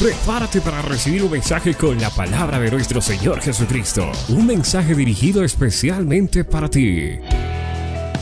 Prepárate 0.00 0.60
para 0.60 0.82
recibir 0.82 1.22
un 1.22 1.30
mensaje 1.30 1.72
con 1.74 2.00
la 2.00 2.10
palabra 2.10 2.58
de 2.58 2.68
nuestro 2.68 3.00
Señor 3.00 3.40
Jesucristo. 3.40 4.10
Un 4.28 4.44
mensaje 4.44 4.92
dirigido 4.92 5.44
especialmente 5.44 6.42
para 6.42 6.68
ti. 6.68 7.12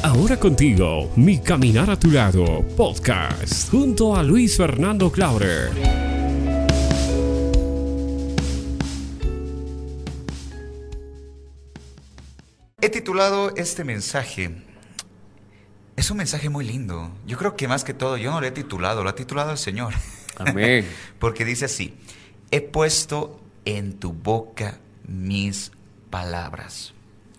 Ahora 0.03 0.37
contigo, 0.39 1.11
Mi 1.17 1.39
Caminar 1.39 1.89
a 1.89 1.99
tu 1.99 2.11
lado, 2.11 2.63
podcast, 2.77 3.71
junto 3.71 4.15
a 4.15 4.23
Luis 4.23 4.59
Fernando 4.59 5.11
Clauder. 5.11 5.71
He 12.83 12.91
titulado 12.91 13.57
este 13.57 13.83
mensaje. 13.83 14.63
Es 15.97 16.11
un 16.11 16.19
mensaje 16.19 16.51
muy 16.51 16.67
lindo. 16.67 17.11
Yo 17.27 17.39
creo 17.39 17.57
que 17.57 17.67
más 17.67 17.83
que 17.83 17.95
todo, 17.95 18.19
yo 18.19 18.31
no 18.31 18.43
lo 18.43 18.47
he 18.47 18.51
titulado, 18.51 19.03
lo 19.03 19.09
ha 19.09 19.15
titulado 19.15 19.53
el 19.53 19.59
Señor. 19.59 19.95
Amén. 20.39 20.87
Porque 21.19 21.45
dice 21.45 21.67
así, 21.67 21.95
he 22.51 22.61
puesto 22.61 23.41
en 23.65 23.99
tu 23.99 24.13
boca 24.13 24.79
mis 25.07 25.73
palabras. 26.11 26.95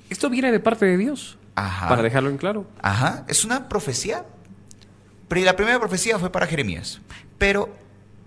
Esto 0.09 0.29
viene 0.29 0.51
de 0.51 0.59
parte 0.59 0.85
de 0.85 0.97
Dios. 0.97 1.37
Ajá. 1.55 1.89
Para 1.89 2.01
dejarlo 2.01 2.29
en 2.29 2.37
claro. 2.37 2.67
Ajá, 2.81 3.25
es 3.27 3.45
una 3.45 3.69
profecía. 3.69 4.25
Pero 5.27 5.45
la 5.45 5.55
primera 5.55 5.79
profecía 5.79 6.19
fue 6.19 6.31
para 6.31 6.47
Jeremías. 6.47 7.01
Pero 7.37 7.75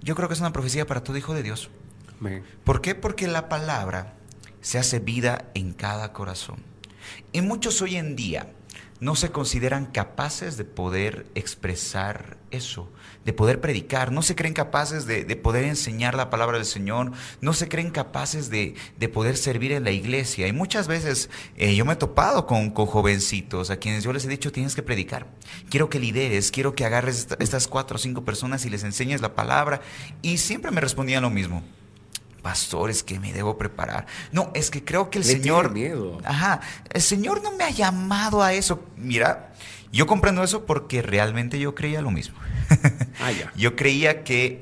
yo 0.03 0.15
creo 0.15 0.29
que 0.29 0.35
es 0.35 0.41
una 0.41 0.53
profecía 0.53 0.87
para 0.87 1.03
todo 1.03 1.17
hijo 1.17 1.35
de 1.35 1.43
Dios. 1.43 1.71
Amén. 2.21 2.45
¿Por 2.65 2.81
qué? 2.81 2.95
Porque 2.95 3.27
la 3.29 3.49
palabra 3.49 4.15
se 4.61 4.79
hace 4.79 4.99
vida 4.99 5.47
en 5.55 5.73
cada 5.73 6.13
corazón. 6.13 6.57
Y 7.33 7.41
muchos 7.41 7.81
hoy 7.83 7.97
en 7.97 8.17
día 8.17 8.49
no 9.01 9.15
se 9.15 9.31
consideran 9.31 9.87
capaces 9.87 10.57
de 10.57 10.65
poder 10.65 11.27
expresar 11.35 12.37
eso, 12.51 12.91
de 13.27 13.33
poder 13.35 13.61
predicar, 13.61 14.13
no 14.13 14.23
se 14.23 14.35
creen 14.37 14.55
capaces 14.55 15.05
de, 15.05 15.25
de 15.25 15.37
poder 15.37 15.65
enseñar 15.65 16.15
la 16.15 16.31
palabra 16.31 16.57
del 16.57 16.65
Señor, 16.65 17.13
no 17.43 17.53
se 17.53 17.69
creen 17.69 17.91
capaces 17.91 18.49
de, 18.49 18.75
de 18.99 19.09
poder 19.09 19.37
servir 19.37 19.73
en 19.73 19.85
la 19.85 19.91
iglesia. 19.91 20.47
Y 20.47 20.53
muchas 20.53 20.87
veces 20.89 21.29
eh, 21.57 21.75
yo 21.75 21.85
me 21.85 21.95
he 21.95 21.97
topado 21.97 22.47
con, 22.47 22.71
con 22.71 22.87
jovencitos 22.87 23.71
a 23.71 23.77
quienes 23.77 24.05
yo 24.05 24.13
les 24.13 24.25
he 24.25 24.29
dicho, 24.29 24.53
tienes 24.53 24.75
que 24.75 24.83
predicar, 24.83 25.27
quiero 25.69 25.91
que 25.91 25.99
lideres, 25.99 26.51
quiero 26.51 26.75
que 26.75 26.85
agarres 26.87 27.19
esta- 27.19 27.37
estas 27.41 27.67
cuatro 27.69 27.97
o 27.97 27.99
cinco 27.99 28.25
personas 28.25 28.65
y 28.65 28.71
les 28.71 28.85
enseñes 28.85 29.21
la 29.21 29.35
palabra. 29.35 29.81
Y 30.23 30.39
siempre 30.39 30.71
me 30.71 30.81
respondían 30.81 31.23
lo 31.23 31.31
mismo. 31.31 31.63
Pastor, 32.43 32.91
es 32.91 33.03
que 33.03 33.19
me 33.19 33.33
debo 33.33 33.59
preparar. 33.59 34.07
No, 34.31 34.53
es 34.55 34.71
que 34.71 34.85
creo 34.85 35.11
que 35.11 35.19
el 35.19 35.27
Le 35.27 35.33
Señor... 35.33 35.73
miedo. 35.73 36.19
Ajá, 36.25 36.61
el 36.93 37.03
Señor 37.03 37.43
no 37.43 37.51
me 37.51 37.65
ha 37.65 37.71
llamado 37.71 38.41
a 38.41 38.53
eso. 38.53 38.85
Mira, 38.97 39.53
yo 39.91 40.07
comprendo 40.07 40.45
eso 40.45 40.65
porque 40.65 41.03
realmente 41.03 41.59
yo 41.59 41.75
creía 41.75 42.01
lo 42.03 42.13
mismo. 42.13 42.37
Ah, 43.21 43.31
ya. 43.33 43.53
Yo 43.57 43.77
creía 43.77 44.25
que 44.25 44.61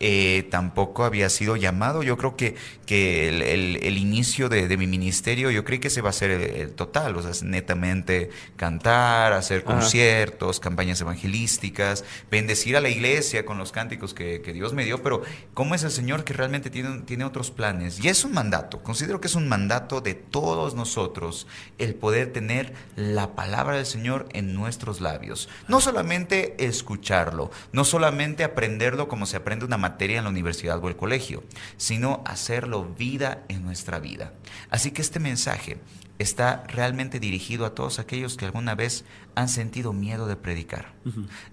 eh, 0.00 0.48
tampoco 0.50 1.04
había 1.04 1.28
sido 1.30 1.56
llamado. 1.56 2.02
Yo 2.02 2.16
creo 2.16 2.36
que, 2.36 2.56
que 2.86 3.28
el, 3.28 3.42
el- 3.42 3.78
el 3.82 3.98
inicio 3.98 4.48
de, 4.48 4.66
de 4.66 4.76
mi 4.76 4.86
ministerio, 4.86 5.50
yo 5.50 5.64
creí 5.64 5.78
que 5.78 5.88
ese 5.88 6.00
va 6.00 6.10
a 6.10 6.12
ser 6.14 6.30
el, 6.30 6.42
el 6.42 6.72
total. 6.72 7.16
O 7.16 7.22
sea, 7.22 7.30
es 7.30 7.42
netamente 7.42 8.30
cantar, 8.56 9.32
hacer 9.34 9.62
Ajá. 9.66 9.74
conciertos, 9.76 10.58
campañas 10.60 11.00
evangelísticas, 11.00 12.04
bendecir 12.30 12.76
a 12.76 12.80
la 12.80 12.88
iglesia 12.88 13.44
con 13.44 13.58
los 13.58 13.72
cánticos 13.72 14.14
que, 14.14 14.40
que 14.42 14.52
Dios 14.52 14.72
me 14.72 14.84
dio. 14.84 15.02
Pero, 15.02 15.22
¿cómo 15.54 15.74
es 15.74 15.82
el 15.84 15.90
Señor 15.90 16.24
que 16.24 16.32
realmente 16.32 16.70
tiene, 16.70 17.00
tiene 17.02 17.24
otros 17.24 17.50
planes? 17.50 18.02
Y 18.02 18.08
es 18.08 18.24
un 18.24 18.32
mandato. 18.32 18.82
Considero 18.82 19.20
que 19.20 19.28
es 19.28 19.34
un 19.34 19.48
mandato 19.48 20.00
de 20.00 20.14
todos 20.14 20.74
nosotros 20.74 21.46
el 21.78 21.94
poder 21.94 22.32
tener 22.32 22.72
la 22.96 23.34
palabra 23.34 23.76
del 23.76 23.86
Señor 23.86 24.28
en 24.32 24.54
nuestros 24.54 25.00
labios. 25.00 25.48
No 25.68 25.80
solamente 25.80 26.54
escucharlo, 26.64 27.50
no 27.72 27.84
solamente 27.84 28.44
aprenderlo 28.44 29.06
como 29.08 29.26
se 29.26 29.36
aprende 29.36 29.64
una 29.66 29.76
materia 29.76 29.89
en 29.98 30.24
la 30.24 30.30
universidad 30.30 30.82
o 30.82 30.88
el 30.88 30.96
colegio, 30.96 31.42
sino 31.76 32.22
hacerlo 32.26 32.84
vida 32.98 33.44
en 33.48 33.64
nuestra 33.64 33.98
vida. 33.98 34.32
Así 34.70 34.90
que 34.90 35.02
este 35.02 35.20
mensaje 35.20 35.78
está 36.20 36.64
realmente 36.68 37.18
dirigido 37.18 37.64
a 37.64 37.74
todos 37.74 37.98
aquellos 37.98 38.36
que 38.36 38.44
alguna 38.44 38.74
vez 38.74 39.04
han 39.34 39.48
sentido 39.48 39.94
miedo 39.94 40.26
de 40.26 40.36
predicar. 40.36 40.92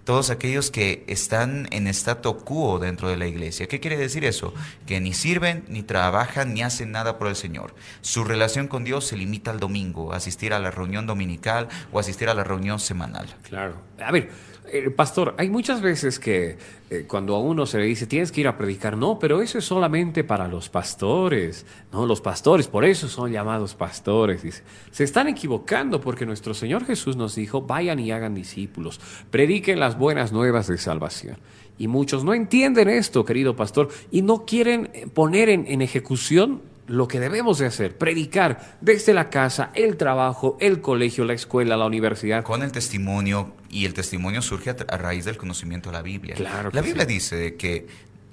Todos 0.04 0.28
aquellos 0.28 0.70
que 0.70 1.04
están 1.06 1.68
en 1.70 1.86
statu 1.88 2.36
quo 2.36 2.78
dentro 2.78 3.08
de 3.08 3.16
la 3.16 3.26
iglesia. 3.26 3.66
¿Qué 3.66 3.80
quiere 3.80 3.96
decir 3.96 4.26
eso? 4.26 4.52
Que 4.86 5.00
ni 5.00 5.14
sirven, 5.14 5.64
ni 5.68 5.82
trabajan, 5.82 6.52
ni 6.52 6.62
hacen 6.62 6.92
nada 6.92 7.18
por 7.18 7.28
el 7.28 7.36
Señor. 7.36 7.74
Su 8.02 8.24
relación 8.24 8.68
con 8.68 8.84
Dios 8.84 9.06
se 9.06 9.16
limita 9.16 9.50
al 9.50 9.58
domingo, 9.58 10.12
asistir 10.12 10.52
a 10.52 10.58
la 10.58 10.70
reunión 10.70 11.06
dominical 11.06 11.68
o 11.90 11.98
asistir 11.98 12.28
a 12.28 12.34
la 12.34 12.44
reunión 12.44 12.78
semanal. 12.78 13.26
Claro. 13.44 13.80
A 14.04 14.12
ver, 14.12 14.30
eh, 14.72 14.90
pastor, 14.90 15.34
hay 15.38 15.50
muchas 15.50 15.80
veces 15.80 16.18
que 16.18 16.56
eh, 16.90 17.04
cuando 17.06 17.34
a 17.34 17.40
uno 17.40 17.66
se 17.66 17.78
le 17.78 17.84
dice 17.84 18.06
tienes 18.06 18.32
que 18.32 18.40
ir 18.40 18.48
a 18.48 18.56
predicar, 18.56 18.96
no, 18.96 19.18
pero 19.18 19.42
eso 19.42 19.58
es 19.58 19.64
solamente 19.64 20.24
para 20.24 20.48
los 20.48 20.68
pastores. 20.68 21.66
No, 21.92 22.06
los 22.06 22.20
pastores, 22.20 22.68
por 22.68 22.84
eso 22.84 23.08
son 23.08 23.32
llamados 23.32 23.74
pastores. 23.74 24.42
Dice. 24.42 24.62
Se 24.90 25.04
están 25.04 25.28
equivocando 25.28 26.00
porque 26.00 26.26
nuestro 26.26 26.54
Señor 26.54 26.84
Jesús 26.84 27.16
nos 27.16 27.34
dijo, 27.34 27.62
vayan 27.62 27.98
y 27.98 28.10
hagan 28.10 28.34
discípulos, 28.34 29.00
prediquen 29.30 29.80
las 29.80 29.98
buenas 29.98 30.32
nuevas 30.32 30.66
de 30.66 30.78
salvación. 30.78 31.36
Y 31.78 31.86
muchos 31.86 32.24
no 32.24 32.34
entienden 32.34 32.88
esto, 32.88 33.24
querido 33.24 33.54
pastor, 33.54 33.88
y 34.10 34.22
no 34.22 34.44
quieren 34.44 34.90
eh, 34.94 35.06
poner 35.06 35.48
en, 35.48 35.66
en 35.68 35.82
ejecución 35.82 36.60
lo 36.88 37.06
que 37.06 37.20
debemos 37.20 37.58
de 37.58 37.66
hacer, 37.66 37.96
predicar 37.96 38.76
desde 38.80 39.14
la 39.14 39.30
casa, 39.30 39.70
el 39.74 39.96
trabajo, 39.96 40.56
el 40.60 40.80
colegio, 40.80 41.24
la 41.24 41.34
escuela, 41.34 41.76
la 41.76 41.86
universidad. 41.86 42.42
Con 42.42 42.62
el 42.62 42.72
testimonio, 42.72 43.54
y 43.70 43.84
el 43.84 43.94
testimonio 43.94 44.42
surge 44.42 44.70
a, 44.70 44.96
raíz 44.96 45.24
del 45.24 45.36
conocimiento 45.36 45.90
de 45.90 45.96
la 45.96 46.02
Biblia. 46.02 46.34
Claro 46.34 46.70
la 46.72 46.80
Biblia 46.80 47.04
sí. 47.06 47.14
dice 47.14 47.56
que 47.56 47.86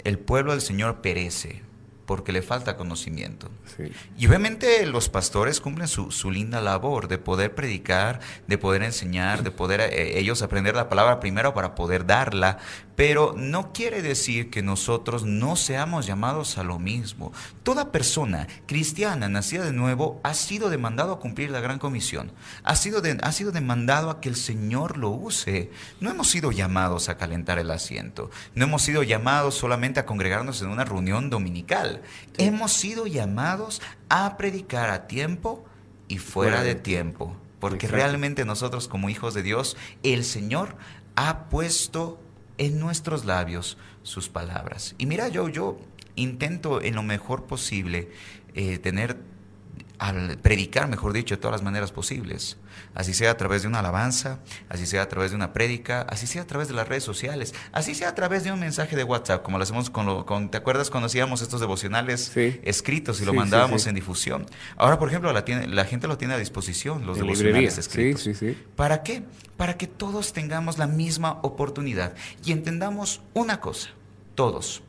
el 0.03 0.17
pueblo 0.17 0.51
del 0.53 0.61
Señor 0.61 1.01
perece 1.01 1.61
porque 2.05 2.31
le 2.31 2.41
falta 2.41 2.77
conocimiento. 2.77 3.49
Sí. 3.77 3.91
Y 4.17 4.27
obviamente 4.27 4.85
los 4.85 5.09
pastores 5.09 5.59
cumplen 5.61 5.88
su, 5.88 6.11
su 6.11 6.31
linda 6.31 6.61
labor 6.61 7.07
de 7.07 7.17
poder 7.17 7.55
predicar, 7.55 8.19
de 8.47 8.57
poder 8.57 8.83
enseñar, 8.83 9.43
de 9.43 9.51
poder 9.51 9.81
eh, 9.81 10.19
ellos 10.19 10.41
aprender 10.41 10.75
la 10.75 10.89
palabra 10.89 11.19
primero 11.19 11.53
para 11.53 11.75
poder 11.75 12.05
darla, 12.05 12.57
pero 12.95 13.33
no 13.38 13.73
quiere 13.73 14.01
decir 14.01 14.49
que 14.49 14.61
nosotros 14.61 15.23
no 15.25 15.55
seamos 15.55 16.05
llamados 16.05 16.57
a 16.57 16.63
lo 16.63 16.79
mismo. 16.79 17.33
Toda 17.63 17.91
persona 17.91 18.47
cristiana 18.67 19.27
nacida 19.27 19.65
de 19.65 19.73
nuevo 19.73 20.21
ha 20.23 20.33
sido 20.33 20.69
demandado 20.69 21.13
a 21.13 21.19
cumplir 21.19 21.49
la 21.49 21.59
gran 21.59 21.79
comisión, 21.79 22.31
ha 22.63 22.75
sido, 22.75 23.01
de- 23.01 23.17
ha 23.21 23.31
sido 23.31 23.51
demandado 23.51 24.09
a 24.09 24.21
que 24.21 24.29
el 24.29 24.35
Señor 24.35 24.97
lo 24.97 25.09
use. 25.09 25.71
No 25.99 26.09
hemos 26.09 26.29
sido 26.29 26.51
llamados 26.51 27.09
a 27.09 27.17
calentar 27.17 27.59
el 27.59 27.71
asiento, 27.71 28.29
no 28.53 28.65
hemos 28.65 28.81
sido 28.83 29.03
llamados 29.03 29.55
solamente 29.55 29.99
a 29.99 30.05
congregarnos 30.05 30.61
en 30.61 30.69
una 30.69 30.85
reunión 30.85 31.29
dominical, 31.29 31.94
hemos 32.38 32.73
sido 32.73 33.07
llamados 33.07 33.81
a 34.09 34.38
predicar 34.38 34.89
a 34.89 35.07
tiempo 35.07 35.66
y 36.07 36.17
fuera 36.17 36.63
de 36.63 36.75
tiempo. 36.75 37.35
Porque 37.59 37.88
Exacto. 37.88 37.95
realmente 37.95 38.45
nosotros 38.45 38.88
como 38.88 39.09
hijos 39.09 39.33
de 39.33 39.44
Dios, 39.44 39.75
el 40.03 40.23
Señor 40.23 40.75
ha 41.16 41.45
puesto 41.50 42.19
en 42.57 42.79
nuestros 42.79 43.25
labios 43.25 43.78
sus 44.03 44.29
palabras. 44.29 44.95
Y 44.97 45.06
mira, 45.06 45.28
yo, 45.29 45.50
yo 45.50 45.78
intento 46.16 46.81
en 46.81 46.95
lo 46.95 47.03
mejor 47.03 47.45
posible 47.45 48.09
eh, 48.53 48.77
tener, 48.77 49.17
al 50.00 50.38
predicar, 50.38 50.88
mejor 50.89 51.13
dicho, 51.13 51.35
de 51.35 51.41
todas 51.41 51.53
las 51.53 51.63
maneras 51.63 51.91
posibles. 51.91 52.57
Así 52.94 53.13
sea 53.13 53.31
a 53.31 53.38
través 53.38 53.61
de 53.61 53.67
una 53.67 53.79
alabanza, 53.79 54.39
así 54.69 54.85
sea 54.85 55.01
a 55.03 55.07
través 55.09 55.31
de 55.31 55.35
una 55.38 55.53
prédica, 55.53 56.01
así 56.09 56.28
sea 56.28 56.41
a 56.41 56.47
través 56.47 56.67
de 56.67 56.73
las 56.73 56.88
redes 56.88 57.03
sociales, 57.03 57.53
así 57.72 57.95
sea 57.95 58.09
a 58.09 58.16
través 58.16 58.44
de 58.44 58.51
un 58.51 58.59
mensaje 58.59 58.95
de 58.95 59.03
WhatsApp, 59.03 59.44
como 59.44 59.57
lo 59.57 59.63
hacemos 59.63 59.89
con, 59.89 60.06
lo, 60.06 60.25
con 60.25 60.50
¿te 60.51 60.57
acuerdas 60.57 60.89
cuando 60.89 61.07
hacíamos 61.07 61.41
estos 61.41 61.59
devocionales 61.61 62.31
Sí. 62.33 62.59
escritos 62.63 63.22
y 63.22 63.25
lo 63.25 63.31
Sí, 63.31 63.38
mandábamos 63.38 63.83
sí. 63.83 63.89
en 63.89 63.95
difusión? 63.95 64.45
Ahora, 64.78 65.00
por 65.00 65.09
ejemplo, 65.09 65.31
la, 65.33 65.45
tiene, 65.45 65.67
la 65.67 65.85
gente 65.85 66.07
lo 66.07 66.17
tiene 66.17 66.33
a 66.33 66.38
disposición, 66.38 67.06
los 67.06 67.17
En 67.17 67.23
devocionales 67.23 67.77
escritos. 67.77 68.27
¿Para 68.75 69.03
qué? 69.03 69.23
Para 69.57 69.77
que 69.77 69.88
todos 69.88 70.33
tengamos 70.33 70.77
la 70.77 70.88
misma 70.88 71.39
oportunidad 71.44 72.13
y 72.44 72.51
entendamos 72.51 73.21
una 73.33 73.59
cosa, 73.62 73.89
todos, 74.36 74.83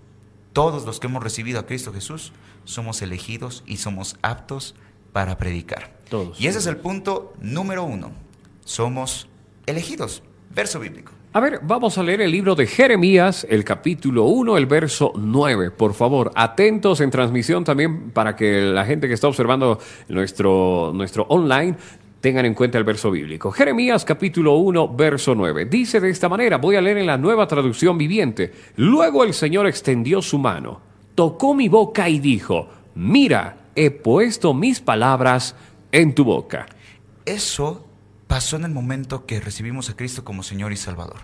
todos 0.53 0.85
los 0.87 0.99
que 1.01 1.07
hemos 1.07 1.23
recibido 1.23 1.61
a 1.61 1.67
Cristo 1.67 1.93
Jesús, 1.93 2.33
somos 2.65 3.01
elegidos 3.03 3.63
y 3.67 3.77
somos 3.77 4.17
aptos 4.23 4.75
para 5.17 5.39
predicar. 5.39 5.89
Todos. 6.11 6.39
Y 6.39 6.47
ese 6.47 6.59
es 6.59 6.67
el 6.67 6.77
punto 6.77 7.33
número 7.41 7.85
uno, 7.85 8.13
somos 8.67 9.29
elegidos. 9.65 10.23
Verso 10.55 10.79
bíblico. 10.79 11.11
A 11.33 11.41
ver, 11.41 11.61
vamos 11.63 11.97
a 11.97 12.03
leer 12.03 12.21
el 12.21 12.31
libro 12.31 12.55
de 12.55 12.67
Jeremías, 12.67 13.47
el 13.49 13.65
capítulo 13.65 14.25
1, 14.25 14.59
el 14.59 14.67
verso 14.67 15.15
9. 15.17 15.71
Por 15.71 15.95
favor, 15.95 16.33
atentos 16.35 17.01
en 17.01 17.11
transmisión 17.11 17.65
también 17.65 18.11
para 18.11 18.37
que 18.37 18.61
la 18.61 18.85
gente 18.85 19.09
que 19.09 19.15
está 19.15 19.27
observando 19.27 19.81
nuestro, 20.09 20.93
nuestro 20.95 21.23
online 21.31 21.77
tengan 22.21 22.45
en 22.45 22.53
cuenta 22.53 22.77
el 22.77 22.85
verso 22.85 23.11
bíblico. 23.11 23.51
Jeremías 23.51 24.05
capítulo 24.05 24.57
1, 24.57 24.97
verso 24.97 25.35
9. 25.35 25.65
Dice 25.65 25.99
de 25.99 26.11
esta 26.11 26.29
manera, 26.29 26.59
voy 26.59 26.77
a 26.77 26.83
leer 26.83 26.99
en 26.99 27.07
la 27.07 27.17
nueva 27.17 27.47
traducción 27.47 27.97
viviente. 27.97 28.53
Luego 28.77 29.25
el 29.25 29.33
Señor 29.33 29.67
extendió 29.67 30.21
su 30.21 30.39
mano, 30.39 30.83
tocó 31.15 31.55
mi 31.55 31.71
boca 31.71 32.07
y 32.07 32.19
dijo, 32.19 32.69
mira, 32.95 33.66
he 33.77 33.91
puesto 33.91 34.55
mis 34.55 34.81
palabras 34.81 35.55
en 35.93 36.15
tu 36.15 36.25
boca. 36.25 36.67
Eso 37.25 37.87
pasó 38.27 38.57
en 38.57 38.65
el 38.65 38.73
momento 38.73 39.27
que 39.27 39.41
recibimos 39.41 39.91
a 39.91 39.97
Cristo 39.97 40.25
como 40.25 40.43
Señor 40.43 40.73
y 40.73 40.77
Salvador. 40.77 41.21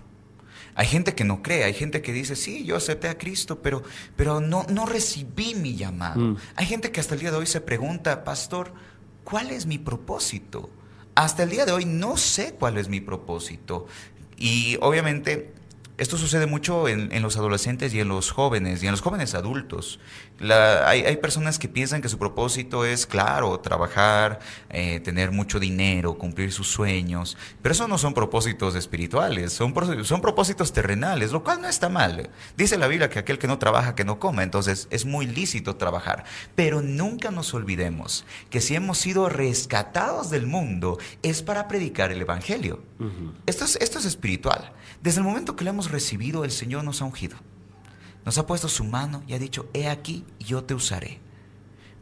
Hay 0.75 0.87
gente 0.87 1.13
que 1.13 1.23
no 1.23 1.43
cree, 1.43 1.63
hay 1.63 1.73
gente 1.73 2.01
que 2.01 2.13
dice, 2.13 2.35
sí, 2.35 2.63
yo 2.63 2.75
acepté 2.75 3.07
a 3.07 3.17
Cristo, 3.17 3.61
pero, 3.61 3.83
pero 4.15 4.39
no, 4.39 4.65
no 4.69 4.85
recibí 4.85 5.53
mi 5.53 5.75
llamado. 5.75 6.19
Mm. 6.19 6.37
Hay 6.55 6.65
gente 6.65 6.91
que 6.91 6.99
hasta 6.99 7.13
el 7.13 7.19
día 7.19 7.31
de 7.31 7.37
hoy 7.37 7.45
se 7.45 7.61
pregunta, 7.61 8.23
pastor, 8.23 8.73
¿cuál 9.23 9.51
es 9.51 9.65
mi 9.65 9.77
propósito? 9.77 10.69
Hasta 11.15 11.43
el 11.43 11.51
día 11.51 11.65
de 11.65 11.73
hoy 11.73 11.85
no 11.85 12.17
sé 12.17 12.55
cuál 12.57 12.77
es 12.77 12.89
mi 12.89 13.01
propósito. 13.01 13.85
Y 14.35 14.77
obviamente 14.81 15.53
esto 15.97 16.17
sucede 16.17 16.47
mucho 16.47 16.87
en, 16.87 17.11
en 17.11 17.21
los 17.21 17.37
adolescentes 17.37 17.93
y 17.93 17.99
en 17.99 18.07
los 18.07 18.31
jóvenes, 18.31 18.81
y 18.81 18.87
en 18.87 18.91
los 18.91 19.01
jóvenes 19.01 19.35
adultos. 19.35 19.99
La- 20.39 20.89
hay, 20.89 21.01
hay 21.03 21.17
personas 21.17 21.59
que 21.59 21.67
piensan 21.69 22.01
que 22.01 22.09
su 22.09 22.17
propósito 22.17 22.83
es, 22.85 23.05
claro, 23.05 23.59
trabajar, 23.59 24.39
eh, 24.69 24.99
tener 25.01 25.31
mucho 25.31 25.59
dinero, 25.59 26.15
cumplir 26.17 26.51
sus 26.51 26.67
sueños, 26.67 27.37
pero 27.61 27.73
eso 27.73 27.87
no 27.87 27.97
son 27.97 28.13
propósitos 28.13 28.75
espirituales, 28.75 29.53
son, 29.53 29.73
son 30.03 30.21
propósitos 30.21 30.73
terrenales, 30.73 31.31
lo 31.31 31.43
cual 31.43 31.61
no 31.61 31.67
está 31.67 31.89
mal. 31.89 32.29
Dice 32.57 32.77
la 32.77 32.87
Biblia 32.87 33.09
que 33.09 33.19
aquel 33.19 33.37
que 33.37 33.47
no 33.47 33.59
trabaja, 33.59 33.93
que 33.95 34.03
no 34.03 34.19
coma, 34.19 34.43
entonces 34.43 34.87
es 34.89 35.05
muy 35.05 35.27
lícito 35.27 35.75
trabajar, 35.75 36.23
pero 36.55 36.81
nunca 36.81 37.29
nos 37.31 37.53
olvidemos 37.53 38.25
que 38.49 38.61
si 38.61 38.75
hemos 38.75 38.97
sido 38.97 39.29
rescatados 39.29 40.29
del 40.29 40.47
mundo 40.47 40.97
es 41.21 41.41
para 41.43 41.67
predicar 41.67 42.11
el 42.11 42.21
Evangelio. 42.21 42.81
Esto 43.45 43.65
es, 43.65 43.75
esto 43.81 43.99
es 43.99 44.05
espiritual. 44.05 44.71
Desde 45.03 45.19
el 45.19 45.25
momento 45.25 45.57
que 45.57 45.65
lo 45.65 45.69
hemos 45.69 45.91
recibido, 45.91 46.45
el 46.45 46.51
Señor 46.51 46.85
nos 46.85 47.01
ha 47.01 47.05
ungido. 47.05 47.35
Nos 48.23 48.37
ha 48.37 48.47
puesto 48.47 48.69
su 48.69 48.85
mano 48.85 49.21
y 49.27 49.33
ha 49.33 49.39
dicho, 49.39 49.69
he 49.73 49.89
aquí, 49.89 50.23
yo 50.39 50.63
te 50.63 50.73
usaré. 50.73 51.19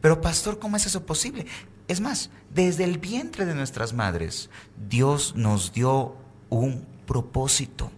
Pero 0.01 0.21
pastor, 0.21 0.59
¿cómo 0.59 0.77
es 0.77 0.85
eso 0.85 1.03
posible? 1.03 1.47
Es 1.87 1.99
más, 1.99 2.29
desde 2.53 2.83
el 2.83 2.99
vientre 2.99 3.45
de 3.45 3.55
nuestras 3.55 3.93
madres, 3.93 4.51
Dios 4.87 5.33
nos 5.35 5.73
dio 5.73 6.15
un 6.49 6.85
propósito. 7.07 7.91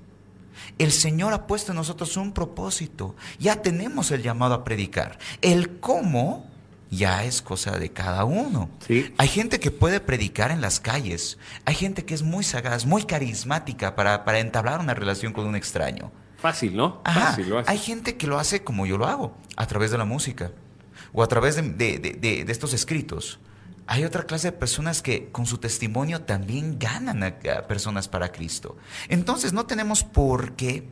El 0.77 0.93
Señor 0.93 1.33
ha 1.33 1.47
puesto 1.47 1.73
en 1.73 1.77
nosotros 1.79 2.15
un 2.15 2.31
propósito. 2.31 3.13
Ya 3.39 3.61
tenemos 3.61 4.09
el 4.11 4.23
llamado 4.23 4.53
a 4.53 4.63
predicar. 4.63 5.19
El 5.41 5.81
cómo 5.81 6.49
ya 6.97 7.23
es 7.23 7.41
cosa 7.41 7.77
de 7.77 7.91
cada 7.91 8.25
uno. 8.25 8.69
Sí. 8.87 9.13
Hay 9.17 9.27
gente 9.27 9.59
que 9.59 9.71
puede 9.71 9.99
predicar 9.99 10.51
en 10.51 10.61
las 10.61 10.79
calles. 10.79 11.37
Hay 11.65 11.75
gente 11.75 12.05
que 12.05 12.13
es 12.13 12.23
muy 12.23 12.43
sagaz, 12.43 12.85
muy 12.85 13.03
carismática 13.03 13.95
para, 13.95 14.25
para 14.25 14.39
entablar 14.39 14.79
una 14.79 14.93
relación 14.93 15.33
con 15.33 15.45
un 15.47 15.55
extraño. 15.55 16.11
Fácil, 16.37 16.75
¿no? 16.75 17.01
Ajá, 17.05 17.27
Fácil 17.27 17.49
lo 17.49 17.59
hace. 17.59 17.71
hay 17.71 17.77
gente 17.77 18.17
que 18.17 18.27
lo 18.27 18.37
hace 18.37 18.63
como 18.63 18.85
yo 18.85 18.97
lo 18.97 19.05
hago, 19.07 19.37
a 19.55 19.65
través 19.65 19.91
de 19.91 19.97
la 19.97 20.05
música 20.05 20.51
o 21.13 21.23
a 21.23 21.27
través 21.27 21.55
de, 21.55 21.61
de- 21.61 21.99
de- 21.99 22.13
de- 22.13 22.43
de 22.43 22.51
estos 22.51 22.73
escritos. 22.73 23.39
Hay 23.85 24.05
otra 24.05 24.23
clase 24.23 24.47
de 24.51 24.57
personas 24.57 25.01
que 25.01 25.29
con 25.31 25.45
su 25.45 25.57
testimonio 25.57 26.21
también 26.21 26.79
ganan 26.79 27.21
a, 27.23 27.27
a 27.27 27.67
personas 27.67 28.07
para 28.07 28.31
Cristo. 28.31 28.77
Entonces 29.09 29.51
no 29.53 29.65
tenemos 29.65 30.03
por 30.05 30.53
qué 30.55 30.87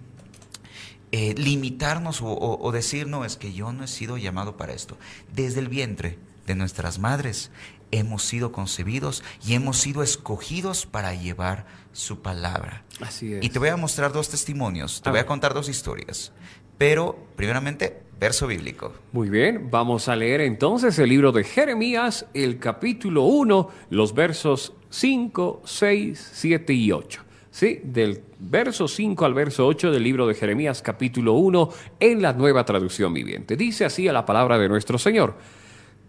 eh, 1.11 1.33
limitarnos 1.37 2.21
o, 2.21 2.27
o- 2.27 2.61
o 2.65 2.71
decir, 2.71 3.07
no, 3.07 3.25
es 3.25 3.35
que 3.37 3.53
yo 3.53 3.73
no 3.73 3.83
he 3.83 3.87
sido 3.87 4.17
llamado 4.17 4.57
para 4.57 4.73
esto. 4.73 4.97
Desde 5.33 5.59
el 5.59 5.67
vientre 5.69 6.17
de 6.47 6.55
nuestras 6.55 6.99
madres 6.99 7.51
hemos 7.91 8.23
sido 8.23 8.51
concebidos 8.53 9.21
y 9.45 9.53
hemos 9.53 9.77
sido 9.77 10.01
escogidos 10.03 10.85
para 10.85 11.13
llevar 11.13 11.65
su 11.91 12.21
palabra. 12.21 12.83
Así 13.01 13.33
es. 13.33 13.43
Y 13.43 13.49
te 13.49 13.59
voy 13.59 13.67
a 13.69 13.75
mostrar 13.77 14.13
dos 14.13 14.29
testimonios, 14.29 15.01
te 15.01 15.09
A 15.09 15.11
voy 15.11 15.19
a 15.19 15.25
contar 15.25 15.53
dos 15.53 15.67
historias. 15.67 16.31
Pero, 16.77 17.27
primeramente, 17.35 18.01
verso 18.19 18.47
bíblico. 18.47 18.93
Muy 19.11 19.29
bien, 19.29 19.69
vamos 19.69 20.07
a 20.07 20.15
leer 20.15 20.41
entonces 20.41 20.97
el 20.99 21.09
libro 21.09 21.31
de 21.31 21.43
Jeremías, 21.43 22.25
el 22.33 22.57
capítulo 22.59 23.23
1, 23.23 23.69
los 23.89 24.13
versos 24.15 24.73
5, 24.89 25.61
6, 25.65 26.29
7 26.33 26.73
y 26.73 26.91
8. 26.91 27.21
Sí, 27.51 27.81
del 27.83 28.23
verso 28.41 28.88
5 28.88 29.23
al 29.23 29.33
verso 29.33 29.67
8 29.67 29.91
del 29.91 30.03
libro 30.03 30.25
de 30.25 30.33
Jeremías, 30.33 30.81
capítulo 30.81 31.33
1, 31.33 31.69
en 31.99 32.21
la 32.21 32.33
nueva 32.33 32.65
traducción 32.65 33.13
viviente. 33.13 33.55
Dice 33.55 33.85
así 33.85 34.07
a 34.07 34.13
la 34.13 34.25
palabra 34.25 34.57
de 34.57 34.67
nuestro 34.67 34.97
Señor. 34.97 35.35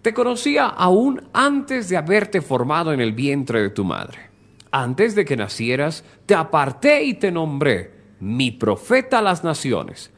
Te 0.00 0.14
conocía 0.14 0.66
aún 0.66 1.22
antes 1.32 1.88
de 1.88 1.96
haberte 1.96 2.40
formado 2.40 2.92
en 2.92 3.00
el 3.00 3.12
vientre 3.12 3.62
de 3.62 3.70
tu 3.70 3.84
madre. 3.84 4.30
Antes 4.70 5.14
de 5.14 5.24
que 5.24 5.36
nacieras, 5.36 6.04
te 6.24 6.34
aparté 6.34 7.04
y 7.04 7.14
te 7.14 7.30
nombré, 7.30 7.92
mi 8.20 8.50
profeta 8.50 9.18
a 9.18 9.22
las 9.22 9.44
naciones. 9.44 10.10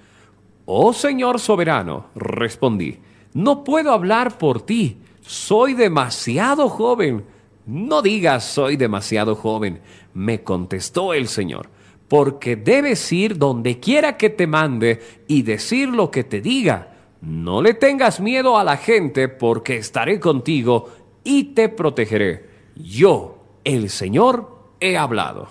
Oh 0.66 0.92
Señor 0.92 1.40
soberano, 1.40 2.06
respondí, 2.14 3.00
no 3.34 3.64
puedo 3.64 3.92
hablar 3.92 4.38
por 4.38 4.62
ti, 4.62 4.98
soy 5.20 5.74
demasiado 5.74 6.68
joven. 6.68 7.24
No 7.66 8.02
digas 8.02 8.44
soy 8.44 8.76
demasiado 8.76 9.34
joven, 9.34 9.80
me 10.12 10.42
contestó 10.42 11.12
el 11.12 11.28
Señor, 11.28 11.68
porque 12.08 12.56
debes 12.56 13.10
ir 13.12 13.38
donde 13.38 13.80
quiera 13.80 14.16
que 14.16 14.30
te 14.30 14.46
mande 14.46 15.00
y 15.26 15.42
decir 15.42 15.88
lo 15.88 16.10
que 16.10 16.24
te 16.24 16.40
diga. 16.40 16.90
No 17.20 17.62
le 17.62 17.74
tengas 17.74 18.20
miedo 18.20 18.58
a 18.58 18.64
la 18.64 18.76
gente, 18.76 19.28
porque 19.28 19.76
estaré 19.76 20.20
contigo 20.20 20.92
y 21.24 21.54
te 21.54 21.68
protegeré. 21.68 22.48
Yo, 22.76 23.58
el 23.64 23.88
Señor, 23.88 24.74
he 24.80 24.98
hablado. 24.98 25.48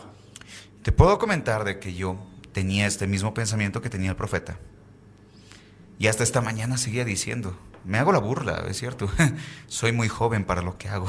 Te 0.84 0.92
puedo 0.92 1.18
comentar 1.18 1.64
de 1.64 1.80
que 1.80 1.94
yo 1.94 2.18
tenía 2.52 2.86
este 2.86 3.08
mismo 3.08 3.34
pensamiento 3.34 3.82
que 3.82 3.90
tenía 3.90 4.12
el 4.12 4.16
profeta. 4.16 4.60
Y 5.98 6.08
hasta 6.08 6.24
esta 6.24 6.42
mañana 6.42 6.78
seguía 6.78 7.06
diciendo, 7.06 7.58
me 7.86 7.98
hago 7.98 8.12
la 8.12 8.20
burla, 8.20 8.64
es 8.70 8.78
cierto, 8.78 9.10
soy 9.68 9.92
muy 9.92 10.08
joven 10.08 10.46
para 10.46 10.62
lo 10.62 10.78
que 10.78 10.90
hago. 10.90 11.08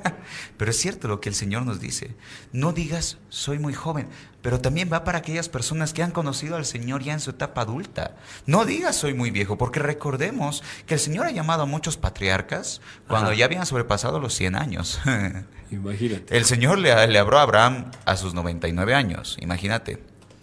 pero 0.56 0.70
es 0.70 0.78
cierto 0.78 1.08
lo 1.08 1.20
que 1.20 1.28
el 1.28 1.34
Señor 1.34 1.64
nos 1.64 1.80
dice, 1.80 2.14
no 2.52 2.72
digas 2.72 3.18
soy 3.28 3.58
muy 3.58 3.74
joven, 3.74 4.08
pero 4.42 4.60
también 4.60 4.90
va 4.92 5.04
para 5.04 5.18
aquellas 5.18 5.48
personas 5.48 5.92
que 5.92 6.02
han 6.02 6.12
conocido 6.12 6.56
al 6.56 6.64
Señor 6.64 7.02
ya 7.02 7.12
en 7.12 7.20
su 7.20 7.30
etapa 7.30 7.62
adulta. 7.62 8.16
No 8.46 8.64
digas 8.64 8.96
soy 8.96 9.14
muy 9.14 9.30
viejo, 9.30 9.58
porque 9.58 9.80
recordemos 9.80 10.62
que 10.86 10.94
el 10.94 11.00
Señor 11.00 11.26
ha 11.26 11.30
llamado 11.30 11.64
a 11.64 11.66
muchos 11.66 11.96
patriarcas 11.96 12.80
cuando 13.06 13.30
Ajá. 13.30 13.38
ya 13.38 13.44
habían 13.44 13.66
sobrepasado 13.66 14.18
los 14.18 14.34
100 14.34 14.56
años. 14.56 15.00
Imagínate. 15.70 16.36
El 16.36 16.44
Señor 16.44 16.78
le, 16.78 17.06
le 17.08 17.18
habló 17.18 17.38
a 17.38 17.42
Abraham 17.42 17.90
a 18.04 18.16
sus 18.16 18.34
99 18.34 18.94
años, 18.94 19.36
imagínate. 19.40 20.02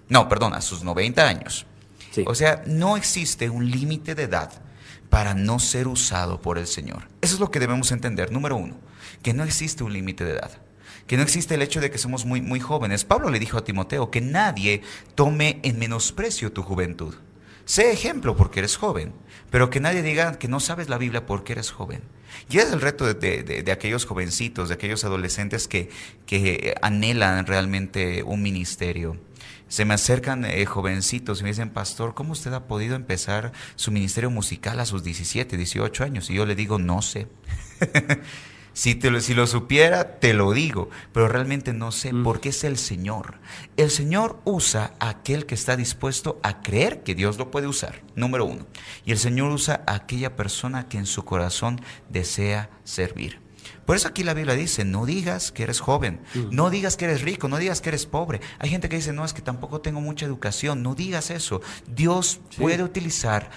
No, 0.09 0.27
perdón, 0.27 0.53
a 0.53 0.61
sus 0.61 0.83
90 0.83 1.25
años. 1.27 1.65
Sí. 2.11 2.25
O 2.27 2.35
sea, 2.35 2.61
no 2.67 2.97
existe 2.97 3.49
un 3.49 3.71
límite 3.71 4.15
de 4.15 4.23
edad 4.23 4.51
para 5.13 5.35
no 5.35 5.59
ser 5.59 5.87
usado 5.87 6.41
por 6.41 6.57
el 6.57 6.65
Señor. 6.65 7.03
Eso 7.21 7.35
es 7.35 7.39
lo 7.39 7.51
que 7.51 7.59
debemos 7.59 7.91
entender. 7.91 8.31
Número 8.31 8.55
uno, 8.55 8.75
que 9.21 9.31
no 9.31 9.43
existe 9.43 9.83
un 9.83 9.93
límite 9.93 10.25
de 10.25 10.31
edad. 10.31 10.57
Que 11.05 11.17
no 11.17 11.21
existe 11.21 11.53
el 11.53 11.61
hecho 11.61 11.79
de 11.81 11.91
que 11.91 11.99
somos 11.99 12.25
muy, 12.25 12.41
muy 12.41 12.59
jóvenes. 12.59 13.05
Pablo 13.05 13.29
le 13.29 13.37
dijo 13.37 13.59
a 13.59 13.63
Timoteo 13.63 14.09
que 14.09 14.21
nadie 14.21 14.81
tome 15.13 15.59
en 15.61 15.77
menosprecio 15.77 16.51
tu 16.51 16.63
juventud. 16.63 17.13
Sé 17.63 17.91
ejemplo 17.91 18.35
porque 18.35 18.61
eres 18.61 18.75
joven, 18.75 19.13
pero 19.51 19.69
que 19.69 19.79
nadie 19.79 20.01
diga 20.01 20.39
que 20.39 20.47
no 20.47 20.59
sabes 20.59 20.89
la 20.89 20.97
Biblia 20.97 21.27
porque 21.27 21.53
eres 21.53 21.69
joven. 21.69 22.01
Y 22.49 22.57
es 22.57 22.71
el 22.73 22.81
reto 22.81 23.05
de, 23.05 23.43
de- 23.43 23.61
de- 23.61 23.71
aquellos 23.71 24.05
jovencitos, 24.05 24.67
de 24.69 24.73
aquellos 24.73 25.03
adolescentes 25.03 25.67
que, 25.67 25.91
que 26.25 26.73
anhelan 26.81 27.45
realmente 27.45 28.23
un 28.23 28.41
ministerio. 28.41 29.17
Se 29.67 29.85
me 29.85 29.93
acercan 29.95 30.45
eh, 30.45 30.65
jovencitos 30.65 31.39
y 31.39 31.43
me 31.43 31.49
dicen, 31.49 31.69
pastor, 31.71 32.13
¿cómo 32.13 32.33
usted 32.33 32.53
ha 32.53 32.67
podido 32.67 32.95
empezar 32.95 33.51
su 33.75 33.91
ministerio 33.91 34.29
musical 34.29 34.79
a 34.79 34.85
sus 34.85 35.03
17, 35.03 35.57
18 35.57 36.03
años? 36.03 36.29
Y 36.29 36.35
yo 36.35 36.45
le 36.45 36.55
digo, 36.55 36.77
no 36.79 37.01
sé. 37.01 37.27
Si, 38.75 38.95
te 38.95 39.11
lo, 39.11 39.21
si 39.21 39.35
lo 39.35 39.45
supiera, 39.45 40.19
te 40.19 40.33
lo 40.33 40.51
digo, 40.51 40.89
pero 41.11 41.27
realmente 41.27 41.73
no 41.73 41.91
sé, 41.91 42.11
Mm. 42.11 42.23
porque 42.23 42.49
es 42.49 42.63
el 42.63 42.77
Señor. 42.77 43.35
El 43.77 43.91
Señor 43.91 44.41
usa 44.45 44.95
a 44.99 45.09
aquel 45.09 45.45
que 45.45 45.53
está 45.53 45.77
dispuesto 45.77 46.39
a 46.41 46.63
creer 46.63 47.03
que 47.03 47.13
Dios 47.13 47.37
lo 47.37 47.51
puede 47.51 47.67
usar, 47.67 48.01
número 48.15 48.45
uno. 48.45 48.65
Y 49.05 49.11
el 49.11 49.19
Señor 49.19 49.51
usa 49.51 49.83
a 49.85 49.93
aquella 49.93 50.35
persona 50.35 50.87
que 50.89 50.97
en 50.97 51.05
su 51.05 51.23
corazón 51.23 51.81
desea 52.09 52.71
servir. 52.83 53.42
Por 53.85 53.95
eso 53.95 54.07
aquí 54.07 54.23
la 54.23 54.33
Biblia 54.33 54.55
dice, 54.55 54.85
no 54.85 55.05
digas 55.05 55.51
que 55.51 55.63
eres 55.63 55.79
joven, 55.79 56.21
no 56.51 56.69
digas 56.69 56.97
que 56.97 57.05
eres 57.05 57.21
rico, 57.21 57.47
no 57.47 57.57
digas 57.57 57.81
que 57.81 57.89
eres 57.89 58.05
pobre. 58.05 58.41
Hay 58.59 58.69
gente 58.69 58.89
que 58.89 58.95
dice, 58.95 59.13
no, 59.13 59.25
es 59.25 59.33
que 59.33 59.41
tampoco 59.41 59.81
tengo 59.81 60.01
mucha 60.01 60.25
educación, 60.25 60.83
no 60.83 60.95
digas 60.95 61.29
eso. 61.31 61.61
Dios 61.87 62.39
Sí. 62.49 62.61
puede 62.61 62.83
utilizar 62.83 63.49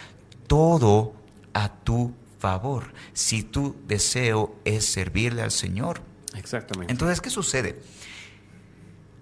todo 0.47 1.15
a 1.55 1.69
tu 1.73 2.15
favor 2.39 2.93
si 3.13 3.43
tu 3.43 3.77
deseo 3.87 4.55
es 4.65 4.85
servirle 4.87 5.43
al 5.43 5.51
Señor. 5.51 6.03
Exactamente. 6.35 6.93
Entonces, 6.93 7.21
¿qué 7.21 7.31
sucede? 7.31 7.81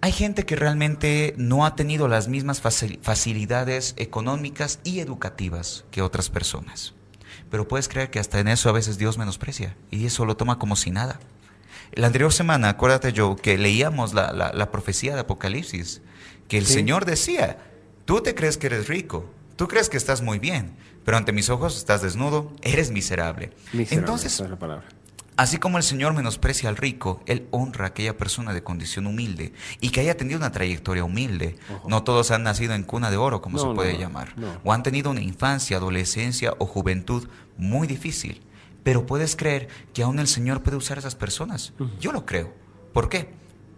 Hay 0.01 0.13
gente 0.13 0.45
que 0.45 0.55
realmente 0.57 1.35
no 1.39 1.65
ha 1.65 1.77
tenido 1.77 2.09
las 2.09 2.29
mismas 2.29 2.63
facil- 2.63 2.99
facilidades 3.01 3.95
económicas 3.97 4.81
y 4.85 5.01
educativas 5.01 5.85
que 5.91 6.03
otras 6.03 6.29
personas. 6.29 6.93
Pero 7.55 7.69
puedes 7.69 7.87
creer 7.89 8.11
que 8.11 8.19
hasta 8.19 8.41
en 8.41 8.49
eso 8.49 8.69
a 8.69 8.73
veces 8.73 8.99
Dios 8.99 9.17
menosprecia 9.17 9.77
y 9.93 10.07
eso 10.07 10.25
lo 10.25 10.37
toma 10.37 10.59
como 10.59 10.75
si 10.75 10.91
nada. 10.91 11.21
La 11.93 12.09
anterior 12.09 12.33
semana, 12.33 12.69
acuérdate 12.71 13.13
yo, 13.13 13.37
que 13.37 13.57
leíamos 13.59 14.13
la, 14.13 14.33
la- 14.33 14.53
la 14.53 14.73
profecía 14.73 15.15
de 15.15 15.21
Apocalipsis, 15.21 16.03
que 16.49 16.59
el 16.59 16.67
Sí. 16.67 16.73
Señor 16.73 17.05
decía, 17.05 17.59
tú 18.07 18.21
te 18.23 18.35
crees 18.35 18.59
que 18.59 18.67
eres 18.67 18.89
rico, 18.89 19.31
tú 19.55 19.69
crees 19.69 19.89
que 19.89 19.97
estás 19.97 20.21
muy 20.21 20.41
bien, 20.41 20.75
pero 21.05 21.17
ante 21.17 21.31
mis 21.31 21.49
ojos 21.49 21.77
estás 21.77 22.03
desnudo, 22.03 22.53
eres 22.63 22.91
miserable. 22.91 23.53
Miserable, 23.73 24.01
Entonces, 24.01 24.33
esa 24.35 24.43
es 24.47 24.51
la 24.51 24.59
palabra. 24.59 24.89
Así 25.37 25.59
como 25.59 25.79
el 25.79 25.83
Señor 25.83 26.15
menosprecia 26.15 26.69
al 26.69 26.77
rico, 26.77 27.21
Él 27.27 27.49
honra 27.51 27.87
a 27.87 27.89
aquella 27.89 28.17
persona 28.17 28.53
de 28.53 28.63
condición 28.63 29.07
humilde 29.07 29.53
y 29.81 29.91
que 29.91 30.01
haya 30.01 30.17
tenido 30.17 30.39
una 30.39 30.53
trayectoria 30.53 31.03
humilde. 31.03 31.57
No 31.89 32.05
todos 32.05 32.31
han 32.31 32.45
nacido 32.45 32.75
en 32.75 32.85
cuna 32.85 33.11
de 33.11 33.17
oro, 33.17 33.43
como 33.43 33.59
se 33.59 33.67
puede 33.75 33.99
llamar, 33.99 34.35
o 34.63 34.73
han 34.73 34.85
tenido 34.85 35.11
una 35.11 35.23
infancia, 35.23 35.79
adolescencia 35.79 36.55
o 36.59 36.67
juventud 36.67 37.29
muy 37.57 37.89
difícil. 37.89 38.43
Pero 38.85 39.07
puedes 39.07 39.35
creer 39.35 39.69
que 39.93 40.03
aún 40.03 40.21
el 40.21 40.29
Señor 40.29 40.63
puede 40.63 40.77
usar 40.77 40.99
a 40.99 41.01
esas 41.01 41.17
personas. 41.17 41.73
Yo 41.99 42.13
lo 42.13 42.27
creo. 42.27 42.55
¿Por 42.93 43.09
qué? 43.09 43.31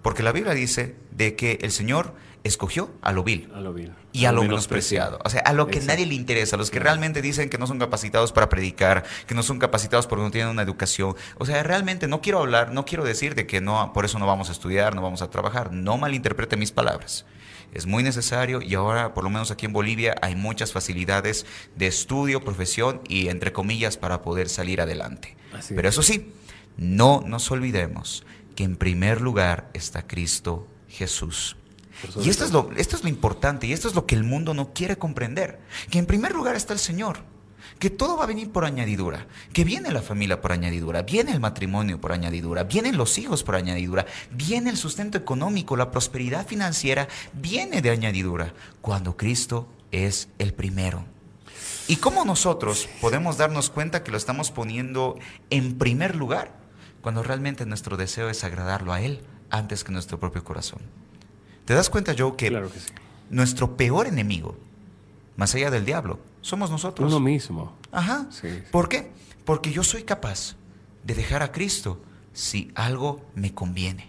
Porque 0.02 0.22
la 0.22 0.32
Biblia 0.32 0.52
dice 0.52 0.96
de 1.10 1.36
que 1.36 1.58
el 1.62 1.72
Señor 1.72 2.14
escogió 2.46 2.90
a 3.02 3.12
lo 3.12 3.22
vil, 3.22 3.48
y 4.12 4.24
a, 4.24 4.32
lo, 4.32 4.42
menospreciado. 4.42 5.18
O 5.24 5.30
sea, 5.30 5.40
a 5.42 5.52
lo 5.52 5.66
que 5.66 5.80
nadie 5.80 6.06
le 6.06 6.14
interesa, 6.14 6.56
a 6.56 6.58
los 6.58 6.70
que 6.70 6.78
realmente 6.78 7.20
dicen 7.22 7.50
que 7.50 7.58
no 7.58 7.66
son 7.66 7.78
capacitados 7.78 8.32
para 8.32 8.48
predicar, 8.48 9.04
que 9.26 9.34
no 9.34 9.42
son 9.42 9.58
capacitados 9.58 10.06
porque 10.06 10.24
no 10.24 10.30
tienen 10.30 10.50
una 10.50 10.62
educación. 10.62 11.14
O 11.38 11.46
sea, 11.46 11.62
realmente 11.62 12.08
no 12.08 12.20
quiero 12.20 12.40
hablar, 12.40 12.72
no 12.72 12.84
quiero 12.84 13.04
decir 13.04 13.34
de 13.34 13.46
que 13.46 13.60
no, 13.60 13.92
por 13.92 14.04
eso 14.04 14.18
no 14.18 14.26
vamos 14.26 14.48
a 14.48 14.52
estudiar, 14.52 14.94
no 14.94 15.02
vamos 15.02 15.22
a 15.22 15.30
trabajar. 15.30 15.72
No 15.72 15.98
malinterprete 15.98 16.56
mis 16.56 16.72
palabras. 16.72 17.26
Es 17.72 17.84
muy 17.84 18.02
necesario 18.02 18.62
y 18.62 18.74
ahora, 18.74 19.12
por 19.12 19.24
lo 19.24 19.30
menos 19.30 19.50
aquí 19.50 19.66
en 19.66 19.72
Bolivia, 19.72 20.14
hay 20.22 20.34
muchas 20.34 20.72
facilidades 20.72 21.44
de 21.74 21.86
estudio, 21.86 22.42
profesión 22.42 23.02
y, 23.08 23.28
entre 23.28 23.52
comillas, 23.52 23.96
para 23.96 24.22
poder 24.22 24.48
salir 24.48 24.80
adelante. 24.80 25.36
Pero 25.68 25.88
eso 25.88 26.02
sí, 26.02 26.32
no 26.76 27.22
nos 27.26 27.50
olvidemos 27.50 28.24
que 28.54 28.64
en 28.64 28.76
primer 28.76 29.20
lugar 29.20 29.68
está 29.74 30.06
Cristo 30.06 30.66
Jesús. 30.88 31.56
Y 32.22 32.28
esto 32.28 32.44
es, 32.44 32.52
lo, 32.52 32.70
esto 32.76 32.96
es 32.96 33.02
lo 33.02 33.08
importante 33.08 33.66
y 33.66 33.72
esto 33.72 33.88
es 33.88 33.94
lo 33.94 34.06
que 34.06 34.14
el 34.14 34.24
mundo 34.24 34.54
no 34.54 34.72
quiere 34.72 34.96
comprender. 34.96 35.60
Que 35.90 35.98
en 35.98 36.06
primer 36.06 36.32
lugar 36.32 36.56
está 36.56 36.72
el 36.72 36.78
Señor. 36.78 37.18
Que 37.78 37.90
todo 37.90 38.16
va 38.16 38.24
a 38.24 38.28
venir 38.28 38.50
por 38.52 38.64
añadidura. 38.64 39.26
Que 39.52 39.64
viene 39.64 39.90
la 39.90 40.02
familia 40.02 40.40
por 40.40 40.52
añadidura. 40.52 41.02
Viene 41.02 41.32
el 41.32 41.40
matrimonio 41.40 42.00
por 42.00 42.12
añadidura. 42.12 42.64
Vienen 42.64 42.96
los 42.96 43.18
hijos 43.18 43.42
por 43.42 43.54
añadidura. 43.54 44.06
Viene 44.30 44.70
el 44.70 44.76
sustento 44.76 45.18
económico, 45.18 45.76
la 45.76 45.90
prosperidad 45.90 46.46
financiera. 46.46 47.08
Viene 47.34 47.82
de 47.82 47.90
añadidura. 47.90 48.54
Cuando 48.80 49.16
Cristo 49.16 49.68
es 49.90 50.28
el 50.38 50.54
primero. 50.54 51.04
¿Y 51.88 51.96
cómo 51.96 52.24
nosotros 52.24 52.88
podemos 53.00 53.36
darnos 53.36 53.70
cuenta 53.70 54.02
que 54.02 54.10
lo 54.10 54.16
estamos 54.16 54.50
poniendo 54.50 55.18
en 55.50 55.78
primer 55.78 56.16
lugar? 56.16 56.52
Cuando 57.00 57.22
realmente 57.22 57.66
nuestro 57.66 57.96
deseo 57.96 58.28
es 58.28 58.42
agradarlo 58.42 58.92
a 58.92 59.00
Él 59.00 59.20
antes 59.50 59.84
que 59.84 59.92
nuestro 59.92 60.18
propio 60.18 60.42
corazón. 60.42 60.80
¿Te 61.66 61.74
das 61.74 61.90
cuenta, 61.90 62.14
Joe, 62.16 62.36
que, 62.36 62.56
nuestro 63.28 63.76
peor 63.76 64.06
enemigo, 64.06 64.56
más 65.36 65.52
allá 65.56 65.68
del 65.68 65.84
diablo, 65.84 66.20
somos 66.40 66.70
nosotros? 66.70 67.10
Uno 67.10 67.18
mismo. 67.18 67.76
Ajá. 67.90 68.28
¿Por 68.70 68.88
qué? 68.88 69.10
Porque 69.44 69.72
yo 69.72 69.82
soy 69.82 70.04
capaz 70.04 70.54
de 71.02 71.14
dejar 71.14 71.42
a 71.42 71.50
Cristo 71.50 72.00
si 72.32 72.70
algo 72.76 73.26
me 73.34 73.52
conviene. 73.52 74.08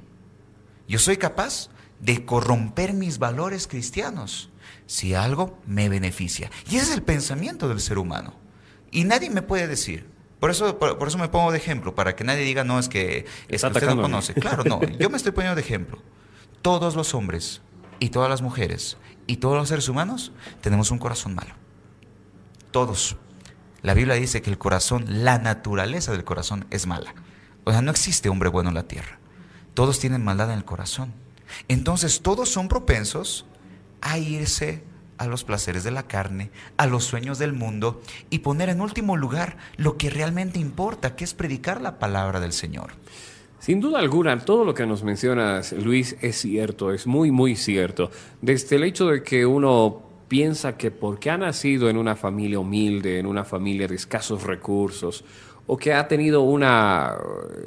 Yo 0.87 0.99
soy 0.99 1.17
capaz 1.17 1.69
de 1.99 2.25
corromper 2.25 2.93
mis 2.93 3.17
valores 3.17 3.65
cristianos 3.65 4.51
si 4.85 5.15
algo 5.15 5.57
me 5.65 5.89
beneficia. 5.89 6.51
Y 6.69 6.75
ese 6.75 6.91
es 6.91 6.93
el 6.93 7.01
pensamiento 7.01 7.67
del 7.67 7.79
ser 7.79 7.97
humano. 7.97 8.35
Y 8.91 9.03
nadie 9.03 9.31
me 9.31 9.41
puede 9.41 9.67
decir. 9.67 10.05
Por 10.39 10.51
eso, 10.51 10.77
por, 10.77 11.07
eso 11.07 11.17
me 11.17 11.27
pongo 11.29 11.51
de 11.51 11.57
ejemplo, 11.57 11.95
para 11.95 12.15
que 12.15 12.23
nadie 12.23 12.43
diga, 12.43 12.63
no, 12.63 12.77
es 12.77 12.87
que, 12.87 13.25
es 13.47 13.63
que 13.63 13.67
usted 13.67 13.87
no 13.87 13.99
conoce. 13.99 14.35
Claro, 14.35 14.63
no, 14.63 14.79
yo 14.99 15.09
me 15.09 15.17
estoy 15.17 15.31
poniendo 15.31 15.55
de 15.55 15.61
ejemplo 15.61 15.99
todos 16.61 16.95
los 16.95 17.13
hombres 17.13 17.61
y 17.99 18.09
todas 18.09 18.29
las 18.29 18.41
mujeres 18.41 18.97
y 19.25 19.37
todos 19.37 19.57
los 19.57 19.69
seres 19.69 19.89
humanos 19.89 20.31
tenemos 20.61 20.91
un 20.91 20.99
corazón 20.99 21.35
malo. 21.35 21.53
Todos. 22.71 23.17
La 23.81 23.93
Biblia 23.93 24.15
dice 24.15 24.41
que 24.41 24.49
el 24.49 24.57
corazón, 24.57 25.05
la 25.07 25.37
naturaleza 25.37 26.11
del 26.11 26.23
corazón 26.23 26.65
es 26.71 26.87
mala. 26.87 27.13
O 27.63 27.71
sea, 27.71 27.81
no 27.81 27.91
existe 27.91 28.29
hombre 28.29 28.49
bueno 28.49 28.69
en 28.69 28.75
la 28.75 28.87
tierra. 28.87 29.19
Todos 29.73 29.99
tienen 29.99 30.23
maldad 30.23 30.51
en 30.51 30.57
el 30.57 30.65
corazón. 30.65 31.13
Entonces 31.67 32.21
todos 32.21 32.49
son 32.49 32.67
propensos 32.67 33.45
a 34.01 34.17
irse 34.17 34.83
a 35.17 35.25
los 35.27 35.43
placeres 35.43 35.83
de 35.83 35.91
la 35.91 36.03
carne, 36.03 36.51
a 36.77 36.85
los 36.85 37.03
sueños 37.03 37.39
del 37.39 37.53
mundo 37.53 38.01
y 38.29 38.39
poner 38.39 38.69
en 38.69 38.81
último 38.81 39.17
lugar 39.17 39.57
lo 39.75 39.97
que 39.97 40.09
realmente 40.09 40.59
importa, 40.59 41.15
que 41.15 41.23
es 41.23 41.33
predicar 41.33 41.81
la 41.81 41.99
palabra 41.99 42.39
del 42.39 42.53
Señor. 42.53 42.91
Sin 43.59 43.81
duda 43.81 43.99
alguna, 43.99 44.37
todo 44.39 44.63
lo 44.63 44.73
que 44.73 44.85
nos 44.85 45.03
mencionas, 45.03 45.73
Luis, 45.73 46.15
es 46.21 46.37
cierto, 46.37 46.91
es 46.91 47.07
muy, 47.07 47.31
muy 47.31 47.55
cierto. 47.55 48.11
Desde 48.41 48.75
el 48.75 48.83
hecho 48.83 49.07
de 49.07 49.23
que 49.23 49.45
uno 49.45 50.03
piensa 50.27 50.77
que 50.77 50.91
porque 50.91 51.29
ha 51.29 51.37
nacido 51.37 51.89
en 51.89 51.97
una 51.97 52.15
familia 52.15 52.59
humilde, 52.59 53.17
en 53.17 53.25
una 53.25 53.43
familia 53.43 53.87
de 53.87 53.95
escasos 53.95 54.43
recursos, 54.43 55.23
o 55.65 55.75
que 55.75 55.93
ha 55.93 56.07
tenido 56.07 56.43
una, 56.43 57.15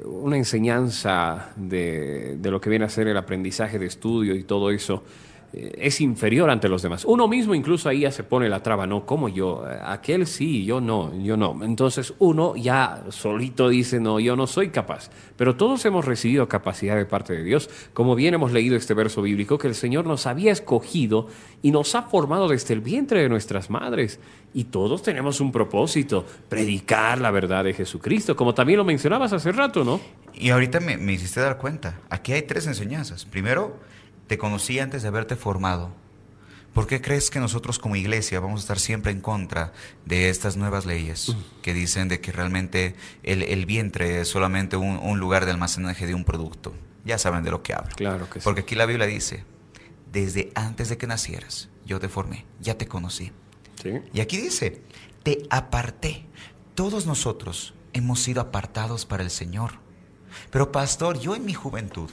una 0.06 0.36
enseñanza 0.36 1.52
de, 1.56 2.36
de 2.38 2.50
lo 2.50 2.60
que 2.60 2.70
viene 2.70 2.84
a 2.84 2.88
ser 2.88 3.08
el 3.08 3.16
aprendizaje 3.16 3.78
de 3.78 3.86
estudio 3.86 4.34
y 4.34 4.44
todo 4.44 4.70
eso, 4.70 5.02
es 5.52 6.00
inferior 6.00 6.48
ante 6.48 6.68
los 6.68 6.82
demás. 6.82 7.04
Uno 7.04 7.26
mismo 7.26 7.54
incluso 7.54 7.88
ahí 7.88 8.00
ya 8.00 8.12
se 8.12 8.22
pone 8.22 8.48
la 8.48 8.62
traba, 8.62 8.86
no, 8.86 9.04
como 9.04 9.28
yo, 9.28 9.64
aquel 9.84 10.26
sí, 10.26 10.64
yo 10.64 10.80
no, 10.80 11.12
yo 11.20 11.36
no. 11.36 11.64
Entonces 11.64 12.14
uno 12.18 12.54
ya 12.54 13.02
solito 13.08 13.68
dice, 13.68 13.98
no, 13.98 14.20
yo 14.20 14.36
no 14.36 14.46
soy 14.46 14.70
capaz. 14.70 15.10
Pero 15.36 15.56
todos 15.56 15.84
hemos 15.86 16.04
recibido 16.04 16.48
capacidad 16.48 16.96
de 16.96 17.04
parte 17.04 17.32
de 17.32 17.42
Dios, 17.42 17.68
como 17.92 18.14
bien 18.14 18.34
hemos 18.34 18.52
leído 18.52 18.76
este 18.76 18.94
verso 18.94 19.22
bíblico, 19.22 19.58
que 19.58 19.66
el 19.66 19.74
Señor 19.74 20.06
nos 20.06 20.26
había 20.26 20.52
escogido 20.52 21.26
y 21.62 21.72
nos 21.72 21.94
ha 21.94 22.02
formado 22.02 22.48
desde 22.48 22.74
el 22.74 22.80
vientre 22.80 23.22
de 23.22 23.28
nuestras 23.28 23.70
madres. 23.70 24.20
Y 24.54 24.64
todos 24.64 25.02
tenemos 25.02 25.40
un 25.40 25.52
propósito, 25.52 26.26
predicar 26.48 27.20
la 27.20 27.30
verdad 27.30 27.64
de 27.64 27.74
Jesucristo, 27.74 28.36
como 28.36 28.54
también 28.54 28.78
lo 28.78 28.84
mencionabas 28.84 29.32
hace 29.32 29.52
rato, 29.52 29.84
¿no? 29.84 30.00
Y 30.34 30.50
ahorita 30.50 30.80
me, 30.80 30.96
me 30.96 31.12
hiciste 31.12 31.40
dar 31.40 31.58
cuenta, 31.58 32.00
aquí 32.08 32.32
hay 32.32 32.42
tres 32.42 32.66
enseñanzas. 32.66 33.24
Primero, 33.24 33.76
te 34.30 34.38
conocí 34.38 34.78
antes 34.78 35.02
de 35.02 35.08
haberte 35.08 35.34
formado. 35.34 35.90
¿Por 36.72 36.86
qué 36.86 37.00
crees 37.00 37.30
que 37.30 37.40
nosotros 37.40 37.80
como 37.80 37.96
iglesia 37.96 38.38
vamos 38.38 38.60
a 38.60 38.62
estar 38.62 38.78
siempre 38.78 39.10
en 39.10 39.20
contra 39.20 39.72
de 40.04 40.28
estas 40.28 40.56
nuevas 40.56 40.86
leyes 40.86 41.34
que 41.62 41.74
dicen 41.74 42.06
de 42.06 42.20
que 42.20 42.30
realmente 42.30 42.94
el, 43.24 43.66
vientre 43.66 44.20
es 44.20 44.28
solamente 44.28 44.76
un, 44.76 45.18
lugar 45.18 45.46
de 45.46 45.50
almacenaje 45.50 46.06
de 46.06 46.14
un 46.14 46.22
producto? 46.22 46.72
Ya 47.04 47.18
saben 47.18 47.42
de 47.42 47.50
lo 47.50 47.64
que 47.64 47.74
hablo. 47.74 47.90
Claro 47.96 48.30
que 48.30 48.38
sí. 48.38 48.44
Porque 48.44 48.60
aquí 48.60 48.76
la 48.76 48.86
Biblia 48.86 49.08
dice, 49.08 49.42
desde 50.12 50.52
antes 50.54 50.90
de 50.90 50.96
que 50.96 51.08
nacieras, 51.08 51.68
yo 51.84 51.98
te 51.98 52.08
formé, 52.08 52.46
ya 52.60 52.78
te 52.78 52.86
conocí. 52.86 53.32
Y 54.12 54.20
aquí 54.20 54.36
dice, 54.36 54.80
te 55.24 55.42
aparté. 55.50 56.24
Todos 56.76 57.04
nosotros 57.04 57.74
hemos 57.94 58.20
sido 58.20 58.40
apartados 58.40 59.06
para 59.06 59.24
el 59.24 59.30
Señor. 59.30 59.72
Pero 60.52 60.70
pastor, 60.70 61.18
yo 61.18 61.34
en 61.34 61.44
mi 61.44 61.52
juventud 61.52 62.10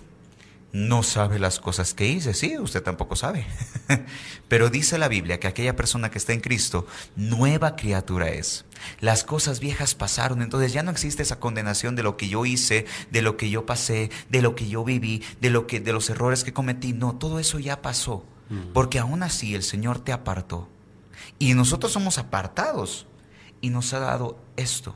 no 0.77 1.01
sabe 1.01 1.39
las 1.39 1.59
cosas 1.59 1.95
que 1.95 2.07
hice. 2.07 2.35
Sí, 2.35 2.57
usted 2.59 2.83
tampoco 2.83 3.15
sabe. 3.15 3.47
Pero 4.47 4.69
dice 4.69 4.99
la 4.99 5.07
Biblia 5.07 5.39
que 5.39 5.47
aquella 5.47 5.75
persona 5.75 6.11
que 6.11 6.19
está 6.19 6.33
en 6.33 6.39
Cristo, 6.39 6.85
nueva 7.15 7.75
criatura 7.75 8.29
es. 8.29 8.65
Las 8.99 9.23
cosas 9.23 9.59
viejas 9.59 9.95
pasaron, 9.95 10.43
entonces 10.43 10.73
ya 10.73 10.83
no 10.83 10.91
existe 10.91 11.23
esa 11.23 11.39
condenación 11.39 11.95
de 11.95 12.03
lo 12.03 12.15
que 12.15 12.29
yo 12.29 12.45
hice, 12.45 12.85
de 13.09 13.23
lo 13.23 13.37
que 13.37 13.49
yo 13.49 13.65
pasé, 13.65 14.11
de 14.29 14.43
lo 14.43 14.53
que 14.53 14.69
yo 14.69 14.83
viví, 14.83 15.23
de 15.41 15.49
lo 15.49 15.65
que 15.65 15.79
de 15.79 15.93
los 15.93 16.11
errores 16.11 16.43
que 16.43 16.53
cometí. 16.53 16.93
No, 16.93 17.15
todo 17.15 17.39
eso 17.39 17.57
ya 17.57 17.81
pasó, 17.81 18.23
porque 18.73 18.99
aún 18.99 19.23
así 19.23 19.55
el 19.55 19.63
Señor 19.63 19.99
te 19.99 20.11
apartó. 20.11 20.69
Y 21.39 21.55
nosotros 21.55 21.91
somos 21.91 22.19
apartados 22.19 23.07
y 23.61 23.71
nos 23.71 23.93
ha 23.93 23.99
dado 23.99 24.39
esto. 24.57 24.95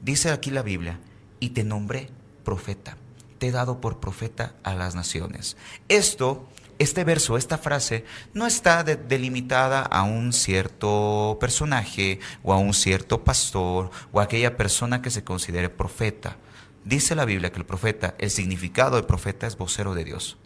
Dice 0.00 0.30
aquí 0.30 0.50
la 0.50 0.62
Biblia, 0.62 1.00
y 1.38 1.50
te 1.50 1.64
nombré 1.64 2.08
profeta 2.44 2.96
te 3.38 3.48
he 3.48 3.52
dado 3.52 3.80
por 3.80 4.00
profeta 4.00 4.54
a 4.62 4.74
las 4.74 4.94
naciones. 4.94 5.56
Esto, 5.88 6.48
este 6.78 7.04
verso, 7.04 7.36
esta 7.36 7.58
frase, 7.58 8.04
no 8.34 8.46
está 8.46 8.84
delimitada 8.84 9.82
a 9.82 10.02
un 10.02 10.32
cierto 10.32 11.38
personaje 11.40 12.20
o 12.42 12.52
a 12.52 12.58
un 12.58 12.74
cierto 12.74 13.24
pastor 13.24 13.90
o 14.12 14.20
a 14.20 14.24
aquella 14.24 14.56
persona 14.56 15.02
que 15.02 15.10
se 15.10 15.24
considere 15.24 15.68
profeta. 15.70 16.36
Dice 16.84 17.14
la 17.14 17.24
Biblia 17.24 17.52
que 17.52 17.58
el 17.58 17.66
profeta, 17.66 18.14
el 18.18 18.30
significado 18.30 18.96
de 18.96 19.02
profeta 19.02 19.46
es 19.46 19.56
vocero 19.56 19.94
de 19.94 20.04
Dios. 20.04 20.36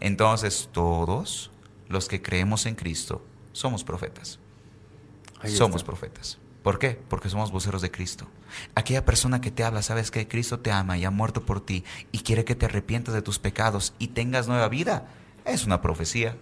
Entonces 0.00 0.68
todos 0.72 1.50
los 1.88 2.08
que 2.08 2.22
creemos 2.22 2.66
en 2.66 2.74
Cristo 2.74 3.24
somos 3.52 3.84
profetas. 3.84 4.38
somos 5.46 5.84
profetas. 5.84 6.38
¿Por 6.62 6.78
qué? 6.78 7.00
Porque 7.08 7.28
somos 7.28 7.50
voceros 7.50 7.82
de 7.82 7.90
Cristo. 7.90 8.28
Aquella 8.74 9.04
persona 9.04 9.40
que 9.40 9.50
te 9.50 9.64
habla, 9.64 9.82
sabes 9.82 10.10
que 10.10 10.28
Cristo 10.28 10.60
te 10.60 10.70
ama 10.70 10.96
y 10.96 11.04
ha 11.04 11.10
muerto 11.10 11.44
por 11.44 11.64
ti 11.64 11.84
y 12.12 12.20
quiere 12.20 12.44
que 12.44 12.54
te 12.54 12.66
arrepientas 12.66 13.14
de 13.14 13.22
tus 13.22 13.38
pecados 13.38 13.94
y 13.98 14.08
tengas 14.08 14.46
nueva 14.46 14.68
vida. 14.68 15.08
Es 15.44 15.64
una 15.64 15.82
profecía. 15.82 16.36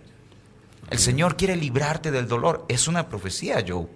El 0.91 0.99
Señor 0.99 1.37
quiere 1.37 1.57
librarte 1.57 2.11
del 2.11 2.29
dolor. 2.29 2.67
Es 2.69 2.87
una 2.87 3.09
profecía, 3.09 3.65
Joe. 3.67 3.87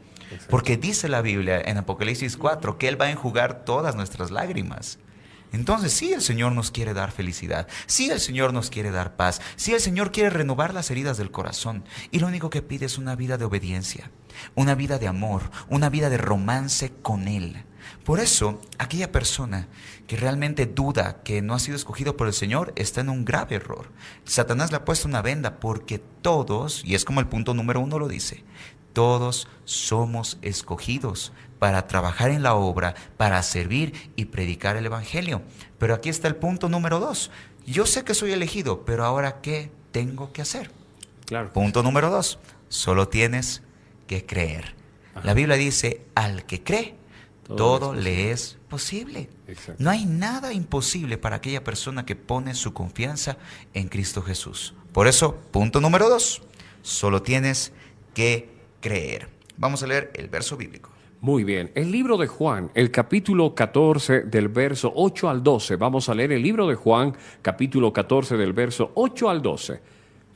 Porque 0.49 0.76
dice 0.76 1.09
la 1.09 1.21
Biblia 1.21 1.61
en 1.61 1.76
Apocalipsis 1.76 2.37
4 2.37 2.78
que 2.78 2.88
Él 2.88 3.00
va 3.00 3.07
a 3.07 3.11
enjugar 3.11 3.64
todas 3.64 3.95
nuestras 3.95 4.31
lágrimas. 4.31 4.99
Entonces 5.54 5.92
sí 5.92 6.12
el 6.12 6.20
Señor 6.20 6.50
nos 6.50 6.73
quiere 6.73 6.94
dar 6.94 7.12
felicidad, 7.12 7.68
sí 7.87 8.11
el 8.11 8.18
Señor 8.18 8.52
nos 8.52 8.70
quiere 8.70 8.90
dar 8.90 9.14
paz, 9.14 9.40
sí 9.54 9.73
el 9.73 9.80
Señor 9.80 10.11
quiere 10.11 10.28
renovar 10.28 10.75
las 10.75 10.90
heridas 10.90 11.16
del 11.16 11.30
corazón 11.30 11.84
y 12.11 12.18
lo 12.18 12.26
único 12.26 12.50
que 12.50 12.61
pide 12.61 12.87
es 12.87 12.99
una 12.99 13.14
vida 13.14 13.38
de 13.38 13.44
obediencia, 13.44 14.11
una 14.56 14.75
vida 14.75 14.99
de 14.99 15.06
amor, 15.06 15.42
una 15.68 15.90
vida 15.90 16.11
de 16.11 16.18
romance 16.18 16.92
con 17.02 17.28
Él. 17.28 17.64
Por 18.04 18.18
eso, 18.18 18.61
aquella 18.78 19.12
persona 19.12 19.68
que 20.08 20.16
realmente 20.16 20.66
duda 20.66 21.23
que 21.23 21.40
no 21.40 21.54
ha 21.54 21.61
sido 21.61 21.76
escogido 21.76 22.16
por 22.16 22.26
el 22.26 22.32
Señor 22.32 22.73
está 22.75 23.02
en 23.02 23.08
un 23.08 23.25
grave 23.25 23.56
error. 23.56 23.92
Satanás 24.25 24.73
le 24.73 24.78
ha 24.78 24.84
puesto 24.84 25.06
una 25.06 25.23
venda 25.23 25.61
porque 25.61 25.99
todos, 25.99 26.82
y 26.84 26.96
es 26.96 27.04
como 27.04 27.20
el 27.20 27.28
punto 27.28 27.54
número 27.54 27.80
uno 27.80 27.99
lo 27.99 28.08
dice, 28.08 28.42
todos 28.94 29.48
somos 29.66 30.38
escogidos 30.40 31.32
para 31.58 31.86
trabajar 31.86 32.30
en 32.30 32.42
la 32.42 32.54
obra, 32.54 32.94
para 33.18 33.42
servir 33.42 34.10
y 34.16 34.26
predicar 34.26 34.76
el 34.76 34.86
Evangelio. 34.86 35.42
Pero 35.78 35.94
aquí 35.94 36.08
está 36.08 36.28
el 36.28 36.36
punto 36.36 36.70
número 36.70 37.00
dos. 37.00 37.30
Yo 37.66 37.84
sé 37.84 38.04
que 38.04 38.14
soy 38.14 38.32
elegido, 38.32 38.84
pero 38.86 39.04
ahora 39.04 39.42
¿qué 39.42 39.70
tengo 39.92 40.32
que 40.32 40.42
hacer? 40.42 40.70
Claro. 41.26 41.52
Punto 41.52 41.82
número 41.82 42.10
dos. 42.10 42.38
Solo 42.68 43.08
tienes 43.08 43.62
que 44.06 44.24
creer. 44.24 44.74
La 45.22 45.34
Biblia 45.34 45.56
dice, 45.56 46.02
al 46.14 46.44
que 46.44 46.62
cree, 46.62 46.96
todo, 47.46 47.94
le 47.94 48.30
es 48.30 48.58
posible. 48.68 49.28
No 49.78 49.90
hay 49.90 50.06
nada 50.06 50.52
imposible 50.52 51.18
para 51.18 51.36
aquella 51.36 51.62
persona 51.62 52.04
que 52.04 52.16
pone 52.16 52.54
su 52.54 52.72
confianza 52.72 53.36
en 53.74 53.88
Cristo 53.88 54.22
Jesús. 54.22 54.74
Por 54.92 55.06
eso, 55.06 55.36
punto 55.50 55.80
número 55.80 56.08
dos, 56.08 56.42
solo 56.82 57.22
tienes 57.22 57.72
que 58.14 58.53
creer. 58.85 59.29
Vamos 59.57 59.83
a 59.83 59.87
leer 59.87 60.11
el 60.14 60.29
verso 60.29 60.59
bíblico. 60.59 60.91
Muy 61.23 61.43
bien, 61.43 61.71
el 61.75 61.91
libro 61.91 62.19
de 62.19 62.26
Juan, 62.26 62.71
el 62.75 62.91
capítulo 62.91 63.55
14 63.55 64.25
del 64.25 64.49
verso 64.49 64.93
8 64.95 65.31
al 65.31 65.43
12. 65.43 65.76
Vamos 65.76 66.11
a 66.11 66.14
leer 66.14 66.33
el 66.33 66.43
libro 66.43 66.67
de 66.67 66.75
Juan, 66.75 67.17
capítulo 67.41 67.95
14 67.95 68.37
del 68.37 68.53
verso 68.53 68.93
8 68.95 69.31
al 69.31 69.41
12. 69.41 69.81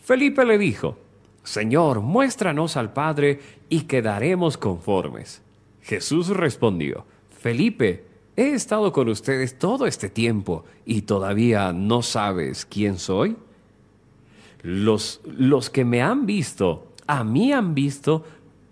Felipe 0.03 0.47
le 0.47 0.57
dijo, 0.57 0.97
Señor, 1.45 2.01
muéstranos 2.01 2.79
al 2.79 2.95
Padre 2.95 3.39
y 3.69 3.83
quedaremos 3.83 4.57
conformes. 4.57 5.43
Jesús 5.83 6.29
respondió, 6.29 7.05
Felipe, 7.39 8.07
he 8.35 8.55
estado 8.55 8.95
con 8.95 9.11
ustedes 9.11 9.59
todo 9.59 9.87
este 9.87 10.09
tiempo 10.09 10.65
y 10.87 11.03
todavía 11.03 11.75
no 11.75 12.01
sabes 12.01 12.65
quién 12.65 12.99
soy. 12.99 13.37
Los, 14.63 15.21
los 15.27 15.69
que 15.69 15.85
me 15.85 16.01
han 16.01 16.25
visto, 16.25 16.89
a 17.09 17.25
mí 17.25 17.53
han 17.55 17.75
visto, 17.75 18.25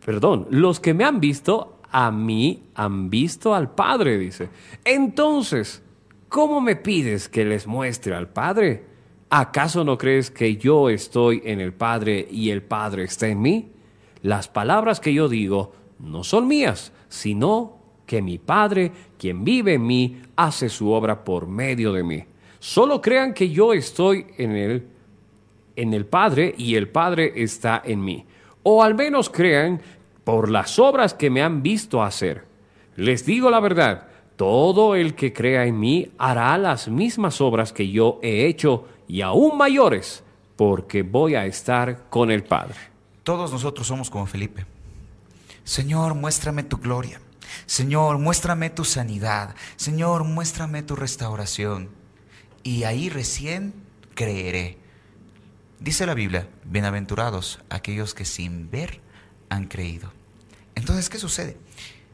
perdón, 0.07 0.47
los 0.51 0.79
que 0.79 0.95
me 0.95 1.03
han 1.03 1.19
visto, 1.19 1.81
a 1.91 2.13
mí 2.13 2.69
han 2.77 3.11
visto 3.11 3.57
al 3.57 3.75
Padre, 3.75 4.19
dice. 4.19 4.49
Entonces, 4.85 5.83
¿cómo 6.29 6.61
me 6.61 6.77
pides 6.77 7.29
que 7.29 7.45
les 7.45 7.67
muestre 7.67 8.15
al 8.15 8.29
Padre? 8.29 8.85
¿Acaso 9.31 9.83
no 9.83 9.99
crees 9.99 10.31
que 10.31 10.57
yo 10.57 10.91
estoy 10.91 11.43
en 11.45 11.61
el 11.61 11.73
Padre 11.73 12.29
y 12.31 12.51
el 12.51 12.63
Padre 12.63 13.03
está 13.03 13.27
en 13.27 13.43
mí? 13.43 13.73
Las 14.23 14.47
palabras 14.47 15.01
que 15.01 15.13
yo 15.13 15.29
digo 15.29 15.73
no 15.99 16.23
son 16.23 16.47
mías, 16.47 16.93
sino 17.09 17.79
que 18.07 18.23
mi 18.23 18.39
Padre, 18.39 18.93
quien 19.19 19.43
vive 19.43 19.75
en 19.75 19.87
mí, 19.87 20.23
hace 20.37 20.69
su 20.69 20.93
obra 20.93 21.25
por 21.25 21.49
medio 21.49 21.93
de 21.93 22.05
mí. 22.05 22.25
Solo 22.61 23.03
crean 23.03 23.35
que 23.35 23.51
yo 23.51 23.73
estoy 23.73 24.27
en 24.39 24.53
el, 24.53 24.87
en 25.75 25.95
el 25.95 26.07
Padre 26.07 26.55
y 26.57 26.77
el 26.77 26.89
Padre 26.91 27.33
está 27.35 27.83
en 27.85 28.05
mí. 28.05 28.25
O 28.69 28.83
al 28.83 28.97
menos 28.97 29.31
crean 29.31 29.81
por 30.27 30.51
las 30.51 30.81
obras 30.81 31.15
que 31.15 31.31
me 31.31 31.41
han 31.41 31.63
visto 31.63 32.03
hacer. 32.03 32.49
Les 32.97 33.25
digo 33.25 33.49
la 33.49 33.61
verdad, 33.61 34.09
todo 34.35 34.97
el 34.97 35.15
que 35.15 35.33
crea 35.33 35.67
en 35.67 35.79
mí 35.79 36.11
hará 36.19 36.59
las 36.59 36.89
mismas 36.89 37.41
obras 37.41 37.73
que 37.73 37.93
yo 37.93 38.19
he 38.25 38.49
hecho 38.49 38.89
y 39.07 39.21
aún 39.21 39.57
mayores, 39.57 40.25
porque 40.57 41.05
voy 41.05 41.37
a 41.37 41.47
estar 41.47 42.09
con 42.11 42.33
el 42.33 42.43
Padre. 42.43 42.75
Todos 43.23 43.53
nosotros 43.53 43.87
somos 43.87 44.11
como 44.11 44.27
Felipe. 44.27 44.67
Señor, 45.63 46.17
muéstrame 46.17 46.65
tu 46.65 46.79
gloria. 46.79 47.21
Señor, 47.67 48.19
muéstrame 48.19 48.69
tu 48.69 48.85
sanidad. 48.85 49.55
Señor, 49.77 50.25
muéstrame 50.25 50.83
tu 50.83 50.97
restauración. 50.97 51.91
Y 52.65 52.83
ahí 52.83 53.11
recién 53.11 53.75
creeré. 54.17 54.77
Dice 55.79 56.05
la 56.05 56.15
Biblia, 56.15 56.49
bienaventurados 56.65 57.61
aquellos 57.71 58.13
que 58.13 58.25
sin 58.25 58.73
ver 58.73 59.06
han 59.49 59.67
creído. 59.67 60.13
Entonces, 60.75 61.09
¿qué 61.09 61.19
sucede? 61.19 61.57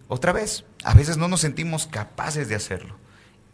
Otra 0.08 0.32
vez, 0.32 0.64
a 0.84 0.94
veces 0.94 1.16
no 1.16 1.28
nos 1.28 1.40
sentimos 1.40 1.86
capaces 1.86 2.48
de 2.48 2.54
hacerlo. 2.54 2.96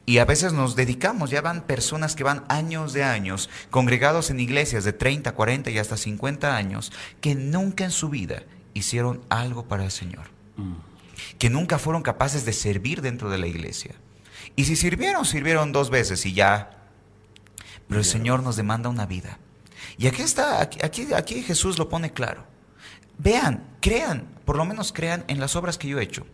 Y 0.06 0.18
a 0.18 0.24
veces 0.24 0.54
nos 0.54 0.74
dedicamos, 0.74 1.28
ya 1.28 1.42
van 1.42 1.66
personas 1.66 2.16
que 2.16 2.24
van 2.24 2.44
años 2.48 2.94
de 2.94 3.04
años, 3.04 3.50
congregados 3.70 4.30
en 4.30 4.40
iglesias 4.40 4.84
de 4.84 4.94
30, 4.94 5.32
40 5.32 5.70
y 5.70 5.78
hasta 5.78 5.98
50 5.98 6.56
años, 6.56 6.92
que 7.20 7.34
nunca 7.34 7.84
en 7.84 7.90
su 7.90 8.08
vida 8.08 8.42
hicieron 8.72 9.20
algo 9.28 9.68
para 9.68 9.84
el 9.84 9.90
Señor. 9.90 10.24
Que 11.38 11.50
nunca 11.50 11.78
fueron 11.78 12.02
capaces 12.02 12.44
de 12.46 12.54
servir 12.54 13.02
dentro 13.02 13.28
de 13.28 13.38
la 13.38 13.46
iglesia. 13.46 13.94
Y 14.56 14.64
si 14.64 14.76
sirvieron, 14.76 15.26
sirvieron 15.26 15.72
dos 15.72 15.90
veces 15.90 16.24
y 16.24 16.32
ya. 16.32 16.88
Pero 17.86 18.00
el 18.00 18.06
Señor 18.06 18.42
nos 18.42 18.56
demanda 18.56 18.88
una 18.88 19.06
vida. 19.06 19.38
Y 19.98 20.06
aquí 20.06 20.22
está, 20.22 20.62
aquí, 20.62 21.12
aquí 21.14 21.42
Jesús 21.42 21.78
lo 21.78 21.88
pone 21.88 22.12
claro. 22.12 22.44
Vean, 23.18 23.64
crean, 23.80 24.28
por 24.44 24.56
lo 24.56 24.64
menos 24.64 24.92
crean 24.92 25.24
en 25.28 25.40
las 25.40 25.56
obras 25.56 25.76
que 25.76 25.88
yo 25.88 25.98
he 25.98 26.02
hecho. 26.02 26.26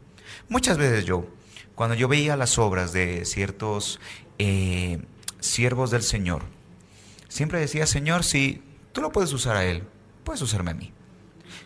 Muchas 0.49 0.79
veces 0.79 1.05
yo, 1.05 1.27
cuando 1.75 1.94
yo 1.94 2.09
veía 2.09 2.37
las 2.37 2.59
obras 2.59 2.92
de 2.92 3.25
ciertos 3.25 4.01
eh, 4.38 5.03
siervos 5.40 5.90
del 5.90 6.03
Señor, 6.03 6.42
siempre 7.29 7.59
decía, 7.59 7.87
Señor, 7.87 8.25
si 8.25 8.62
tú 8.92 9.01
lo 9.01 9.12
puedes 9.12 9.33
usar 9.33 9.57
a 9.57 9.64
Él, 9.64 9.85
puedes 10.25 10.42
usarme 10.42 10.73
a 10.73 10.75
mí. 10.75 10.92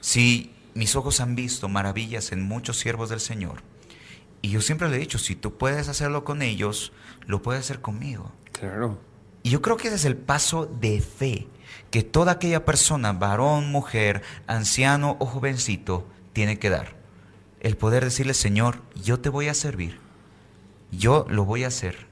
Si 0.01 0.53
mis 0.75 0.95
ojos 0.95 1.21
han 1.21 1.35
visto 1.35 1.69
maravillas 1.69 2.31
en 2.31 2.43
muchos 2.43 2.79
siervos 2.79 3.11
del 3.11 3.21
Señor. 3.21 3.63
Y 4.41 4.51
yo 4.51 4.61
siempre 4.61 4.89
le 4.89 4.97
he 4.97 5.01
dicho, 5.01 5.19
si 5.19 5.35
tú 5.35 5.59
puedes 5.59 5.89
hacerlo 5.89 6.25
con 6.25 6.43
ellos, 6.43 6.93
lo 7.27 7.43
puedes 7.43 7.61
hacer 7.61 7.81
conmigo. 7.81 8.33
Claro. 8.53 9.01
Y 9.43 9.51
yo 9.51 9.61
creo 9.61 9.77
que 9.77 9.89
ese 9.89 9.97
es 9.97 10.05
el 10.05 10.17
paso 10.17 10.67
de 10.67 11.01
fe 11.01 11.49
que 11.91 12.03
toda 12.03 12.33
aquella 12.33 12.65
persona, 12.65 13.13
varón, 13.13 13.71
mujer, 13.71 14.23
anciano 14.47 15.17
o 15.21 15.27
jovencito, 15.27 16.07
tiene 16.33 16.59
que 16.59 16.71
dar. 16.71 16.97
El 17.61 17.77
poder 17.77 18.05
decirle, 18.05 18.35
Señor, 18.35 18.83
yo 18.95 19.21
te 19.21 19.29
voy 19.29 19.49
a 19.49 19.55
servir. 19.55 19.99
Yo 20.93 21.27
lo 21.29 21.45
voy 21.45 21.65
a 21.65 21.69
hacer. 21.69 22.07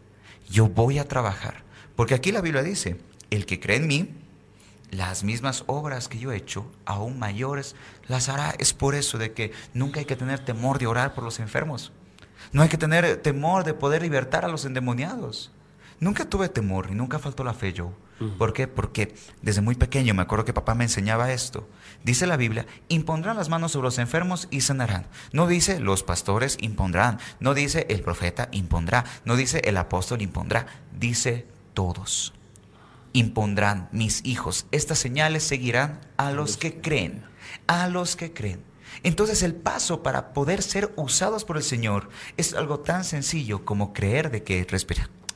Yo 0.48 0.68
voy 0.68 0.98
a 0.98 1.08
trabajar. 1.08 1.62
Porque 1.94 2.14
aquí 2.14 2.32
la 2.32 2.40
Biblia 2.40 2.62
dice, 2.62 2.98
el 3.30 3.46
que 3.46 3.60
cree 3.60 3.76
en 3.76 3.86
mí, 3.86 4.10
las 4.90 5.24
mismas 5.24 5.64
obras 5.66 6.08
que 6.08 6.18
yo 6.18 6.32
he 6.32 6.36
hecho, 6.36 6.70
aún 6.84 7.18
mayores, 7.18 7.74
las 8.08 8.28
hará. 8.28 8.54
Es 8.58 8.72
por 8.72 8.94
eso 8.94 9.18
de 9.18 9.32
que 9.32 9.52
nunca 9.74 10.00
hay 10.00 10.06
que 10.06 10.16
tener 10.16 10.44
temor 10.44 10.78
de 10.78 10.86
orar 10.86 11.14
por 11.14 11.24
los 11.24 11.38
enfermos. 11.40 11.92
No 12.52 12.62
hay 12.62 12.68
que 12.68 12.78
tener 12.78 13.16
temor 13.22 13.64
de 13.64 13.74
poder 13.74 14.02
libertar 14.02 14.44
a 14.44 14.48
los 14.48 14.64
endemoniados. 14.64 15.50
Nunca 16.00 16.24
tuve 16.24 16.48
temor 16.48 16.88
y 16.90 16.94
nunca 16.94 17.18
faltó 17.18 17.44
la 17.44 17.54
fe 17.54 17.72
yo. 17.72 17.92
¿Por 18.38 18.52
qué? 18.52 18.66
Porque 18.66 19.14
desde 19.42 19.60
muy 19.60 19.74
pequeño 19.74 20.14
me 20.14 20.22
acuerdo 20.22 20.44
que 20.44 20.54
papá 20.54 20.74
me 20.74 20.84
enseñaba 20.84 21.32
esto. 21.32 21.68
Dice 22.02 22.26
la 22.26 22.36
Biblia, 22.36 22.66
impondrán 22.88 23.36
las 23.36 23.48
manos 23.48 23.72
sobre 23.72 23.86
los 23.86 23.98
enfermos 23.98 24.48
y 24.50 24.62
sanarán. 24.62 25.06
No 25.32 25.46
dice 25.46 25.80
los 25.80 26.02
pastores 26.02 26.56
impondrán. 26.60 27.18
No 27.40 27.52
dice 27.52 27.86
el 27.90 28.00
profeta 28.00 28.48
impondrá. 28.52 29.04
No 29.24 29.36
dice 29.36 29.60
el 29.64 29.76
apóstol 29.76 30.22
impondrá. 30.22 30.66
Dice 30.98 31.46
todos 31.74 32.32
impondrán 33.16 33.88
mis 33.92 34.24
hijos. 34.26 34.66
Estas 34.72 34.98
señales 34.98 35.42
seguirán 35.42 36.00
a 36.18 36.32
los 36.32 36.58
que 36.58 36.80
creen, 36.80 37.24
a 37.66 37.88
los 37.88 38.14
que 38.14 38.32
creen. 38.32 38.62
Entonces 39.02 39.42
el 39.42 39.54
paso 39.54 40.02
para 40.02 40.32
poder 40.34 40.62
ser 40.62 40.92
usados 40.96 41.44
por 41.44 41.56
el 41.56 41.62
Señor 41.62 42.10
es 42.36 42.54
algo 42.54 42.80
tan 42.80 43.04
sencillo 43.04 43.64
como 43.64 43.94
creer 43.94 44.30
de 44.30 44.42
que 44.42 44.66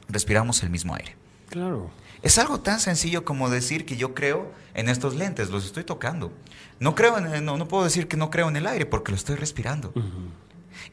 respiramos 0.09 0.62
el 0.62 0.71
mismo 0.71 0.95
aire. 0.95 1.16
Claro. 1.49 1.90
Es 2.22 2.38
algo 2.38 2.61
tan 2.61 2.80
sencillo 2.80 3.24
como 3.24 3.48
decir 3.48 3.87
que 3.87 3.96
yo 3.96 4.14
creo 4.14 4.52
en 4.74 4.88
estos 4.88 5.14
lentes, 5.14 5.50
los 5.50 5.64
estoy 5.64 5.85
tocando. 5.85 6.33
No 6.78 6.94
creo 6.94 7.16
en, 7.18 7.44
no, 7.44 7.56
no 7.56 7.68
puedo 7.68 7.85
decir 7.85 8.09
que 8.09 8.16
no 8.16 8.30
creo 8.30 8.48
en 8.48 8.56
el 8.56 8.66
aire 8.66 8.87
porque 8.87 9.12
lo 9.12 9.16
estoy 9.16 9.37
respirando. 9.37 9.92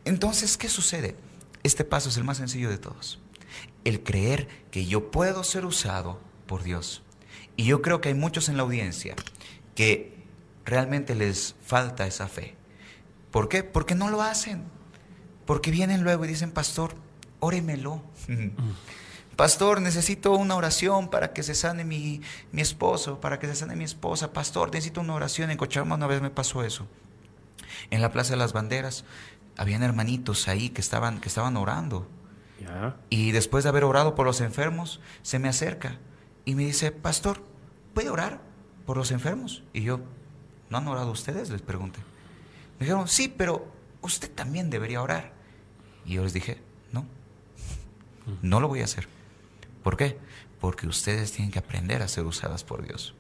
Entonces, 0.05 0.57
¿qué 0.57 0.69
sucede? 0.69 1.15
Este 1.63 1.83
paso 1.83 2.09
es 2.09 2.17
el 2.17 2.23
más 2.23 2.37
sencillo 2.37 2.69
de 2.69 2.77
todos. 2.77 3.19
El 3.83 4.03
creer 4.03 4.47
que 4.71 4.85
yo 4.85 5.11
puedo 5.11 5.43
ser 5.43 5.65
usado 5.65 6.19
por 6.45 6.63
Dios. 6.63 7.03
Y 7.55 7.65
yo 7.65 7.81
creo 7.81 8.01
que 8.01 8.09
hay 8.09 8.15
muchos 8.15 8.49
en 8.49 8.57
la 8.57 8.63
audiencia 8.63 9.15
que 9.75 10.15
realmente 10.65 11.15
les 11.15 11.55
falta 11.65 12.07
esa 12.07 12.27
fe. 12.27 12.55
¿Por 13.31 13.49
qué? 13.49 13.63
Porque 13.63 13.95
no 13.95 14.09
lo 14.09 14.21
hacen. 14.21 14.63
Porque 15.45 15.71
vienen 15.71 16.03
luego 16.03 16.25
y 16.25 16.27
dicen, 16.27 16.51
pastor, 16.51 16.95
óremelo. 17.39 18.01
Pastor, 19.37 19.81
necesito 19.81 20.33
una 20.33 20.55
oración 20.55 21.09
para 21.09 21.31
que 21.31 21.43
se 21.43 21.53
sane 21.53 21.85
mi, 21.85 22.21
mi, 22.51 22.63
esposo, 22.63 23.21
para 23.21 23.37
que 23.37 23.45
se 23.45 23.53
sane 23.53 23.75
mi 23.75 23.83
esposa. 23.83 24.33
Pastor, 24.33 24.71
necesito 24.71 24.99
una 24.99 25.13
oración. 25.13 25.51
En 25.51 25.57
Cochabamba 25.57 25.95
una 25.95 26.07
vez 26.07 26.23
me 26.23 26.31
pasó 26.31 26.63
eso. 26.63 26.87
En 27.91 28.01
la 28.01 28.11
Plaza 28.11 28.31
de 28.31 28.37
las 28.37 28.51
Banderas 28.51 29.05
habían 29.55 29.83
hermanitos 29.83 30.47
ahí 30.47 30.69
que 30.69 30.81
estaban, 30.81 31.21
que 31.21 31.27
estaban 31.27 31.55
orando. 31.55 32.07
Y 33.11 33.31
después 33.31 33.63
de 33.63 33.69
haber 33.69 33.83
orado 33.83 34.15
por 34.15 34.25
los 34.25 34.41
enfermos, 34.41 34.99
se 35.21 35.37
me 35.37 35.49
acerca 35.49 35.99
y 36.43 36.55
me 36.55 36.65
dice, 36.65 36.91
pastor, 36.91 37.43
¿puede 37.93 38.09
orar 38.09 38.41
por 38.87 38.97
los 38.97 39.11
enfermos? 39.11 39.63
Y 39.71 39.83
yo, 39.83 39.99
¿no 40.71 40.79
han 40.79 40.87
orado 40.87 41.11
ustedes? 41.11 41.51
Les 41.51 41.61
pregunté. 41.61 41.99
Me 42.79 42.87
dijeron, 42.87 43.07
sí, 43.07 43.27
pero 43.27 43.71
usted 44.01 44.31
también 44.31 44.71
debería 44.71 44.99
orar. 45.03 45.31
Y 46.05 46.15
yo 46.15 46.23
les 46.23 46.33
dije, 46.33 46.59
no, 46.91 47.05
no 48.41 48.59
lo 48.59 48.67
voy 48.67 48.81
a 48.81 48.85
hacer. 48.85 49.16
¿Por 49.87 49.95
qué? 49.95 50.17
Porque 50.59 50.85
ustedes 50.85 51.31
tienen 51.31 51.49
que 51.49 51.59
aprender 51.59 52.01
a 52.01 52.09
ser 52.09 52.25
usadas 52.25 52.65
por 52.65 52.85
Dios. 52.85 53.15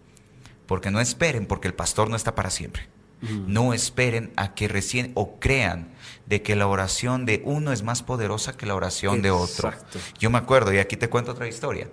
Porque 0.65 0.91
no 0.91 0.99
esperen, 0.99 1.45
porque 1.45 1.69
el 1.69 1.73
pastor 1.73 2.09
no 2.09 2.17
está 2.17 2.35
para 2.35 2.49
siempre. 2.49 2.89
No 3.21 3.73
esperen 3.73 4.33
a 4.35 4.53
que 4.53 4.67
recién 4.67 5.13
o 5.15 5.39
crean 5.39 5.93
de 6.25 6.41
que 6.41 6.57
la 6.57 6.67
oración 6.67 7.25
de 7.25 7.41
uno 7.45 7.71
es 7.71 7.83
más 7.83 8.03
poderosa 8.03 8.57
que 8.57 8.65
la 8.65 8.75
oración 8.75 9.21
de 9.21 9.31
otro. 9.31 9.71
Yo 10.19 10.29
me 10.29 10.39
acuerdo, 10.39 10.73
y 10.73 10.79
aquí 10.79 10.97
te 10.97 11.09
cuento 11.09 11.31
otra 11.31 11.47
historia. 11.47 11.89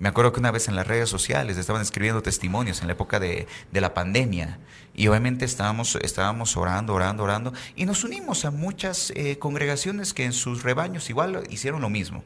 Me 0.00 0.08
acuerdo 0.08 0.32
que 0.32 0.40
una 0.40 0.50
vez 0.50 0.66
en 0.66 0.74
las 0.74 0.88
redes 0.88 1.08
sociales 1.08 1.56
estaban 1.56 1.80
escribiendo 1.80 2.20
testimonios 2.20 2.80
en 2.80 2.88
la 2.88 2.94
época 2.94 3.20
de, 3.20 3.46
la 3.70 3.94
pandemia 3.94 4.58
y 4.92 5.06
obviamente 5.06 5.44
estábamos, 5.44 5.94
estábamos 6.02 6.56
orando, 6.56 6.94
orando, 6.94 7.22
orando 7.22 7.52
y 7.76 7.84
nos 7.86 8.02
unimos 8.02 8.44
a 8.44 8.50
muchas 8.50 9.12
eh, 9.14 9.38
congregaciones 9.38 10.12
que 10.12 10.24
en 10.24 10.32
sus 10.32 10.64
rebaños 10.64 11.10
igual 11.10 11.44
hicieron 11.48 11.80
lo 11.80 11.90
mismo. 11.90 12.24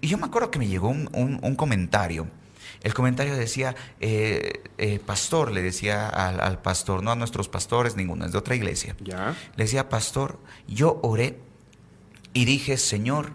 Y 0.00 0.08
yo 0.08 0.18
me 0.18 0.26
acuerdo 0.26 0.50
que 0.50 0.58
me 0.58 0.66
llegó 0.66 0.88
un, 0.88 1.54
comentario. 1.56 2.28
El 2.82 2.94
comentario 2.94 3.36
decía, 3.36 3.74
eh, 4.00 4.62
eh, 4.78 4.98
pastor, 5.04 5.52
le 5.52 5.62
decía 5.62 6.08
al, 6.08 6.62
pastor, 6.62 7.02
no 7.02 7.10
a 7.10 7.16
nuestros 7.16 7.48
pastores, 7.48 7.96
ninguno, 7.96 8.24
es 8.24 8.32
de 8.32 8.38
otra 8.38 8.54
iglesia. 8.54 8.96
¿Ya? 9.00 9.36
Le 9.56 9.64
decía, 9.64 9.88
pastor, 9.88 10.38
yo 10.66 11.00
oré 11.02 11.38
y 12.32 12.44
dije, 12.46 12.78
Señor, 12.78 13.32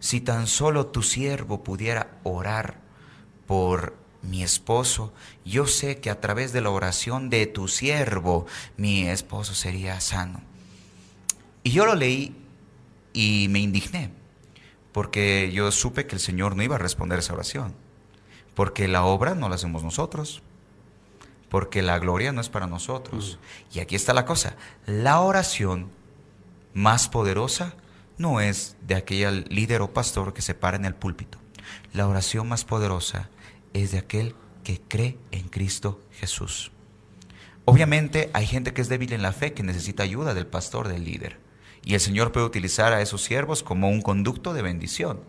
si 0.00 0.20
tan 0.20 0.46
solo 0.46 0.86
tu 0.86 1.02
siervo 1.02 1.62
pudiera 1.62 2.18
orar 2.24 2.78
por 3.46 3.96
mi 4.20 4.42
esposo, 4.42 5.12
yo 5.44 5.66
sé 5.66 6.00
que 6.00 6.10
a 6.10 6.20
través 6.20 6.52
de 6.52 6.60
la 6.60 6.70
oración 6.70 7.30
de 7.30 7.46
tu 7.46 7.68
siervo, 7.68 8.46
mi 8.76 9.08
esposo 9.08 9.54
sería 9.54 10.00
sano. 10.00 10.42
Y 11.62 11.70
yo 11.70 11.86
lo 11.86 11.94
leí 11.94 12.36
y 13.12 13.46
me 13.48 13.60
indigné, 13.60 14.10
porque 14.94 15.50
yo 15.52 15.72
supe 15.72 16.06
que 16.06 16.14
el 16.14 16.20
Señor 16.20 16.54
no 16.54 16.62
iba 16.62 16.76
a 16.76 16.78
responder 16.78 17.18
esa 17.18 17.32
oración, 17.32 17.74
porque 18.54 18.86
la 18.86 19.04
obra 19.04 19.34
no 19.34 19.48
la 19.48 19.56
hacemos 19.56 19.82
nosotros, 19.82 20.40
porque 21.48 21.82
la 21.82 21.98
gloria 21.98 22.30
no 22.30 22.40
es 22.40 22.48
para 22.48 22.68
nosotros. 22.68 23.40
Mm. 23.72 23.76
Y 23.76 23.80
aquí 23.80 23.96
está 23.96 24.14
la 24.14 24.24
cosa, 24.24 24.54
la 24.86 25.20
oración 25.20 25.90
más 26.74 27.08
poderosa 27.08 27.74
no 28.18 28.40
es 28.40 28.76
de 28.82 28.94
aquel 28.94 29.46
líder 29.48 29.82
o 29.82 29.92
pastor 29.92 30.32
que 30.32 30.42
se 30.42 30.54
para 30.54 30.76
en 30.76 30.84
el 30.84 30.94
púlpito. 30.94 31.38
La 31.92 32.06
oración 32.06 32.48
más 32.48 32.64
poderosa 32.64 33.28
es 33.72 33.90
de 33.90 33.98
aquel 33.98 34.36
que 34.62 34.80
cree 34.80 35.18
en 35.32 35.48
Cristo 35.48 36.00
Jesús. 36.12 36.70
Obviamente 37.64 38.30
hay 38.32 38.46
gente 38.46 38.72
que 38.72 38.80
es 38.80 38.88
débil 38.88 39.12
en 39.12 39.22
la 39.22 39.32
fe, 39.32 39.54
que 39.54 39.64
necesita 39.64 40.04
ayuda 40.04 40.34
del 40.34 40.46
pastor, 40.46 40.86
del 40.86 41.02
líder. 41.04 41.43
Y 41.84 41.94
el 41.94 42.00
Señor 42.00 42.32
puede 42.32 42.46
utilizar 42.46 42.92
a 42.92 43.02
esos 43.02 43.22
siervos 43.22 43.62
como 43.62 43.88
un 43.88 44.00
conducto 44.00 44.54
de 44.54 44.62
bendición. 44.62 45.20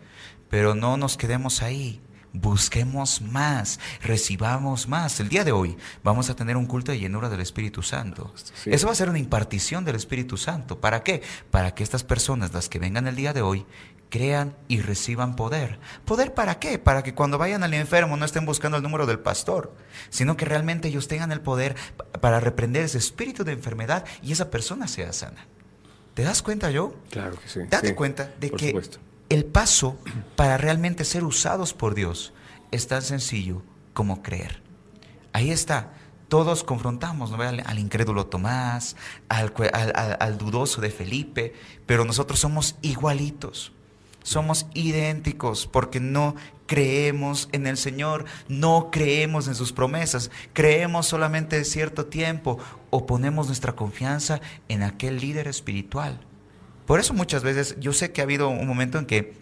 Pero 0.50 0.76
no 0.76 0.98
nos 0.98 1.18
quedemos 1.18 1.62
ahí. 1.62 2.02
Busquemos 2.38 3.22
más, 3.22 3.80
recibamos 4.02 4.90
más. 4.90 5.22
El 5.22 5.30
día 5.30 5.46
de 5.46 5.54
hoy 5.54 5.78
vamos 6.04 6.30
a 6.30 6.36
tener 6.36 6.58
un 6.58 6.66
culto 6.66 6.92
de 6.92 7.00
llenura 7.00 7.30
del 7.30 7.40
Espíritu 7.40 7.82
Santo. 7.82 8.34
Eso 8.66 8.88
va 8.88 8.92
a 8.92 8.96
ser 8.96 9.10
una 9.10 9.20
impartición 9.20 9.86
del 9.86 9.96
Espíritu 9.96 10.36
Santo. 10.36 10.82
¿Para 10.82 11.02
qué? 11.02 11.22
Para 11.50 11.74
que 11.74 11.84
estas 11.84 12.04
personas, 12.04 12.54
las 12.54 12.68
que 12.68 12.78
vengan 12.78 13.08
el 13.08 13.16
día 13.16 13.32
de 13.32 13.42
hoy, 13.42 13.66
crean 14.10 14.56
y 14.68 14.82
reciban 14.82 15.38
poder. 15.38 15.80
¿Poder 16.04 16.34
para 16.34 16.60
qué? 16.60 16.78
Para 16.78 17.04
que 17.04 17.16
cuando 17.16 17.38
vayan 17.38 17.64
al 17.64 17.74
enfermo 17.74 18.18
no 18.18 18.26
estén 18.26 18.46
buscando 18.46 18.78
el 18.78 18.84
número 18.84 19.06
del 19.06 19.20
pastor, 19.20 19.74
sino 20.10 20.36
que 20.36 20.46
realmente 20.46 20.90
ellos 20.90 21.08
tengan 21.08 21.32
el 21.32 21.40
poder 21.40 21.76
para 22.20 22.42
reprender 22.42 22.84
ese 22.84 22.98
espíritu 22.98 23.46
de 23.46 23.54
enfermedad 23.54 24.06
y 24.22 24.34
esa 24.34 24.52
persona 24.52 24.88
sea 24.88 25.14
sana. 25.14 25.48
¿Te 26.16 26.24
das 26.24 26.42
cuenta 26.42 26.72
yo? 26.72 26.96
Claro 27.12 27.38
que 27.40 27.48
sí. 27.48 27.60
Date 27.70 27.94
cuenta 27.94 28.34
de 28.40 28.50
que 28.50 28.82
el 29.30 29.46
paso 29.46 30.00
para 30.36 30.58
realmente 30.58 31.04
ser 31.04 31.24
usados 31.24 31.74
por 31.74 31.94
Dios 31.94 32.34
es 32.72 32.88
tan 32.88 33.02
sencillo 33.02 33.62
como 33.94 34.24
creer. 34.24 34.64
Ahí 35.34 35.52
está. 35.52 35.92
Todos 36.30 36.64
confrontamos 36.64 37.32
¿no? 37.32 37.42
al, 37.42 37.80
incrédulo 37.80 38.28
Tomás, 38.28 38.96
al, 39.30 39.54
al 40.20 40.38
dudoso 40.38 40.82
de 40.82 40.90
Felipe, 40.90 41.54
pero 41.86 42.06
nosotros 42.06 42.40
somos 42.40 42.78
igualitos 42.82 43.74
somos 44.26 44.66
idénticos 44.74 45.68
porque 45.68 46.00
no 46.00 46.36
creemos 46.66 47.48
en 47.52 47.68
el 47.68 47.78
Señor, 47.78 48.26
no 48.48 48.90
creemos 48.92 49.48
en 49.48 49.54
sus 49.54 49.72
promesas, 49.72 50.32
creemos 50.52 51.06
solamente 51.06 51.58
de 51.58 51.64
cierto 51.64 52.08
tiempo 52.08 52.58
o 52.90 53.06
ponemos 53.06 53.46
nuestra 53.46 53.76
confianza 53.76 54.42
en 54.68 54.82
aquel 54.82 55.20
líder 55.20 55.48
espiritual. 55.48 56.20
Por 56.88 57.00
eso 57.00 57.14
muchas 57.14 57.44
veces 57.44 57.76
yo 57.80 57.94
sé 57.94 58.12
que 58.12 58.22
ha 58.22 58.24
habido 58.24 58.50
un 58.50 58.68
momento 58.68 58.98
en 58.98 59.06
que 59.06 59.38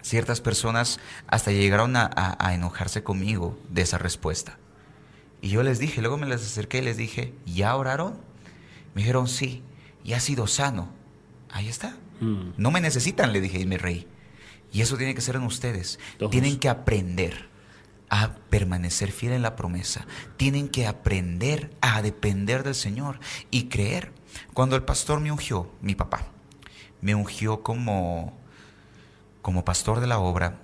ciertas 0.00 0.40
personas 0.40 1.00
hasta 1.26 1.52
llegaron 1.52 1.94
a, 1.94 2.54
enojarse 2.54 3.02
conmigo 3.02 3.58
de 3.68 3.82
esa 3.82 3.98
respuesta. 3.98 4.58
Y 5.42 5.50
yo 5.50 5.62
les 5.62 5.78
dije, 5.78 6.00
luego 6.00 6.16
me 6.16 6.26
les 6.26 6.40
acerqué 6.42 6.78
y 6.78 6.82
les 6.82 6.96
dije, 6.96 7.34
¿ya 7.44 7.76
oraron? 7.76 8.14
Me 8.94 9.02
dijeron, 9.02 9.28
sí, 9.28 9.62
y 10.02 10.14
ha 10.14 10.20
sido 10.20 10.46
sano. 10.46 10.88
Ahí 11.50 11.68
está. 11.68 11.98
Mm. 12.20 12.52
No 12.56 12.70
me 12.70 12.80
necesitan, 12.80 13.34
le 13.34 13.42
dije 13.42 13.60
y 13.60 13.66
me 13.66 13.76
reí. 13.76 14.06
Y 14.74 14.82
eso 14.82 14.96
tiene 14.96 15.14
que 15.14 15.20
ser 15.20 15.36
en 15.36 15.44
ustedes. 15.44 16.00
Tienen 16.32 16.58
que 16.58 16.68
aprender 16.68 17.48
a 18.10 18.34
permanecer 18.50 19.12
fiel 19.12 19.32
en 19.32 19.42
la 19.42 19.54
promesa. 19.54 20.04
Tienen 20.36 20.68
que 20.68 20.88
aprender 20.88 21.70
a 21.80 22.02
depender 22.02 22.64
del 22.64 22.74
Señor 22.74 23.20
y 23.52 23.68
creer. 23.68 24.12
Cuando 24.52 24.74
el 24.74 24.82
pastor 24.82 25.20
me 25.20 25.30
ungió, 25.30 25.70
mi 25.80 25.94
papá, 25.94 26.26
me 27.00 27.14
ungió 27.14 27.62
como, 27.62 28.36
como 29.42 29.64
pastor 29.64 30.00
de 30.00 30.08
la 30.08 30.18
obra, 30.18 30.60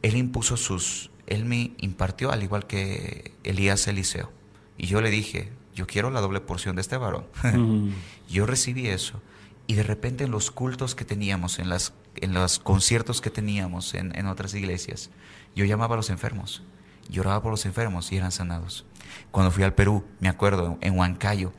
él 0.00 0.16
impuso 0.16 0.56
sus, 0.56 1.10
él 1.26 1.44
me 1.44 1.72
impartió 1.76 2.32
al 2.32 2.42
igual 2.42 2.66
que 2.66 3.34
Elías 3.44 3.86
Eliseo. 3.86 4.32
Y 4.78 4.86
yo 4.86 5.02
le 5.02 5.10
dije, 5.10 5.52
yo 5.74 5.86
quiero 5.86 6.10
la 6.10 6.22
doble 6.22 6.40
porción 6.40 6.76
de 6.76 6.80
este 6.80 6.96
varón. 6.96 7.26
yo 8.30 8.46
recibí 8.46 8.86
eso. 8.86 9.20
Y 9.66 9.74
de 9.74 9.82
repente 9.82 10.24
en 10.24 10.30
los 10.30 10.50
cultos 10.50 10.94
que 10.94 11.04
teníamos, 11.04 11.58
en 11.58 11.68
las 11.68 11.92
en 12.20 12.34
los 12.34 12.58
conciertos 12.58 13.20
que 13.20 13.30
teníamos 13.30 13.94
en, 13.94 14.26
otras 14.26 14.54
iglesias, 14.54 15.10
yo 15.54 15.64
llamaba 15.64 15.94
a 15.94 15.96
los 15.96 16.10
enfermos, 16.10 16.62
lloraba 17.08 17.42
por 17.42 17.50
los 17.50 17.66
enfermos 17.66 18.12
y 18.12 18.16
eran 18.16 18.32
sanados. 18.32 18.84
Cuando 19.30 19.50
fui 19.50 19.64
al 19.64 19.74
Perú, 19.74 20.04
me 20.20 20.28
acuerdo, 20.28 20.78
en 20.80 20.98
Huancayo, 20.98 21.52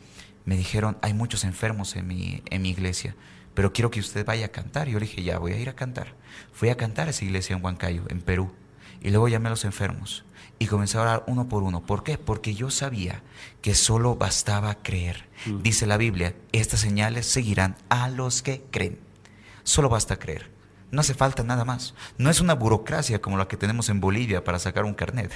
me 0.45 0.55
dijeron, 0.55 0.97
hay 1.01 1.13
muchos 1.13 1.43
enfermos 1.43 1.95
en 1.95 2.07
mi, 2.07 2.43
en 2.49 2.61
mi 2.61 2.69
iglesia, 2.69 3.15
pero 3.53 3.73
quiero 3.73 3.91
que 3.91 3.99
usted 3.99 4.25
vaya 4.25 4.47
a 4.47 4.49
cantar. 4.49 4.87
Yo 4.87 4.99
le 4.99 5.05
dije, 5.05 5.23
ya, 5.23 5.37
voy 5.37 5.51
a 5.53 5.59
ir 5.59 5.69
a 5.69 5.75
cantar. 5.75 6.15
Fui 6.53 6.69
a 6.69 6.77
cantar 6.77 7.07
a 7.07 7.11
esa 7.11 7.25
iglesia 7.25 7.55
en 7.55 7.63
Huancayo, 7.63 8.03
en 8.09 8.21
Perú, 8.21 8.51
y 9.01 9.09
luego 9.09 9.27
llamé 9.27 9.47
a 9.47 9.51
los 9.51 9.65
enfermos 9.65 10.23
y 10.61 10.67
comencé 10.67 10.97
a 10.97 11.01
orar 11.01 11.23
uno 11.25 11.49
por 11.49 11.63
uno. 11.63 11.81
¿Por 11.81 12.03
qué? 12.03 12.19
Porque 12.19 12.53
yo 12.53 12.69
sabía 12.69 13.23
que 13.63 13.73
solo 13.73 14.15
bastaba 14.15 14.75
creer. 14.75 15.27
Mm. 15.47 15.63
Dice 15.63 15.87
la 15.87 15.97
Biblia, 15.97 16.35
estas 16.51 16.81
señales 16.81 17.25
seguirán 17.25 17.75
a 17.89 18.09
los 18.09 18.43
que 18.43 18.63
creen. 18.69 18.99
Solo 19.63 19.89
basta 19.89 20.17
creer. 20.17 20.49
No 20.91 21.01
hace 21.01 21.13
falta 21.13 21.43
nada 21.43 21.65
más. 21.65 21.93
No 22.17 22.29
es 22.29 22.41
una 22.41 22.53
burocracia 22.53 23.21
como 23.21 23.37
la 23.37 23.47
que 23.47 23.57
tenemos 23.57 23.89
en 23.89 24.01
Bolivia 24.01 24.43
para 24.43 24.59
sacar 24.59 24.83
un 24.83 24.93
carnet. 24.93 25.31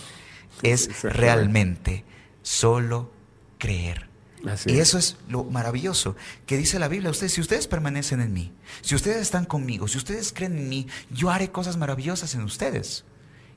es 0.62 1.02
realmente 1.02 2.04
solo 2.42 3.12
creer. 3.58 4.08
y 4.66 4.78
eso 4.78 4.98
es 4.98 5.16
lo 5.28 5.44
maravilloso 5.44 6.16
que 6.46 6.56
dice 6.56 6.78
la 6.78 6.88
Biblia. 6.88 7.10
Ustedes, 7.10 7.32
si 7.32 7.40
ustedes 7.40 7.68
permanecen 7.68 8.20
en 8.20 8.32
mí, 8.32 8.52
si 8.80 8.94
ustedes 8.94 9.18
están 9.18 9.44
conmigo, 9.44 9.86
si 9.88 9.98
ustedes 9.98 10.32
creen 10.32 10.58
en 10.58 10.68
mí, 10.68 10.86
yo 11.10 11.30
haré 11.30 11.50
cosas 11.50 11.76
maravillosas 11.76 12.34
en 12.34 12.42
ustedes. 12.42 13.04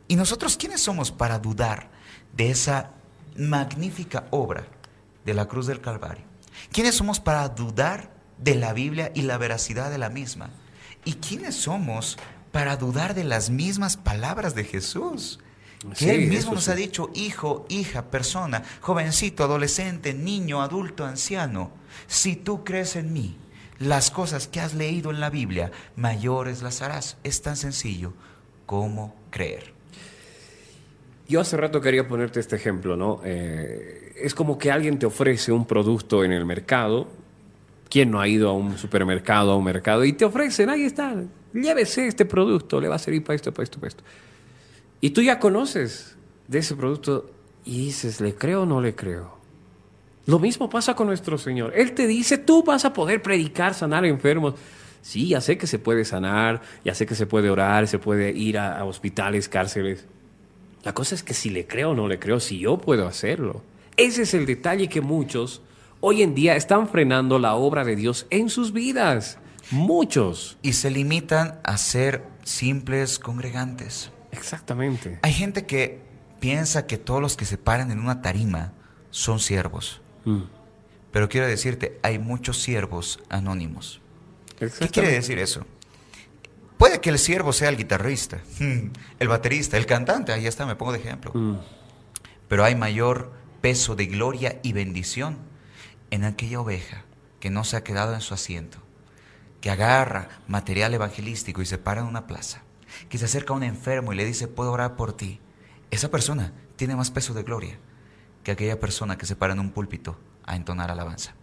¿Y 0.07 0.15
nosotros 0.15 0.57
quiénes 0.57 0.81
somos 0.81 1.11
para 1.11 1.39
dudar 1.39 1.89
de 2.33 2.51
esa 2.51 2.91
magnífica 3.35 4.27
obra 4.31 4.67
de 5.25 5.33
la 5.33 5.47
cruz 5.47 5.67
del 5.67 5.81
Calvario? 5.81 6.25
¿Quiénes 6.71 6.95
somos 6.95 7.19
para 7.19 7.47
dudar 7.49 8.20
de 8.41 8.55
la 8.55 8.73
Biblia 8.73 9.11
y 9.13 9.21
la 9.21 9.37
veracidad 9.37 9.89
de 9.91 9.97
la 9.97 10.09
misma. 10.09 10.49
¿Y 11.05 11.13
quiénes 11.13 11.55
somos 11.55 12.17
para 12.51 12.75
dudar 12.75 13.13
de 13.15 13.23
las 13.23 13.49
mismas 13.49 13.97
palabras 13.97 14.55
de 14.55 14.63
Jesús? 14.63 15.39
Que 15.97 16.13
Él 16.13 16.27
mismo 16.27 16.53
nos 16.53 16.67
ha 16.69 16.75
dicho, 16.75 17.09
hijo, 17.15 17.65
hija, 17.69 18.11
persona, 18.11 18.63
jovencito, 18.81 19.43
adolescente, 19.43 20.13
niño, 20.13 20.61
adulto, 20.61 21.05
anciano, 21.05 21.71
si 22.05 22.35
tú 22.35 22.63
crees 22.63 22.95
en 22.95 23.13
mí, 23.13 23.37
las 23.79 24.11
cosas 24.11 24.47
que 24.47 24.59
has 24.59 24.75
leído 24.75 25.09
en 25.09 25.19
la 25.19 25.31
Biblia, 25.31 25.71
mayores 25.95 26.61
las 26.61 26.83
harás. 26.83 27.17
Es 27.23 27.41
tan 27.41 27.57
sencillo 27.57 28.13
como 28.67 29.15
creer. 29.31 29.73
Yo 31.27 31.41
hace 31.41 31.57
rato 31.57 31.81
quería 31.81 32.07
ponerte 32.07 32.39
este 32.39 32.57
ejemplo, 32.57 32.95
¿no? 32.95 33.21
Eh, 33.23 34.13
es 34.17 34.35
como 34.35 34.59
que 34.59 34.69
alguien 34.69 34.99
te 34.99 35.07
ofrece 35.07 35.51
un 35.51 35.65
producto 35.65 36.23
en 36.23 36.31
el 36.31 36.45
mercado 36.45 37.07
¿Quién 37.91 38.09
no 38.09 38.21
ha 38.21 38.27
ido 38.29 38.49
a 38.49 38.53
un 38.53 38.77
supermercado, 38.77 39.51
a 39.51 39.57
un 39.57 39.65
mercado 39.65 40.05
y 40.05 40.13
te 40.13 40.23
ofrecen, 40.23 40.69
ahí 40.69 40.83
está, 40.83 41.13
llévese 41.53 42.07
este 42.07 42.23
producto, 42.23 42.79
le 42.79 42.87
va 42.87 42.95
a 42.95 42.99
servir 42.99 43.21
para 43.21 43.35
esto, 43.35 43.53
para 43.53 43.65
esto, 43.65 43.79
para 43.79 43.89
esto. 43.89 44.03
Y 45.01 45.09
tú 45.09 45.21
ya 45.21 45.39
conoces 45.39 46.15
de 46.47 46.59
ese 46.59 46.73
producto 46.77 47.29
y 47.65 47.85
dices, 47.85 48.21
¿le 48.21 48.33
creo 48.33 48.61
o 48.61 48.65
no 48.65 48.79
le 48.79 48.95
creo? 48.95 49.37
Lo 50.25 50.39
mismo 50.39 50.69
pasa 50.69 50.95
con 50.95 51.07
nuestro 51.07 51.37
Señor. 51.37 51.73
Él 51.75 51.91
te 51.91 52.07
dice, 52.07 52.37
tú 52.37 52.63
vas 52.63 52.85
a 52.85 52.93
poder 52.93 53.21
predicar, 53.21 53.73
sanar 53.73 54.05
enfermos. 54.05 54.53
Sí, 55.01 55.27
ya 55.27 55.41
sé 55.41 55.57
que 55.57 55.67
se 55.67 55.77
puede 55.77 56.05
sanar, 56.05 56.61
ya 56.85 56.95
sé 56.95 57.05
que 57.05 57.15
se 57.15 57.25
puede 57.25 57.49
orar, 57.49 57.89
se 57.89 57.99
puede 57.99 58.31
ir 58.31 58.57
a, 58.57 58.77
a 58.77 58.85
hospitales, 58.85 59.49
cárceles. 59.49 60.05
La 60.85 60.93
cosa 60.93 61.13
es 61.13 61.23
que 61.23 61.33
si 61.33 61.49
le 61.49 61.67
creo 61.67 61.89
o 61.89 61.93
no 61.93 62.07
le 62.07 62.19
creo, 62.19 62.39
si 62.39 62.57
yo 62.57 62.77
puedo 62.77 63.05
hacerlo. 63.05 63.63
Ese 63.97 64.21
es 64.21 64.33
el 64.33 64.45
detalle 64.45 64.87
que 64.87 65.01
muchos 65.01 65.61
hoy 66.01 66.23
en 66.23 66.35
día 66.35 66.55
están 66.55 66.89
frenando 66.89 67.39
la 67.39 67.55
obra 67.55 67.85
de 67.85 67.95
Dios 67.95 68.27
en 68.29 68.49
sus 68.49 68.73
vidas. 68.73 69.37
Muchos. 69.69 70.57
Y 70.61 70.73
se 70.73 70.89
limitan 70.89 71.61
a 71.63 71.77
ser 71.77 72.25
simples 72.43 73.19
congregantes. 73.19 74.11
Exactamente. 74.31 75.19
Hay 75.21 75.31
gente 75.31 75.65
que 75.65 76.01
piensa 76.39 76.87
que 76.87 76.97
todos 76.97 77.21
los 77.21 77.37
que 77.37 77.45
se 77.45 77.57
paran 77.57 77.91
en 77.91 77.99
una 77.99 78.21
tarima 78.21 78.73
son 79.11 79.39
siervos. 79.39 80.01
Mm. 80.25 80.41
Pero 81.11 81.29
quiero 81.29 81.47
decirte, 81.47 81.99
hay 82.03 82.19
muchos 82.19 82.61
siervos 82.61 83.19
anónimos. 83.29 84.01
¿Qué 84.57 84.89
quiere 84.89 85.11
decir 85.11 85.39
eso? 85.39 85.65
Puede 86.77 86.99
que 86.99 87.09
el 87.09 87.19
siervo 87.19 87.53
sea 87.53 87.69
el 87.69 87.77
guitarrista, 87.77 88.41
el 89.19 89.27
baterista, 89.27 89.77
el 89.77 89.85
cantante, 89.85 90.31
ahí 90.31 90.47
está, 90.47 90.65
me 90.65 90.75
pongo 90.75 90.93
de 90.93 90.99
ejemplo. 90.99 91.31
Mm. 91.33 91.57
Pero 92.47 92.63
hay 92.63 92.75
mayor 92.75 93.31
peso 93.61 93.95
de 93.95 94.07
gloria 94.07 94.59
y 94.63 94.73
bendición 94.73 95.50
en 96.11 96.23
aquella 96.23 96.59
oveja 96.59 97.03
que 97.39 97.49
no 97.49 97.63
se 97.63 97.75
ha 97.75 97.83
quedado 97.83 98.13
en 98.13 98.21
su 98.21 98.33
asiento, 98.33 98.77
que 99.61 99.71
agarra 99.71 100.29
material 100.47 100.93
evangelístico 100.93 101.61
y 101.61 101.65
se 101.65 101.77
para 101.77 102.01
en 102.01 102.07
una 102.07 102.27
plaza, 102.27 102.61
que 103.09 103.17
se 103.17 103.25
acerca 103.25 103.53
a 103.53 103.57
un 103.57 103.63
enfermo 103.63 104.13
y 104.13 104.15
le 104.15 104.25
dice, 104.25 104.47
puedo 104.47 104.71
orar 104.71 104.95
por 104.95 105.13
ti. 105.13 105.39
Esa 105.89 106.11
persona 106.11 106.53
tiene 106.75 106.95
más 106.95 107.11
peso 107.11 107.33
de 107.33 107.43
gloria 107.43 107.79
que 108.43 108.51
aquella 108.51 108.79
persona 108.79 109.17
que 109.17 109.25
se 109.25 109.35
para 109.35 109.53
en 109.53 109.59
un 109.59 109.71
púlpito 109.71 110.17
a 110.45 110.55
entonar 110.55 110.91
alabanza. 110.91 111.33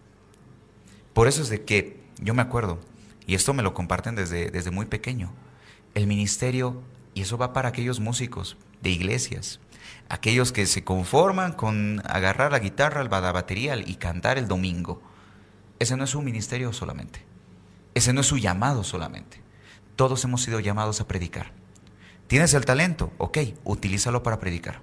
Por 1.13 1.27
eso 1.27 1.41
es 1.41 1.49
de 1.49 1.63
que 1.63 1.99
yo 2.21 2.33
me 2.33 2.41
acuerdo, 2.41 2.79
y 3.25 3.35
esto 3.35 3.53
me 3.53 3.63
lo 3.63 3.73
comparten 3.73 4.15
desde, 4.15 4.51
desde 4.51 4.71
muy 4.71 4.85
pequeño, 4.85 5.31
el 5.95 6.07
ministerio, 6.07 6.81
y 7.13 7.21
eso 7.21 7.37
va 7.37 7.53
para 7.53 7.69
aquellos 7.69 7.99
músicos 7.99 8.57
de 8.81 8.91
iglesias, 8.91 9.59
aquellos 10.09 10.51
que 10.51 10.65
se 10.65 10.83
conforman 10.83 11.53
con 11.53 12.01
agarrar 12.05 12.51
la 12.51 12.59
guitarra, 12.59 13.03
la 13.03 13.31
batería 13.31 13.77
y 13.77 13.95
cantar 13.95 14.37
el 14.37 14.47
domingo. 14.47 15.01
Ese 15.79 15.95
no 15.95 16.03
es 16.03 16.09
su 16.09 16.21
ministerio 16.21 16.73
solamente. 16.73 17.25
Ese 17.93 18.13
no 18.13 18.21
es 18.21 18.27
su 18.27 18.37
llamado 18.37 18.83
solamente. 18.83 19.41
Todos 19.95 20.23
hemos 20.23 20.41
sido 20.41 20.59
llamados 20.59 21.01
a 21.01 21.07
predicar. 21.07 21.51
¿Tienes 22.27 22.53
el 22.53 22.65
talento? 22.65 23.11
Ok, 23.17 23.39
utilízalo 23.63 24.23
para 24.23 24.39
predicar. 24.39 24.81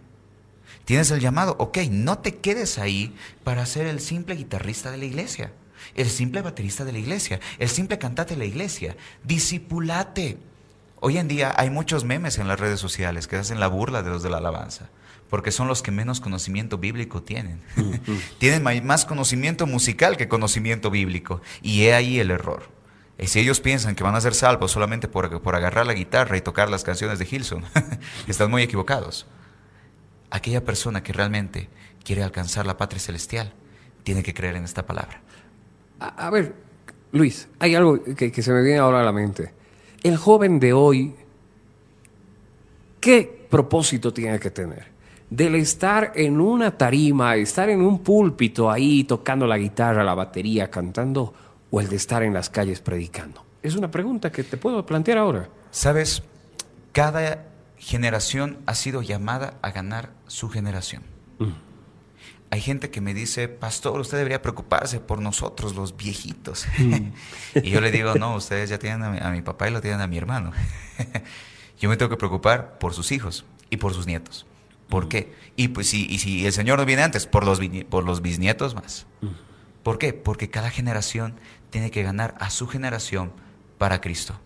¿Tienes 0.85 1.11
el 1.11 1.21
llamado? 1.21 1.57
Ok, 1.59 1.79
no 1.91 2.19
te 2.19 2.37
quedes 2.37 2.79
ahí 2.79 3.15
para 3.45 3.67
ser 3.67 3.87
el 3.87 4.01
simple 4.01 4.35
guitarrista 4.35 4.91
de 4.91 4.99
la 4.99 5.05
iglesia, 5.05 5.53
el 5.95 6.09
simple 6.09 6.43
baterista 6.43 6.85
de 6.85 6.93
la 6.93 6.99
iglesia, 6.99 7.41
el 7.59 7.69
simple 7.69 7.99
cantante 7.99 8.35
de 8.35 8.39
la 8.39 8.45
iglesia. 8.45 8.97
Discipulate. 9.25 10.39
Hoy 10.99 11.19
en 11.19 11.29
día 11.29 11.55
hay 11.57 11.69
muchos 11.69 12.05
memes 12.05 12.39
en 12.39 12.49
las 12.49 12.59
redes 12.59 12.81
sociales 12.81 13.27
que 13.27 13.37
hacen 13.37 13.61
la 13.61 13.69
burla 13.69 14.03
de 14.03 14.11
los 14.11 14.23
de 14.23 14.31
la 14.31 14.39
alabanza, 14.39 14.89
porque 15.29 15.53
son 15.53 15.69
los 15.69 15.83
que 15.83 15.91
menos 15.91 16.21
conocimiento 16.21 16.79
bíblico 16.79 17.23
tienen. 17.23 17.61
tienen 18.39 18.63
más 18.85 19.05
conocimiento 19.05 19.67
musical 19.67 20.17
que 20.17 20.27
conocimiento 20.27 20.91
bíblico. 20.91 21.43
Y 21.61 21.85
he 21.85 21.95
ahí 21.95 22.19
el 22.19 22.31
error. 22.31 22.71
Y 23.19 23.27
si 23.27 23.41
ellos 23.41 23.61
piensan 23.61 23.95
que 23.95 24.05
van 24.05 24.15
a 24.15 24.21
ser 24.21 24.35
salvos 24.35 24.73
solamente 24.73 25.07
por, 25.07 25.43
por 25.43 25.55
agarrar 25.55 25.87
la 25.87 25.93
guitarra 25.93 26.37
y 26.39 26.41
tocar 26.41 26.71
las 26.71 26.83
canciones 26.83 27.19
de 27.19 27.29
Hilson, 27.31 27.65
están 28.27 28.51
muy 28.51 28.63
equivocados. 28.63 29.27
Aquella 30.31 30.65
persona 30.65 31.03
que 31.03 31.13
realmente 31.13 31.69
quiere 32.05 32.23
alcanzar 32.23 32.67
la 32.67 32.79
patria 32.79 33.01
celestial 33.01 33.53
tiene 34.03 34.23
que 34.23 34.33
creer 34.33 34.57
en 34.57 34.65
esta 34.65 34.87
palabra. 34.87 35.21
A, 36.01 36.27
a 36.27 36.31
ver, 36.31 36.55
Luis, 37.13 37.49
hay 37.59 37.75
algo 37.75 38.03
que, 38.03 38.33
que 38.33 38.43
se 38.43 38.53
me 38.53 38.63
viene 38.63 38.79
ahora 38.79 39.01
a 39.01 39.05
la 39.05 39.13
mente. 39.13 39.56
El 40.07 40.19
joven 40.19 40.61
de 40.61 40.73
hoy, 40.73 41.17
¿qué 43.01 43.47
propósito 43.51 44.13
tiene 44.13 44.39
que 44.39 44.53
tener? 44.53 44.87
Del 45.29 45.57
estar 45.57 46.13
en 46.15 46.41
una 46.41 46.79
tarima, 46.79 47.35
estar 47.35 47.69
en 47.71 47.81
un 47.81 47.99
púlpito 47.99 48.71
ahí 48.71 49.03
tocando 49.03 49.49
la 49.49 49.59
guitarra, 49.59 50.05
la 50.05 50.15
batería, 50.15 50.71
cantando, 50.71 51.35
o 51.73 51.81
el 51.81 51.89
de 51.89 51.97
estar 51.97 52.23
en 52.23 52.33
las 52.33 52.51
calles 52.51 52.81
predicando. 52.81 53.45
Es 53.65 53.75
una 53.75 53.91
pregunta 53.91 54.31
que 54.31 54.45
te 54.45 54.57
puedo 54.57 54.87
plantear 54.87 55.19
ahora. 55.19 55.49
Sabes, 55.73 56.23
cada 56.93 57.47
generación 57.77 58.59
ha 58.65 58.77
sido 58.77 59.03
llamada 59.03 59.55
a 59.61 59.73
ganar 59.73 60.11
su 60.29 60.49
generación. 60.49 61.03
Hay 62.51 62.61
gente 62.61 62.91
que 62.91 63.01
me 63.01 63.13
dice, 63.13 63.49
pastor, 63.49 64.01
usted 64.01 64.19
debería 64.19 64.41
preocuparse 64.41 65.01
por 65.01 65.21
nosotros, 65.21 65.75
los 65.75 65.97
viejitos. 65.97 66.67
y 67.55 67.71
yo 67.71 67.81
le 67.81 67.91
digo, 67.91 68.15
no, 68.15 68.37
ustedes 68.37 68.71
ya 68.71 68.79
tienen 68.79 69.03
a 69.03 69.11
mi, 69.11 69.19
a 69.19 69.31
mi 69.31 69.43
papá 69.43 69.69
y 69.69 69.73
lo 69.73 69.81
tienen 69.81 70.01
a 70.01 70.07
mi 70.07 70.17
hermano. 70.17 70.53
yo 71.81 71.89
me 71.89 71.97
tengo 71.97 72.11
que 72.11 72.17
preocupar 72.17 72.79
por 72.79 72.95
sus 72.95 73.13
hijos 73.13 73.45
y 73.69 73.79
por 73.79 73.95
sus 73.95 74.07
nietos. 74.07 74.47
¿Por 74.89 75.09
qué? 75.09 75.35
Y 75.57 75.69
pues 75.69 75.89
si, 75.89 76.07
y 76.07 76.19
si 76.19 76.47
el 76.47 76.53
Señor 76.53 76.79
no 76.79 76.85
viene 76.85 77.03
antes, 77.03 77.27
por 77.27 77.45
los, 77.45 77.61
por 77.89 78.05
los 78.05 78.23
bisnietos 78.23 78.75
más. 78.75 79.07
¿Por 79.83 79.99
qué? 79.99 80.13
Porque 80.13 80.51
cada 80.51 80.71
generación 80.71 81.35
tiene 81.71 81.91
que 81.91 82.03
ganar 82.03 82.35
a 82.39 82.51
su 82.51 82.67
generación 82.67 83.33
para 83.79 84.01
Cristo. 84.01 84.39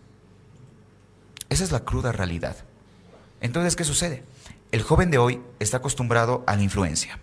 Esa 1.49 1.63
es 1.63 1.71
la 1.71 1.81
cruda 1.81 2.11
realidad. 2.11 2.57
Entonces, 3.41 3.75
¿qué 3.75 3.83
sucede? 3.83 4.23
El 4.71 4.83
joven 4.83 5.11
de 5.11 5.17
hoy 5.17 5.41
está 5.59 5.77
acostumbrado 5.77 6.43
a 6.47 6.55
la 6.55 6.63
influencia. 6.63 7.19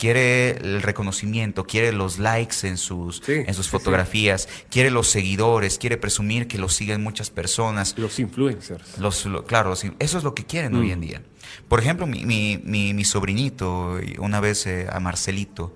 Quiere 0.00 0.52
el 0.52 0.80
reconocimiento, 0.80 1.66
quiere 1.66 1.92
los 1.92 2.18
likes 2.18 2.66
en 2.66 2.78
sus, 2.78 3.18
Sí, 3.22 3.32
en 3.46 3.52
sus 3.52 3.66
sí, 3.66 3.70
fotografías, 3.72 4.48
quiere 4.70 4.90
los 4.90 5.08
seguidores, 5.08 5.76
quiere 5.76 5.98
presumir 5.98 6.48
que 6.48 6.56
lo 6.56 6.70
siguen 6.70 7.02
muchas 7.02 7.28
personas. 7.28 7.94
Los 7.98 8.18
influencers. 8.18 8.96
Los, 8.96 9.26
lo- 9.26 9.44
claro, 9.44 9.74
eso 9.74 9.92
es 10.18 10.24
lo 10.24 10.34
que 10.34 10.46
quieren 10.46 10.74
hoy 10.74 10.90
en 10.90 11.02
día. 11.02 11.22
Por 11.68 11.80
ejemplo, 11.80 12.06
mi, 12.06 12.24
mi, 12.24 12.58
mi- 12.64 12.94
mi 12.94 13.04
sobrinito, 13.04 13.98
una 14.20 14.40
vez 14.40 14.66
eh, 14.66 14.86
a 14.90 15.00
Marcelito, 15.00 15.74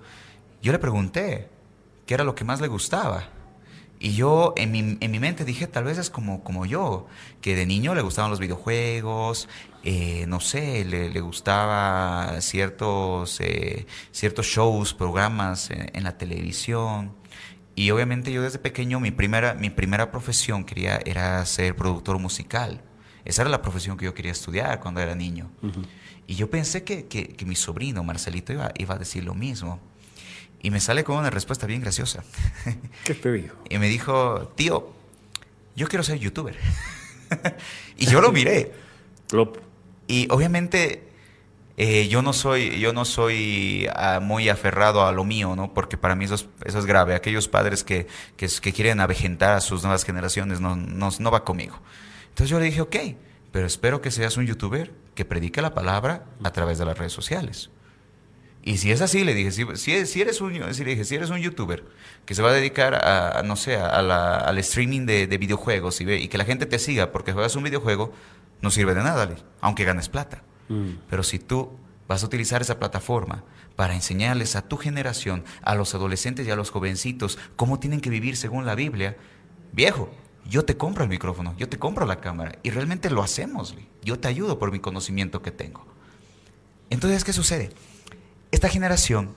yo 0.59 0.71
le 0.71 0.79
pregunté 0.79 1.47
qué 2.07 2.15
era 2.15 2.23
lo 2.23 2.33
que 2.33 2.43
más 2.45 2.59
le 2.61 2.67
gustaba. 2.67 3.29
Y 3.99 4.13
yo 4.15 4.53
en 4.57 4.71
mi, 4.71 4.97
en 4.99 5.11
mi 5.11 5.19
mente 5.19 5.45
dije, 5.45 5.67
tal 5.67 5.83
vez 5.83 5.97
es 5.99 6.09
como, 6.09 6.43
como 6.43 6.65
yo, 6.65 7.05
que 7.41 7.55
de 7.55 7.65
niño 7.67 7.93
le 7.93 8.01
gustaban 8.01 8.29
los 8.31 8.39
videojuegos, 8.39 9.47
eh, 9.85 10.25
no 10.27 10.39
sé, 10.39 10.83
le, 10.83 11.09
le 11.09 11.21
gustaba 11.21 12.41
ciertos, 12.41 13.39
eh, 13.39 13.85
ciertos 14.11 14.45
shows, 14.47 14.93
programas 14.93 15.69
en, 15.69 15.89
en 15.93 16.03
la 16.03 16.17
televisión. 16.17 17.13
Y 17.75 17.91
obviamente 17.91 18.31
yo 18.31 18.41
desde 18.41 18.57
pequeño 18.59 18.99
mi 18.99 19.11
primera, 19.11 19.53
mi 19.53 19.69
primera 19.69 20.11
profesión 20.11 20.63
quería, 20.65 20.99
era 21.05 21.45
ser 21.45 21.75
productor 21.75 22.19
musical. 22.19 22.81
Esa 23.25 23.41
era 23.43 23.51
la 23.51 23.61
profesión 23.61 23.97
que 23.97 24.05
yo 24.05 24.13
quería 24.13 24.31
estudiar 24.31 24.79
cuando 24.79 25.01
era 25.01 25.13
niño. 25.15 25.51
Y 26.27 26.35
yo 26.35 26.49
pensé 26.49 26.83
que, 26.83 27.05
que- 27.05 27.27
que 27.27 27.45
mi 27.45 27.55
sobrino 27.55 28.03
Marcelito 28.03 28.53
iba, 28.53 28.71
iba 28.77 28.95
a 28.95 28.97
decir 28.97 29.23
lo 29.23 29.33
mismo. 29.35 29.79
Y 30.61 30.71
me 30.71 30.79
sale 30.79 31.03
con 31.03 31.17
una 31.17 31.29
respuesta 31.29 31.67
bien 31.67 31.81
graciosa. 31.81 32.23
¿Qué 33.03 33.13
te 33.13 33.31
digo? 33.31 33.55
Y 33.69 33.77
me 33.77 33.87
dijo, 33.87 34.51
tío, 34.55 34.91
yo 35.75 35.87
quiero 35.87 36.01
ser 36.03 36.17
youtuber. 36.17 36.55
y 37.97 38.05
yo 38.07 38.21
lo 38.21 38.31
miré. 38.31 38.71
Plop. 39.27 39.57
Y 40.07 40.27
obviamente 40.31 41.03
eh, 41.77 42.07
yo 42.07 42.21
no 42.21 42.31
soy, 42.33 42.79
yo 42.79 42.93
no 42.93 43.05
soy 43.05 43.87
ah, 43.95 44.19
muy 44.21 44.49
aferrado 44.49 45.05
a 45.05 45.11
lo 45.11 45.23
mío, 45.25 45.55
¿no? 45.55 45.73
Porque 45.73 45.97
para 45.97 46.15
mí 46.15 46.25
eso 46.25 46.35
es, 46.35 46.47
eso 46.65 46.79
es 46.79 46.85
grave. 46.85 47.15
Aquellos 47.15 47.47
padres 47.47 47.83
que, 47.83 48.07
que, 48.37 48.47
que 48.61 48.73
quieren 48.73 48.99
avejentar 48.99 49.53
a 49.53 49.61
sus 49.61 49.83
nuevas 49.83 50.03
generaciones 50.05 50.61
no, 50.61 50.75
no, 50.75 51.09
no 51.19 51.31
va 51.31 51.43
conmigo. 51.43 51.79
Entonces 52.29 52.49
yo 52.49 52.59
le 52.59 52.65
dije, 52.65 52.81
ok, 52.81 52.95
pero 53.51 53.65
espero 53.67 54.01
que 54.01 54.11
seas 54.11 54.37
un 54.37 54.45
youtuber 54.45 54.93
que 55.15 55.25
predique 55.25 55.61
la 55.61 55.73
palabra 55.73 56.25
a 56.43 56.51
través 56.51 56.77
de 56.77 56.85
las 56.85 56.97
redes 56.97 57.13
sociales. 57.13 57.69
Y 58.63 58.77
si 58.77 58.91
es 58.91 59.01
así, 59.01 59.23
le 59.23 59.33
dije, 59.35 59.51
si, 59.51 59.63
si, 59.75 59.91
eres, 60.21 60.41
un, 60.41 60.73
si, 60.73 60.83
le 60.83 60.91
dije, 60.91 61.05
si 61.05 61.15
eres 61.15 61.29
un 61.29 61.37
youtuber 61.37 61.85
que 62.25 62.33
se 62.33 62.41
va 62.41 62.49
a 62.49 62.53
dedicar 62.53 62.95
a, 62.95 63.39
a, 63.39 63.43
no 63.43 63.55
sé, 63.55 63.75
a 63.75 64.01
la- 64.01 64.37
al 64.37 64.57
streaming 64.57 65.05
de, 65.05 65.27
de 65.27 65.37
videojuegos 65.37 66.01
y, 66.01 66.05
ve, 66.05 66.17
y 66.17 66.27
que 66.29 66.37
la 66.39 66.45
gente 66.45 66.65
te 66.65 66.79
siga 66.79 67.11
porque 67.11 67.31
juegas 67.31 67.55
un 67.55 67.63
videojuego, 67.63 68.11
no 68.65 68.71
sirve 68.71 68.95
de 68.95 69.03
nada, 69.03 69.29
aunque 69.61 69.85
ganes 69.85 70.09
plata. 70.09 70.41
Mm. 70.69 70.97
Pero 71.07 71.23
si 71.23 71.37
tú 71.39 71.69
vas 72.07 72.23
a 72.23 72.25
utilizar 72.25 72.61
esa 72.61 72.79
plataforma 72.79 73.43
para 73.75 73.93
enseñarles 73.93 74.55
a 74.55 74.63
tu 74.63 74.77
generación, 74.77 75.45
a 75.61 75.75
los 75.75 75.93
adolescentes 75.93 76.47
y 76.47 76.51
a 76.51 76.55
los 76.55 76.71
jovencitos, 76.71 77.37
cómo 77.55 77.79
tienen 77.79 78.01
que 78.01 78.09
vivir 78.09 78.35
según 78.35 78.65
la 78.65 78.73
Biblia, 78.73 79.17
viejo, 79.71 80.09
yo 80.49 80.65
te 80.65 80.77
compro 80.77 81.03
el 81.03 81.09
micrófono, 81.09 81.55
yo 81.57 81.69
te 81.69 81.77
compro 81.77 82.07
la 82.07 82.19
cámara 82.21 82.57
y 82.63 82.71
realmente 82.71 83.11
lo 83.11 83.21
hacemos. 83.21 83.75
Lee. 83.75 83.87
Yo 84.03 84.19
te 84.19 84.27
ayudo 84.27 84.57
por 84.57 84.71
mi 84.71 84.79
conocimiento 84.79 85.43
que 85.43 85.51
tengo. 85.51 85.85
Entonces, 86.89 87.23
¿qué 87.23 87.33
sucede? 87.33 87.71
Esta 88.51 88.69
generación 88.69 89.35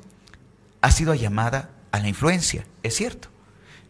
ha 0.80 0.90
sido 0.90 1.14
llamada 1.14 1.70
a 1.92 1.98
la 1.98 2.08
influencia, 2.08 2.64
es 2.82 2.94
cierto, 2.94 3.28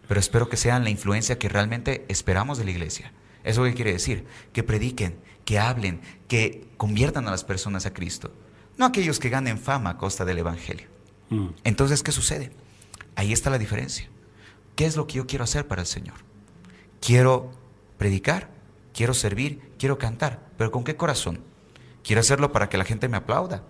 pero 0.09 0.19
espero 0.19 0.49
que 0.49 0.57
sean 0.57 0.83
la 0.83 0.91
influencia 0.91 1.39
que 1.39 1.49
realmente 1.49 2.05
esperamos 2.09 2.59
de 2.59 2.65
la 2.65 2.71
iglesia. 2.73 3.13
¿Eso 3.45 3.65
qué 3.65 3.75
quiere 3.75 3.93
decir? 3.93 4.27
Que 4.53 4.63
prediquen, 4.63 5.19
que 5.49 5.59
hablen, 5.59 6.03
que 6.29 6.69
conviertan 6.77 7.27
a 7.27 7.31
las 7.31 7.43
personas 7.43 7.87
a 7.87 7.95
Cristo. 7.95 8.31
No 8.77 8.85
aquellos 8.85 9.19
que 9.19 9.31
ganen 9.31 9.59
fama 9.59 9.89
a 9.89 9.97
costa 9.97 10.27
del 10.27 10.37
Evangelio. 10.37 10.87
Mm. 11.31 11.47
Entonces, 11.65 12.03
¿qué 12.03 12.13
sucede? 12.13 12.53
Ahí 13.15 13.33
está 13.33 13.49
la 13.49 13.57
diferencia. 13.57 14.11
¿Qué 14.77 14.85
es 14.85 14.95
lo 14.95 15.07
que 15.07 15.15
yo 15.15 15.27
quiero 15.27 15.45
hacer 15.45 15.67
para 15.67 15.81
el 15.81 15.87
Señor? 15.87 16.17
Quiero 17.01 17.51
predicar, 17.97 18.51
quiero 18.93 19.15
servir, 19.15 19.73
quiero 19.79 19.97
cantar, 19.97 20.51
pero 20.59 20.71
¿con 20.71 20.85
qué 20.85 20.97
corazón? 20.97 21.41
Quiero 22.05 22.21
hacerlo 22.21 22.53
para 22.53 22.69
que 22.69 22.77
la 22.77 22.85
gente 22.85 23.09
me 23.09 23.17
aplauda. 23.17 23.63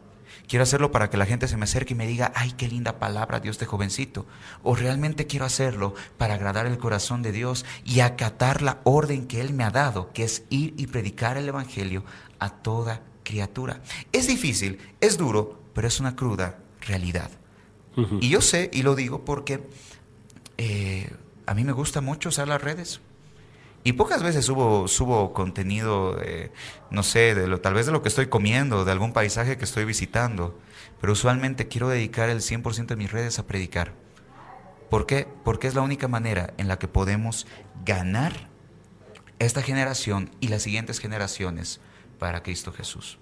Quiero 0.48 0.62
hacerlo 0.62 0.90
para 0.90 1.10
que 1.10 1.18
la 1.18 1.26
gente 1.26 1.46
se 1.46 1.58
me 1.58 1.64
acerque 1.64 1.92
y 1.92 1.96
me 1.96 2.06
diga, 2.06 2.32
ay, 2.34 2.52
qué 2.52 2.68
linda 2.68 2.98
palabra 2.98 3.38
Dios 3.38 3.58
de 3.58 3.66
jovencito. 3.66 4.26
O 4.62 4.74
realmente 4.74 5.26
quiero 5.26 5.44
hacerlo 5.44 5.94
para 6.16 6.34
agradar 6.34 6.66
el 6.66 6.78
corazón 6.78 7.20
de 7.20 7.32
Dios 7.32 7.66
y 7.84 8.00
acatar 8.00 8.62
la 8.62 8.80
orden 8.84 9.26
que 9.26 9.42
Él 9.42 9.52
me 9.52 9.64
ha 9.64 9.70
dado, 9.70 10.10
que 10.14 10.24
es 10.24 10.44
ir 10.48 10.72
y 10.78 10.86
predicar 10.86 11.36
el 11.36 11.48
Evangelio 11.48 12.02
a 12.38 12.48
toda 12.48 13.02
criatura. 13.24 13.82
Es 14.10 14.26
difícil, 14.26 14.78
es 15.02 15.18
duro, 15.18 15.60
pero 15.74 15.86
es 15.86 16.00
una 16.00 16.16
cruda 16.16 16.58
realidad. 16.80 17.30
Y 18.20 18.28
yo 18.28 18.40
sé, 18.40 18.70
y 18.72 18.82
lo 18.82 18.94
digo 18.94 19.24
porque 19.24 19.68
eh, 20.56 21.10
a 21.46 21.54
mí 21.54 21.64
me 21.64 21.72
gusta 21.72 22.00
mucho 22.00 22.28
usar 22.28 22.46
las 22.46 22.62
redes. 22.62 23.00
Y 23.88 23.94
pocas 23.94 24.22
veces 24.22 24.44
subo, 24.44 24.86
subo 24.86 25.32
contenido, 25.32 26.20
no 26.90 27.02
sé, 27.02 27.34
de 27.34 27.46
lo, 27.46 27.62
tal 27.62 27.72
vez 27.72 27.86
de 27.86 27.92
lo 27.92 28.02
que 28.02 28.10
estoy 28.10 28.26
comiendo, 28.26 28.84
de 28.84 28.92
algún 28.92 29.14
paisaje 29.14 29.56
que 29.56 29.64
estoy 29.64 29.86
visitando. 29.86 30.58
Pero 31.00 31.14
usualmente 31.14 31.68
quiero 31.68 31.88
dedicar 31.88 32.28
el 32.28 32.40
100% 32.40 32.84
de 32.84 32.96
mis 32.96 33.10
redes 33.10 33.38
a 33.38 33.46
predicar. 33.46 33.94
¿Por 34.90 35.06
qué? 35.06 35.26
Porque 35.42 35.68
es 35.68 35.74
la 35.74 35.80
única 35.80 36.06
manera 36.06 36.52
en 36.58 36.68
la 36.68 36.78
que 36.78 36.86
podemos 36.86 37.46
ganar 37.86 38.34
esta 39.38 39.62
generación 39.62 40.32
y 40.38 40.48
las 40.48 40.64
siguientes 40.64 40.98
generaciones 40.98 41.80
para 42.18 42.42
Cristo 42.42 42.72
Jesús. 42.72 43.18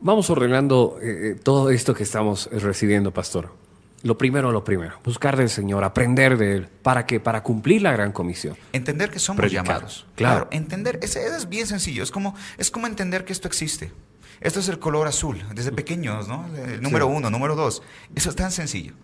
Vamos 0.00 0.30
ordenando 0.30 0.98
eh, 1.00 1.06
eh, 1.06 1.34
todo 1.40 1.70
esto 1.70 1.94
que 1.94 2.02
estamos 2.02 2.50
recibiendo, 2.50 3.14
pastor. 3.14 3.52
Lo 4.02 4.16
primero, 4.16 4.52
lo 4.52 4.62
primero, 4.62 5.00
buscar 5.02 5.36
del 5.36 5.50
Señor, 5.50 5.82
aprender 5.82 6.36
de 6.36 6.54
Él. 6.54 6.68
¿Para 6.68 7.04
qué? 7.04 7.18
Para 7.18 7.42
cumplir 7.42 7.82
la 7.82 7.92
gran 7.92 8.12
comisión. 8.12 8.56
Entender 8.72 9.10
que 9.10 9.18
somos 9.18 9.50
llamados. 9.50 10.06
Claro. 10.14 10.48
entender, 10.52 11.00
eso 11.02 11.18
es 11.18 11.48
bien 11.48 11.66
sencillo, 11.66 12.02
es 12.02 12.10
como, 12.10 12.34
es 12.58 12.70
como 12.70 12.86
entender 12.86 13.24
que 13.24 13.32
esto 13.32 13.48
existe. 13.48 13.92
Esto 14.40 14.60
es 14.60 14.68
el 14.68 14.78
color 14.78 15.08
azul, 15.08 15.44
desde 15.52 15.72
pequeños, 15.72 16.28
¿no? 16.28 16.46
número 16.80 17.08
uno, 17.08 17.28
número 17.28 17.56
dos. 17.56 17.82
Eso 18.14 18.30
es 18.30 18.36
tan 18.36 18.52
sencillo. 18.52 18.94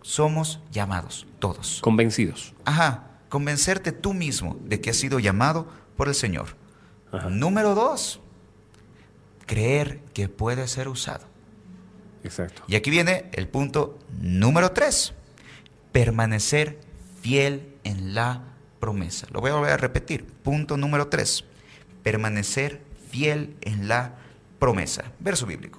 Somos 0.00 0.60
llamados, 0.70 1.26
todos. 1.38 1.80
Convencidos. 1.82 2.54
Ajá, 2.64 3.10
convencerte 3.28 3.92
tú 3.92 4.14
mismo 4.14 4.56
de 4.64 4.80
que 4.80 4.90
has 4.90 4.96
sido 4.96 5.18
llamado 5.18 5.68
por 5.96 6.08
el 6.08 6.14
Señor. 6.14 6.56
Número 7.28 7.74
dos, 7.74 8.20
creer 9.46 10.00
que 10.14 10.28
puede 10.28 10.66
ser 10.66 10.88
usado. 10.88 11.29
Exacto. 12.24 12.62
Y 12.66 12.74
aquí 12.74 12.90
viene 12.90 13.26
el 13.32 13.48
punto 13.48 13.98
número 14.20 14.72
tres, 14.72 15.14
permanecer 15.92 16.78
fiel 17.22 17.74
en 17.84 18.14
la 18.14 18.44
promesa. 18.78 19.26
Lo 19.32 19.40
voy 19.40 19.50
a 19.50 19.54
volver 19.54 19.72
a 19.72 19.76
repetir. 19.76 20.24
Punto 20.24 20.76
número 20.76 21.08
tres, 21.08 21.44
permanecer 22.02 22.80
fiel 23.10 23.56
en 23.60 23.88
la 23.88 24.16
promesa. 24.58 25.12
Verso 25.18 25.46
bíblico. 25.46 25.78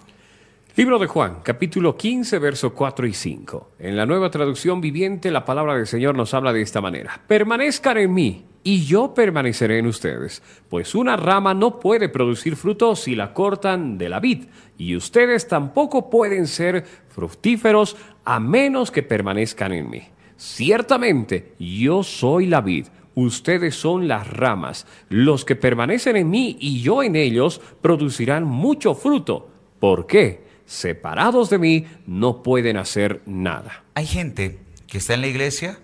Libro 0.75 0.99
de 0.99 1.07
Juan, 1.07 1.41
capítulo 1.43 1.97
15, 1.97 2.39
verso 2.39 2.73
4 2.73 3.05
y 3.05 3.13
5. 3.13 3.71
En 3.79 3.97
la 3.97 4.05
nueva 4.05 4.31
traducción 4.31 4.79
viviente, 4.79 5.29
la 5.29 5.43
palabra 5.43 5.75
del 5.75 5.85
Señor 5.85 6.15
nos 6.15 6.33
habla 6.33 6.53
de 6.53 6.61
esta 6.61 6.79
manera. 6.79 7.21
Permanezcan 7.27 7.97
en 7.97 8.13
mí 8.13 8.45
y 8.63 8.85
yo 8.85 9.13
permaneceré 9.13 9.79
en 9.79 9.87
ustedes, 9.87 10.43
pues 10.69 10.93
una 10.95 11.17
rama 11.17 11.53
no 11.53 11.79
puede 11.79 12.09
producir 12.09 12.55
fruto 12.55 12.95
si 12.95 13.15
la 13.15 13.33
cortan 13.33 13.97
de 13.97 14.09
la 14.09 14.19
vid, 14.19 14.45
y 14.77 14.95
ustedes 14.95 15.47
tampoco 15.47 16.09
pueden 16.09 16.47
ser 16.47 16.85
fructíferos 17.09 17.95
a 18.23 18.39
menos 18.39 18.91
que 18.91 19.03
permanezcan 19.03 19.73
en 19.73 19.89
mí. 19.89 20.03
Ciertamente, 20.37 21.53
yo 21.59 22.03
soy 22.03 22.47
la 22.47 22.61
vid, 22.61 22.87
ustedes 23.15 23.75
son 23.75 24.07
las 24.07 24.27
ramas. 24.27 24.87
Los 25.09 25.45
que 25.45 25.55
permanecen 25.55 26.15
en 26.15 26.29
mí 26.29 26.57
y 26.59 26.81
yo 26.81 27.03
en 27.03 27.15
ellos 27.15 27.61
producirán 27.81 28.43
mucho 28.43 28.95
fruto. 28.95 29.49
¿Por 29.79 30.07
qué? 30.07 30.43
Separados 30.65 31.49
de 31.49 31.57
mí 31.57 31.85
no 32.07 32.43
pueden 32.43 32.77
hacer 32.77 33.21
nada. 33.25 33.83
Hay 33.93 34.05
gente 34.05 34.59
que 34.87 34.99
está 34.99 35.13
en 35.13 35.21
la 35.21 35.27
iglesia 35.27 35.79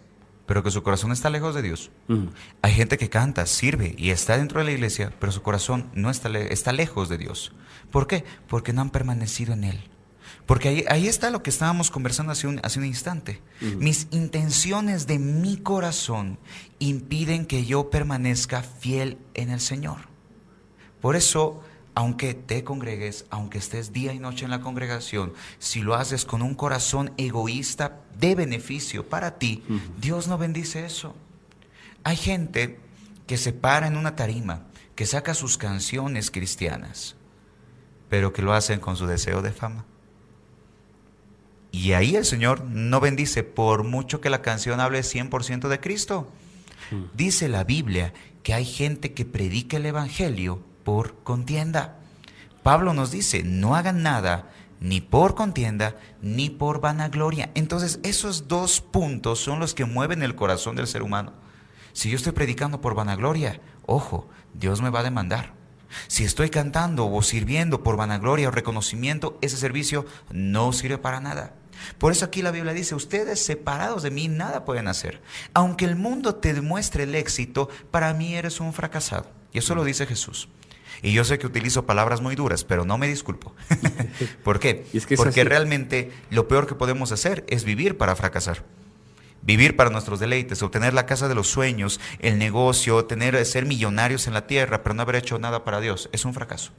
pero 0.48 0.64
que 0.64 0.72
su 0.72 0.82
corazón 0.82 1.12
está 1.12 1.30
lejos 1.30 1.54
de 1.54 1.62
Dios. 1.62 1.92
Hay 2.62 2.74
gente 2.74 2.98
que 2.98 3.10
canta, 3.10 3.46
sirve 3.46 3.94
y 3.98 4.10
está 4.10 4.38
dentro 4.38 4.60
de 4.60 4.66
la 4.66 4.72
iglesia, 4.72 5.14
pero 5.20 5.32
su 5.32 5.44
corazón 5.44 5.92
no 5.94 6.10
está, 6.10 6.30
está 6.40 6.72
lejos 6.72 7.10
de 7.10 7.20
Dios. 7.20 7.52
¿Por 7.92 8.08
qué? 8.08 8.24
Porque 8.48 8.74
no 8.74 8.82
han 8.82 8.90
permanecido 8.90 9.54
en 9.54 9.66
Él. 9.66 9.84
Porque 10.46 10.70
ahí, 10.70 10.86
ahí 10.88 11.08
está 11.08 11.30
lo 11.30 11.44
que 11.44 11.50
estábamos 11.50 11.92
conversando 11.92 12.32
hace 12.32 12.48
un, 12.48 12.62
hace 12.64 12.80
un 12.80 12.86
instante. 12.86 13.42
Mis 13.60 14.08
intenciones 14.12 15.06
de 15.06 15.20
mi 15.20 15.58
corazón 15.58 16.40
impiden 16.80 17.46
que 17.46 17.66
yo 17.66 17.90
permanezca 17.90 18.64
fiel 18.64 19.18
en 19.34 19.50
el 19.50 19.60
Señor. 19.60 20.08
Por 21.02 21.18
eso 21.18 21.62
aunque 21.98 22.36
te 22.36 22.64
congregues, 22.64 23.26
aunque 23.32 23.58
estés 23.58 23.92
día 23.92 24.14
y 24.14 24.20
noche 24.20 24.46
en 24.46 24.52
la 24.52 24.62
congregación, 24.62 25.34
si 25.58 25.82
lo 25.82 25.96
haces 25.96 26.26
con 26.26 26.44
un 26.44 26.54
corazón 26.54 27.12
egoísta 27.18 28.02
de 28.20 28.36
beneficio 28.36 29.10
para 29.10 29.40
ti, 29.40 29.64
Dios 30.00 30.28
no 30.28 30.38
bendice 30.38 30.86
eso. 30.86 31.16
Hay 32.04 32.16
gente 32.16 32.80
que 33.26 33.36
se 33.36 33.52
para 33.52 33.88
en 33.88 33.98
una 33.98 34.16
tarima, 34.16 34.68
que 34.94 35.08
saca 35.08 35.34
sus 35.34 35.58
canciones 35.58 36.30
cristianas, 36.30 37.16
pero 38.10 38.32
que 38.32 38.44
lo 38.44 38.54
hacen 38.54 38.80
con 38.80 38.96
su 38.96 39.08
deseo 39.08 39.42
de 39.42 39.52
fama. 39.52 39.84
Y 41.72 41.94
ahí 41.94 42.16
el 42.16 42.26
Señor 42.26 42.64
no 42.64 43.00
bendice 43.00 43.42
por 43.42 43.84
mucho 43.84 44.22
que 44.22 44.30
la 44.30 44.44
canción 44.44 44.82
hable 44.82 45.00
100% 45.00 45.68
de 45.68 45.80
Cristo. 45.80 46.32
Dice 47.16 47.50
la 47.50 47.64
Biblia 47.64 48.14
que 48.44 48.54
hay 48.54 48.66
gente 48.66 49.16
que 49.16 49.26
predica 49.26 49.78
el 49.78 49.88
Evangelio 49.88 50.62
por 50.88 51.22
contienda. 51.22 51.98
Pablo 52.64 52.94
nos 52.94 53.12
dice, 53.12 53.44
no 53.44 53.76
hagan 53.76 54.04
nada 54.04 54.48
ni 54.80 55.02
por 55.02 55.36
contienda 55.36 55.98
ni 56.22 56.50
por 56.50 56.80
vanagloria. 56.80 57.52
Entonces 57.56 58.00
esos 58.04 58.48
dos 58.48 58.80
puntos 58.80 59.38
son 59.40 59.60
los 59.60 59.74
que 59.74 59.84
mueven 59.84 60.24
el 60.24 60.36
corazón 60.36 60.78
del 60.78 60.88
ser 60.88 61.04
humano. 61.04 61.34
Si 61.92 62.10
yo 62.10 62.16
estoy 62.16 62.32
predicando 62.32 62.80
por 62.80 62.96
vanagloria, 62.96 63.60
ojo, 63.86 64.30
Dios 64.54 64.82
me 64.82 64.90
va 64.90 65.02
a 65.02 65.04
demandar. 65.04 65.52
Si 66.08 66.24
estoy 66.24 66.50
cantando 66.50 67.12
o 67.12 67.22
sirviendo 67.22 67.84
por 67.84 67.98
vanagloria 67.98 68.48
o 68.48 68.52
reconocimiento, 68.52 69.38
ese 69.42 69.58
servicio 69.58 70.06
no 70.32 70.72
sirve 70.72 70.98
para 70.98 71.20
nada. 71.20 71.54
Por 71.98 72.14
eso 72.14 72.24
aquí 72.24 72.42
la 72.42 72.52
Biblia 72.52 72.72
dice, 72.72 72.96
ustedes 72.96 73.44
separados 73.44 74.04
de 74.04 74.12
mí 74.12 74.30
nada 74.30 74.64
pueden 74.64 74.88
hacer. 74.88 75.22
Aunque 75.54 75.84
el 75.84 75.98
mundo 75.98 76.36
te 76.36 76.54
demuestre 76.54 77.04
el 77.04 77.14
éxito, 77.14 77.68
para 77.92 78.14
mí 78.14 78.36
eres 78.36 78.62
un 78.62 78.72
fracasado. 78.72 79.30
Y 79.52 79.58
eso 79.58 79.76
lo 79.76 79.84
dice 79.84 80.06
Jesús. 80.06 80.48
Y 81.02 81.14
yo 81.14 81.24
sé 81.24 81.38
que 81.38 81.48
utilizo 81.48 81.86
palabras 81.86 82.22
muy 82.22 82.36
duras, 82.36 82.64
pero 82.64 82.86
no 82.86 82.98
me 82.98 83.08
disculpo. 83.08 83.54
¿Por 84.44 84.60
qué? 84.60 84.86
Porque 85.16 85.44
realmente 85.44 86.12
lo 86.30 86.48
peor 86.48 86.68
que 86.68 86.76
podemos 86.76 87.12
hacer 87.12 87.46
es 87.48 87.64
vivir 87.64 87.98
para 87.98 88.16
fracasar. 88.16 88.64
Vivir 89.42 89.76
para 89.76 89.90
nuestros 89.90 90.20
deleites, 90.20 90.62
obtener 90.62 90.94
la 90.94 91.06
casa 91.06 91.28
de 91.28 91.36
los 91.36 91.48
sueños, 91.48 92.00
el 92.20 92.38
negocio, 92.38 93.06
tener, 93.06 93.46
ser 93.46 93.66
millonarios 93.66 94.28
en 94.28 94.34
la 94.34 94.48
tierra, 94.48 94.84
pero 94.84 94.96
no 94.96 95.04
haber 95.04 95.18
hecho 95.18 95.40
nada 95.40 95.64
para 95.64 95.80
Dios, 95.80 96.10
es 96.12 96.26
un 96.26 96.34
fracaso. 96.34 96.72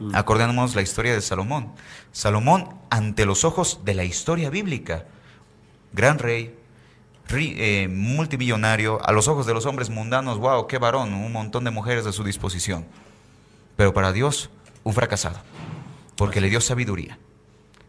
Mm. 0.00 0.14
Acordémonos 0.14 0.74
la 0.74 0.82
historia 0.82 1.14
de 1.14 1.20
Salomón. 1.20 1.72
Salomón, 2.12 2.78
ante 2.90 3.26
los 3.26 3.44
ojos 3.44 3.80
de 3.84 3.94
la 3.94 4.04
historia 4.04 4.50
bíblica, 4.50 5.06
gran 5.92 6.18
rey, 6.18 6.54
eh, 7.32 7.88
multimillonario, 7.90 9.04
a 9.04 9.12
los 9.12 9.28
ojos 9.28 9.46
de 9.46 9.54
los 9.54 9.66
hombres 9.66 9.90
mundanos, 9.90 10.38
wow, 10.38 10.66
qué 10.66 10.78
varón, 10.78 11.14
un 11.14 11.32
montón 11.32 11.64
de 11.64 11.70
mujeres 11.70 12.06
a 12.06 12.12
su 12.12 12.22
disposición. 12.22 12.86
Pero 13.76 13.92
para 13.92 14.12
Dios, 14.12 14.50
un 14.82 14.92
fracasado. 14.92 15.38
Porque 16.16 16.40
le 16.40 16.48
dio 16.48 16.60
sabiduría, 16.60 17.18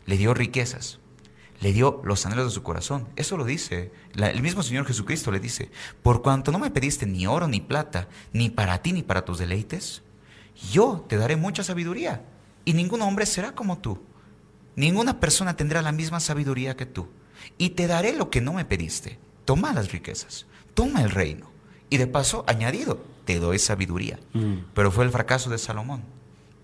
le 0.06 0.18
dio 0.18 0.34
riquezas, 0.34 1.00
le 1.62 1.74
dio 1.74 2.02
los 2.04 2.26
anhelos 2.26 2.46
de 2.46 2.52
su 2.52 2.64
corazón. 2.64 3.08
Eso 3.16 3.38
lo 3.38 3.46
dice, 3.46 3.92
el 4.16 4.42
mismo 4.42 4.64
Señor 4.64 4.86
Jesucristo 4.86 5.32
le 5.32 5.40
dice, 5.40 5.70
por 6.02 6.22
cuanto 6.22 6.52
no 6.52 6.60
me 6.60 6.72
pediste 6.72 7.06
ni 7.06 7.28
oro 7.28 7.48
ni 7.48 7.62
plata, 7.62 8.08
ni 8.34 8.50
para 8.50 8.82
ti 8.82 8.94
ni 8.94 9.04
para 9.04 9.26
tus 9.26 9.38
deleites, 9.38 10.02
yo 10.72 11.06
te 11.08 11.18
daré 11.18 11.36
mucha 11.36 11.64
sabiduría 11.64 12.24
y 12.64 12.74
ningún 12.74 13.02
hombre 13.02 13.26
será 13.26 13.54
como 13.54 13.78
tú. 13.78 14.02
Ninguna 14.76 15.20
persona 15.20 15.56
tendrá 15.56 15.82
la 15.82 15.92
misma 15.92 16.20
sabiduría 16.20 16.76
que 16.76 16.86
tú. 16.86 17.08
Y 17.58 17.70
te 17.72 17.88
daré 17.88 18.14
lo 18.14 18.30
que 18.30 18.42
no 18.42 18.54
me 18.54 18.66
pediste. 18.66 19.20
Toma 19.46 19.74
las 19.74 19.92
riquezas, 19.92 20.48
toma 20.74 21.02
el 21.02 21.12
reino. 21.12 21.55
Y 21.90 21.98
de 21.98 22.08
paso, 22.08 22.44
añadido, 22.48 23.04
te 23.26 23.40
doy 23.40 23.60
sabiduría. 23.60 24.20
Mm. 24.34 24.56
Pero 24.74 24.92
fue 24.92 25.06
el 25.06 25.12
fracaso 25.12 25.50
de 25.50 25.58
Salomón. 25.58 26.04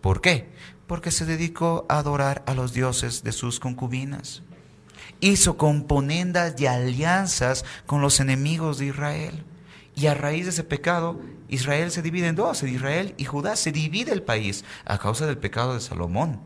¿Por 0.02 0.22
qué? 0.22 0.50
Porque 0.88 1.12
se 1.12 1.26
dedicó 1.26 1.86
a 1.90 2.00
adorar 2.00 2.44
a 2.48 2.54
los 2.54 2.74
dioses 2.74 3.24
de 3.24 3.32
sus 3.32 3.60
concubinas. 3.60 4.44
Hizo 5.20 5.58
componendas 5.58 6.60
y 6.60 6.66
alianzas 6.66 7.66
con 7.86 8.02
los 8.02 8.20
enemigos 8.20 8.80
de 8.80 8.88
Israel. 8.88 9.44
Y 9.96 10.08
a 10.08 10.14
raíz 10.14 10.46
de 10.46 10.52
ese 10.52 10.64
pecado, 10.64 11.20
Israel 11.50 11.92
se 11.92 12.02
divide 12.02 12.28
en 12.28 12.36
dos, 12.36 12.64
Israel 12.64 13.14
y 13.18 13.26
Judá 13.26 13.56
se 13.56 13.72
divide 13.72 14.14
el 14.14 14.24
país 14.24 14.64
a 14.86 14.98
causa 14.98 15.28
del 15.28 15.38
pecado 15.38 15.74
de 15.74 15.82
Salomón. 15.82 16.40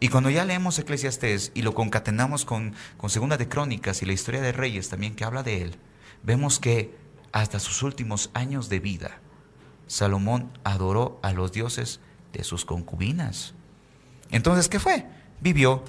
Y 0.00 0.08
cuando 0.08 0.30
ya 0.30 0.44
leemos 0.44 0.78
Eclesiastés 0.78 1.52
y 1.54 1.62
lo 1.62 1.74
concatenamos 1.74 2.44
con, 2.44 2.74
con 2.96 3.10
Segunda 3.10 3.36
de 3.36 3.48
Crónicas 3.48 4.02
y 4.02 4.06
la 4.06 4.12
historia 4.12 4.40
de 4.40 4.52
Reyes 4.52 4.88
también 4.88 5.14
que 5.14 5.24
habla 5.24 5.42
de 5.42 5.62
él, 5.62 5.76
vemos 6.22 6.58
que 6.58 6.94
hasta 7.32 7.58
sus 7.58 7.82
últimos 7.82 8.30
años 8.34 8.68
de 8.68 8.80
vida, 8.80 9.20
Salomón 9.86 10.50
adoró 10.64 11.18
a 11.22 11.32
los 11.32 11.52
dioses 11.52 12.00
de 12.32 12.44
sus 12.44 12.64
concubinas. 12.64 13.54
Entonces, 14.30 14.68
¿qué 14.68 14.78
fue? 14.78 15.06
Vivió 15.40 15.82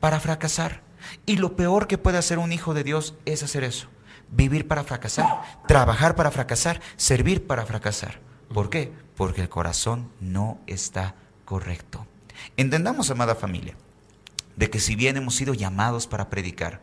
para 0.00 0.20
fracasar. 0.20 0.82
Y 1.24 1.36
lo 1.36 1.56
peor 1.56 1.86
que 1.86 1.98
puede 1.98 2.18
hacer 2.18 2.38
un 2.38 2.52
hijo 2.52 2.74
de 2.74 2.84
Dios 2.84 3.14
es 3.24 3.42
hacer 3.42 3.64
eso. 3.64 3.88
Vivir 4.30 4.66
para 4.66 4.82
fracasar, 4.82 5.42
trabajar 5.68 6.16
para 6.16 6.32
fracasar, 6.32 6.80
servir 6.96 7.46
para 7.46 7.64
fracasar. 7.64 8.18
¿Por 8.52 8.70
qué? 8.70 8.92
Porque 9.16 9.42
el 9.42 9.48
corazón 9.48 10.10
no 10.20 10.58
está 10.66 11.14
correcto. 11.44 12.06
Entendamos, 12.56 13.10
amada 13.10 13.36
familia, 13.36 13.76
de 14.56 14.68
que 14.68 14.80
si 14.80 14.96
bien 14.96 15.16
hemos 15.16 15.36
sido 15.36 15.54
llamados 15.54 16.08
para 16.08 16.28
predicar, 16.28 16.80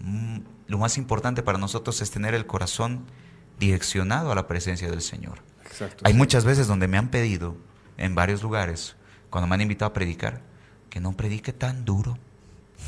mm, 0.00 0.38
lo 0.68 0.78
más 0.78 0.98
importante 0.98 1.42
para 1.42 1.58
nosotros 1.58 2.00
es 2.00 2.10
tener 2.10 2.34
el 2.34 2.46
corazón 2.46 3.06
direccionado 3.58 4.32
a 4.32 4.34
la 4.34 4.46
presencia 4.46 4.90
del 4.90 5.02
Señor. 5.02 5.42
Hay 6.04 6.14
muchas 6.14 6.44
veces 6.44 6.66
donde 6.66 6.88
me 6.88 6.98
han 6.98 7.08
pedido, 7.08 7.56
en 7.96 8.14
varios 8.14 8.42
lugares, 8.42 8.96
cuando 9.30 9.46
me 9.46 9.54
han 9.54 9.60
invitado 9.60 9.90
a 9.90 9.94
predicar, 9.94 10.40
que 10.90 11.00
no 11.00 11.16
predique 11.16 11.52
tan 11.52 11.84
duro. 11.84 12.18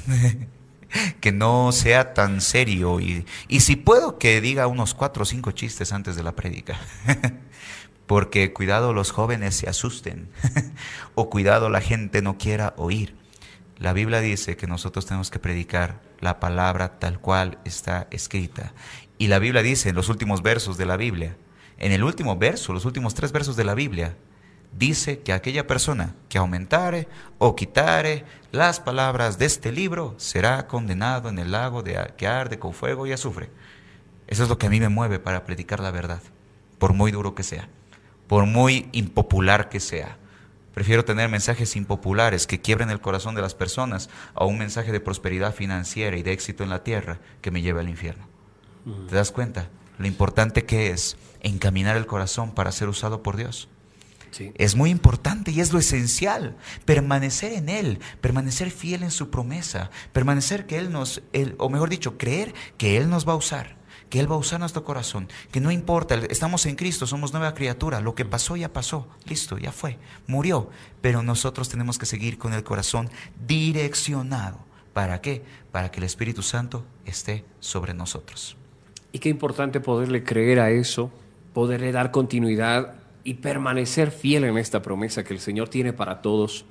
que 1.21 1.33
no 1.33 1.73
sea 1.73 2.15
tan 2.15 2.41
serio 2.41 3.01
y, 3.01 3.25
y, 3.47 3.61
si 3.61 3.77
puedo 3.77 4.19
que 4.19 4.41
diga 4.41 4.67
unos 4.67 4.95
cuatro 4.95 5.23
o 5.23 5.27
cinco 5.27 5.53
chistes 5.53 5.93
antes 5.93 6.17
de 6.17 6.23
la 6.23 6.35
prédica. 6.35 6.81
Porque 8.07 8.53
cuidado 8.53 8.93
los 8.93 9.13
jóvenes 9.13 9.55
se 9.55 9.69
asusten 9.69 10.29
o 11.15 11.31
cuidado 11.31 11.71
la 11.71 11.81
gente 11.81 12.23
no 12.23 12.39
quiera 12.39 12.75
oír. 12.77 13.15
La 13.79 13.93
Biblia 13.93 14.21
dice 14.21 14.57
que 14.57 14.67
nosotros 14.67 15.07
tenemos 15.07 15.31
que 15.31 15.39
predicar 15.39 16.01
la 16.19 16.41
palabra 16.41 16.99
tal 16.99 17.21
cual 17.21 17.59
está 17.65 18.09
escrita. 18.11 18.73
Y 19.21 19.29
la 19.29 19.39
Biblia 19.39 19.61
dice 19.61 19.91
en 19.91 19.97
los 19.97 20.09
últimos 20.09 20.41
versos 20.41 20.79
de 20.79 20.87
la 20.87 20.97
Biblia, 20.97 21.37
en 21.77 21.93
el 21.93 22.05
último 22.05 22.39
verso, 22.39 22.73
los 22.73 22.87
últimos 22.87 23.13
tres 23.13 23.33
versos 23.33 23.55
de 23.55 23.65
la 23.65 23.75
Biblia, 23.75 24.17
dice 24.73 25.21
que 25.21 25.35
aquella 25.35 25.67
persona 25.67 26.15
que 26.31 26.39
aumentare 26.39 27.07
o 27.37 27.55
quitare 27.55 28.25
las 28.51 28.81
palabras 28.81 29.39
de 29.39 29.45
este 29.45 29.73
libro 29.73 30.15
será 30.17 30.67
condenado 30.67 31.29
en 31.29 31.39
el 31.39 31.53
lago 31.53 31.83
de 31.83 32.15
que 32.17 32.27
arde 32.27 32.59
con 32.59 32.73
fuego 32.73 33.07
y 33.07 33.13
azufre. 33.13 33.51
Eso 34.27 34.45
es 34.45 34.49
lo 34.49 34.57
que 34.57 34.69
a 34.69 34.71
mí 34.71 34.81
me 34.81 34.89
mueve 34.89 35.19
para 35.19 35.45
predicar 35.45 35.81
la 35.81 35.91
verdad, 35.91 36.23
por 36.79 36.95
muy 36.95 37.13
duro 37.13 37.35
que 37.35 37.43
sea, 37.43 37.69
por 38.27 38.47
muy 38.47 38.89
impopular 38.93 39.69
que 39.69 39.81
sea. 39.81 40.17
Prefiero 40.73 41.05
tener 41.05 41.29
mensajes 41.29 41.77
impopulares 41.77 42.47
que 42.47 42.63
quiebren 42.63 42.89
el 42.89 43.03
corazón 43.03 43.35
de 43.35 43.43
las 43.43 43.55
personas 43.55 44.09
a 44.33 44.47
un 44.47 44.57
mensaje 44.57 44.93
de 44.93 45.01
prosperidad 45.01 45.55
financiera 45.55 46.17
y 46.17 46.23
de 46.23 46.33
éxito 46.33 46.65
en 46.65 46.71
la 46.71 46.85
tierra 46.85 47.19
que 47.43 47.51
me 47.51 47.61
lleve 47.61 47.81
al 47.81 47.91
infierno. 47.91 48.30
¿Te 49.09 49.15
das 49.15 49.31
cuenta? 49.31 49.69
Lo 49.99 50.07
importante 50.07 50.65
que 50.65 50.91
es 50.91 51.17
encaminar 51.41 51.97
el 51.97 52.07
corazón 52.07 52.53
para 52.53 52.73
ser 52.73 52.89
usado 52.89 53.23
por 53.23 53.37
Dios. 53.37 53.69
Es 54.55 54.77
muy 54.77 54.91
importante 54.91 55.51
y 55.51 55.61
es 55.61 55.73
lo 55.73 55.79
esencial. 55.79 56.57
Permanecer 56.85 57.53
en 57.53 57.69
Él, 57.69 57.99
permanecer 58.21 58.71
fiel 58.71 59.03
en 59.03 59.11
su 59.11 59.31
promesa, 59.31 59.91
permanecer 60.13 60.67
que 60.67 60.79
Él 60.79 60.93
nos, 60.93 61.23
o 61.59 61.69
mejor 61.69 61.91
dicho, 61.91 62.17
creer 62.17 62.55
que 62.79 62.97
Él 62.97 63.11
nos 63.11 63.27
va 63.29 63.33
a 63.33 63.37
usar, 63.37 63.77
que 64.09 64.21
Él 64.21 64.31
va 64.31 64.37
a 64.37 64.39
usar 64.39 64.61
nuestro 64.61 64.85
corazón, 64.85 65.29
que 65.51 65.61
no 65.61 65.71
importa, 65.71 66.15
estamos 66.31 66.65
en 66.67 66.77
Cristo, 66.77 67.07
somos 67.07 67.33
nueva 67.33 67.55
criatura, 67.55 68.01
lo 68.01 68.15
que 68.15 68.25
pasó 68.25 68.57
ya 68.57 68.73
pasó, 68.73 69.09
listo, 69.25 69.59
ya 69.59 69.73
fue, 69.73 69.99
murió, 70.27 70.71
pero 71.01 71.23
nosotros 71.23 71.69
tenemos 71.69 71.99
que 71.99 72.07
seguir 72.07 72.39
con 72.39 72.53
el 72.53 72.65
corazón 72.65 73.11
direccionado. 73.47 74.59
¿Para 74.93 75.21
qué? 75.21 75.45
Para 75.71 75.91
que 75.91 75.99
el 75.99 76.05
Espíritu 76.05 76.43
Santo 76.43 76.85
esté 77.05 77.45
sobre 77.61 77.95
nosotros. 77.95 78.57
Y 79.13 79.19
qué 79.19 79.29
importante 79.29 79.81
poderle 79.81 80.23
creer 80.23 80.61
a 80.61 80.71
eso, 80.71 81.11
poderle 81.53 81.93
dar 81.93 82.11
continuidad 82.11 82.95
y 83.25 83.35
permanecer 83.35 84.11
fiel 84.11 84.45
en 84.45 84.57
esta 84.57 84.83
promesa 84.83 85.25
que 85.25 85.35
el 85.35 85.41
Señor 85.41 85.69
tiene 85.69 85.93
para 85.93 86.23
todos. 86.23 86.65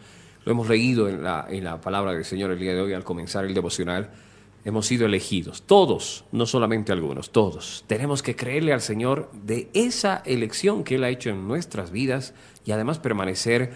Lo 0.45 0.51
hemos 0.53 0.69
leído 0.69 1.09
en 1.09 1.23
la, 1.23 1.45
en 1.49 1.63
la 1.63 1.81
palabra 1.81 2.13
del 2.13 2.25
Señor 2.25 2.51
el 2.51 2.59
día 2.59 2.73
de 2.73 2.81
hoy 2.81 2.93
al 2.93 3.03
comenzar 3.03 3.45
el 3.45 3.53
devocional. 3.53 4.09
Hemos 4.65 4.87
sido 4.87 5.05
elegidos, 5.05 5.63
todos, 5.63 6.25
no 6.31 6.45
solamente 6.45 6.91
algunos, 6.91 7.31
todos. 7.31 7.83
Tenemos 7.87 8.21
que 8.21 8.35
creerle 8.35 8.73
al 8.73 8.81
Señor 8.81 9.31
de 9.31 9.69
esa 9.73 10.21
elección 10.25 10.83
que 10.83 10.95
Él 10.95 11.03
ha 11.03 11.09
hecho 11.09 11.29
en 11.29 11.47
nuestras 11.47 11.91
vidas 11.91 12.33
y 12.65 12.71
además 12.71 12.99
permanecer 12.99 13.71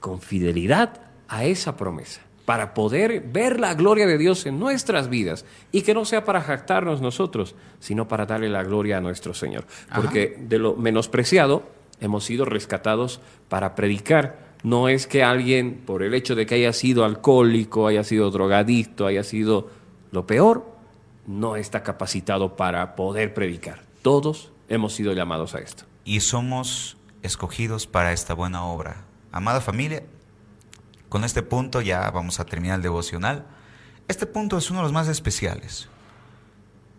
con 0.00 0.20
fidelidad 0.20 1.02
a 1.28 1.44
esa 1.44 1.76
promesa 1.76 2.22
para 2.44 2.74
poder 2.74 3.20
ver 3.20 3.60
la 3.60 3.74
gloria 3.74 4.06
de 4.06 4.18
Dios 4.18 4.46
en 4.46 4.58
nuestras 4.58 5.08
vidas 5.08 5.44
y 5.70 5.82
que 5.82 5.94
no 5.94 6.04
sea 6.04 6.24
para 6.24 6.40
jactarnos 6.40 7.00
nosotros, 7.00 7.54
sino 7.78 8.08
para 8.08 8.26
darle 8.26 8.48
la 8.48 8.64
gloria 8.64 8.98
a 8.98 9.00
nuestro 9.00 9.34
Señor. 9.34 9.64
Porque 9.94 10.36
de 10.40 10.58
lo 10.58 10.74
menospreciado 10.74 11.62
hemos 12.00 12.24
sido 12.24 12.44
rescatados 12.44 13.20
para 13.48 13.74
predicar. 13.74 14.52
No 14.64 14.88
es 14.88 15.06
que 15.06 15.22
alguien, 15.22 15.82
por 15.86 16.02
el 16.02 16.14
hecho 16.14 16.34
de 16.34 16.46
que 16.46 16.56
haya 16.56 16.72
sido 16.72 17.04
alcohólico, 17.04 17.86
haya 17.86 18.04
sido 18.04 18.30
drogadicto, 18.30 19.06
haya 19.06 19.24
sido 19.24 19.70
lo 20.10 20.26
peor, 20.26 20.66
no 21.26 21.56
está 21.56 21.82
capacitado 21.82 22.56
para 22.56 22.96
poder 22.96 23.34
predicar. 23.34 23.80
Todos 24.02 24.52
hemos 24.68 24.94
sido 24.94 25.12
llamados 25.12 25.54
a 25.54 25.60
esto. 25.60 25.84
Y 26.04 26.20
somos 26.20 26.96
escogidos 27.22 27.86
para 27.86 28.12
esta 28.12 28.34
buena 28.34 28.64
obra. 28.64 29.04
Amada 29.30 29.60
familia, 29.60 30.02
con 31.12 31.24
este 31.24 31.42
punto 31.42 31.82
ya 31.82 32.10
vamos 32.10 32.40
a 32.40 32.46
terminar 32.46 32.76
el 32.76 32.82
devocional. 32.82 33.44
Este 34.08 34.24
punto 34.24 34.56
es 34.56 34.70
uno 34.70 34.78
de 34.78 34.84
los 34.84 34.94
más 34.94 35.08
especiales. 35.08 35.90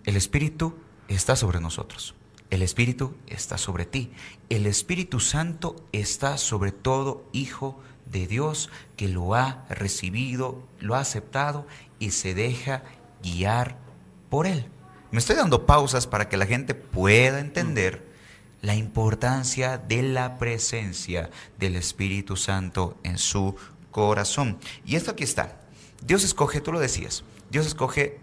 El 0.05 0.15
Espíritu 0.15 0.75
está 1.07 1.35
sobre 1.35 1.59
nosotros. 1.59 2.13
El 2.51 2.61
Espíritu 2.61 3.15
está 3.25 3.57
sobre 3.57 3.87
ti. 3.87 4.11
El 4.49 4.67
Espíritu 4.67 5.19
Santo 5.19 5.77
está 5.93 6.37
sobre 6.37 6.71
todo 6.71 7.27
hijo 7.31 7.81
de 8.05 8.27
Dios 8.27 8.69
que 8.97 9.07
lo 9.07 9.33
ha 9.33 9.65
recibido, 9.67 10.61
lo 10.79 10.93
ha 10.93 10.99
aceptado 10.99 11.65
y 11.97 12.11
se 12.11 12.35
deja 12.35 12.83
guiar 13.23 13.77
por 14.29 14.45
Él. 14.45 14.67
Me 15.09 15.17
estoy 15.17 15.37
dando 15.37 15.65
pausas 15.65 16.05
para 16.05 16.29
que 16.29 16.37
la 16.37 16.45
gente 16.45 16.75
pueda 16.75 17.39
entender 17.39 18.13
la 18.61 18.75
importancia 18.75 19.77
de 19.77 20.03
la 20.03 20.37
presencia 20.37 21.31
del 21.57 21.75
Espíritu 21.75 22.37
Santo 22.37 22.97
en 23.03 23.17
su 23.17 23.57
corazón. 23.93 24.57
Y 24.85 24.97
esto 24.97 25.11
aquí 25.11 25.23
está. 25.23 25.61
Dios 26.05 26.25
escoge, 26.25 26.59
tú 26.59 26.73
lo 26.73 26.81
decías, 26.81 27.23
Dios 27.49 27.65
escoge 27.65 28.19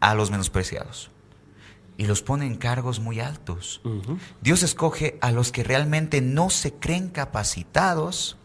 a 0.00 0.14
los 0.14 0.30
menospreciados 0.30 1.10
y 1.96 2.06
los 2.06 2.22
pone 2.22 2.46
en 2.46 2.56
cargos 2.56 3.00
muy 3.00 3.20
altos. 3.20 3.80
Dios 4.42 4.62
escoge 4.62 5.16
a 5.22 5.30
los 5.30 5.52
que 5.52 5.64
realmente 5.64 6.20
no 6.20 6.50
se 6.50 6.74
creen 6.74 7.08
capacitados 7.08 8.36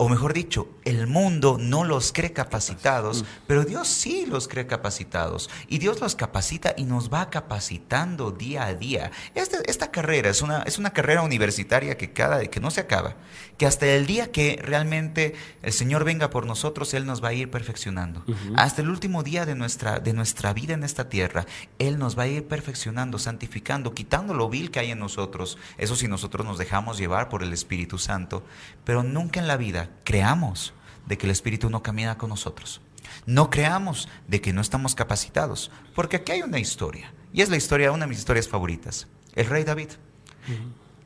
o 0.00 0.08
mejor 0.08 0.32
dicho, 0.32 0.68
el 0.84 1.08
mundo 1.08 1.58
no 1.60 1.82
los 1.82 2.12
cree 2.12 2.32
capacitados, 2.32 3.24
pero 3.48 3.64
Dios 3.64 3.88
sí 3.88 4.26
los 4.26 4.46
cree 4.46 4.68
capacitados. 4.68 5.50
Y 5.66 5.78
Dios 5.78 6.00
los 6.00 6.14
capacita 6.14 6.72
y 6.76 6.84
nos 6.84 7.12
va 7.12 7.30
capacitando 7.30 8.30
día 8.30 8.66
a 8.66 8.74
día. 8.74 9.10
Esta, 9.34 9.58
esta 9.66 9.90
carrera 9.90 10.30
es 10.30 10.40
una, 10.40 10.62
es 10.62 10.78
una 10.78 10.92
carrera 10.92 11.22
universitaria 11.22 11.98
que, 11.98 12.12
cada, 12.12 12.46
que 12.46 12.60
no 12.60 12.70
se 12.70 12.80
acaba, 12.80 13.16
que 13.56 13.66
hasta 13.66 13.86
el 13.86 14.06
día 14.06 14.30
que 14.30 14.60
realmente 14.62 15.34
el 15.62 15.72
Señor 15.72 16.04
venga 16.04 16.30
por 16.30 16.46
nosotros, 16.46 16.94
Él 16.94 17.04
nos 17.04 17.22
va 17.22 17.28
a 17.28 17.32
ir 17.32 17.50
perfeccionando. 17.50 18.24
Hasta 18.54 18.82
el 18.82 18.90
último 18.90 19.24
día 19.24 19.46
de 19.46 19.56
nuestra, 19.56 19.98
de 19.98 20.12
nuestra 20.12 20.52
vida 20.52 20.74
en 20.74 20.84
esta 20.84 21.08
tierra, 21.08 21.44
Él 21.80 21.98
nos 21.98 22.16
va 22.16 22.22
a 22.22 22.28
ir 22.28 22.46
perfeccionando, 22.46 23.18
santificando, 23.18 23.94
quitando 23.94 24.32
lo 24.32 24.48
vil 24.48 24.70
que 24.70 24.78
hay 24.78 24.92
en 24.92 25.00
nosotros. 25.00 25.58
Eso 25.76 25.96
si 25.96 26.06
nosotros 26.06 26.46
nos 26.46 26.56
dejamos 26.56 26.98
llevar 26.98 27.28
por 27.28 27.42
el 27.42 27.52
Espíritu 27.52 27.98
Santo. 27.98 28.44
Pero 28.84 29.02
nunca 29.02 29.40
en 29.40 29.48
la 29.48 29.56
vida 29.56 29.87
creamos 30.04 30.72
de 31.06 31.18
que 31.18 31.26
el 31.26 31.32
Espíritu 31.32 31.70
no 31.70 31.82
camina 31.82 32.18
con 32.18 32.28
nosotros. 32.30 32.80
No 33.26 33.50
creamos 33.50 34.08
de 34.26 34.40
que 34.40 34.52
no 34.52 34.60
estamos 34.60 34.94
capacitados, 34.94 35.70
porque 35.94 36.16
aquí 36.16 36.32
hay 36.32 36.42
una 36.42 36.58
historia, 36.58 37.12
y 37.32 37.42
es 37.42 37.48
la 37.48 37.56
historia, 37.56 37.92
una 37.92 38.04
de 38.04 38.10
mis 38.10 38.18
historias 38.18 38.48
favoritas, 38.48 39.06
el 39.34 39.46
rey 39.46 39.64
David. 39.64 39.90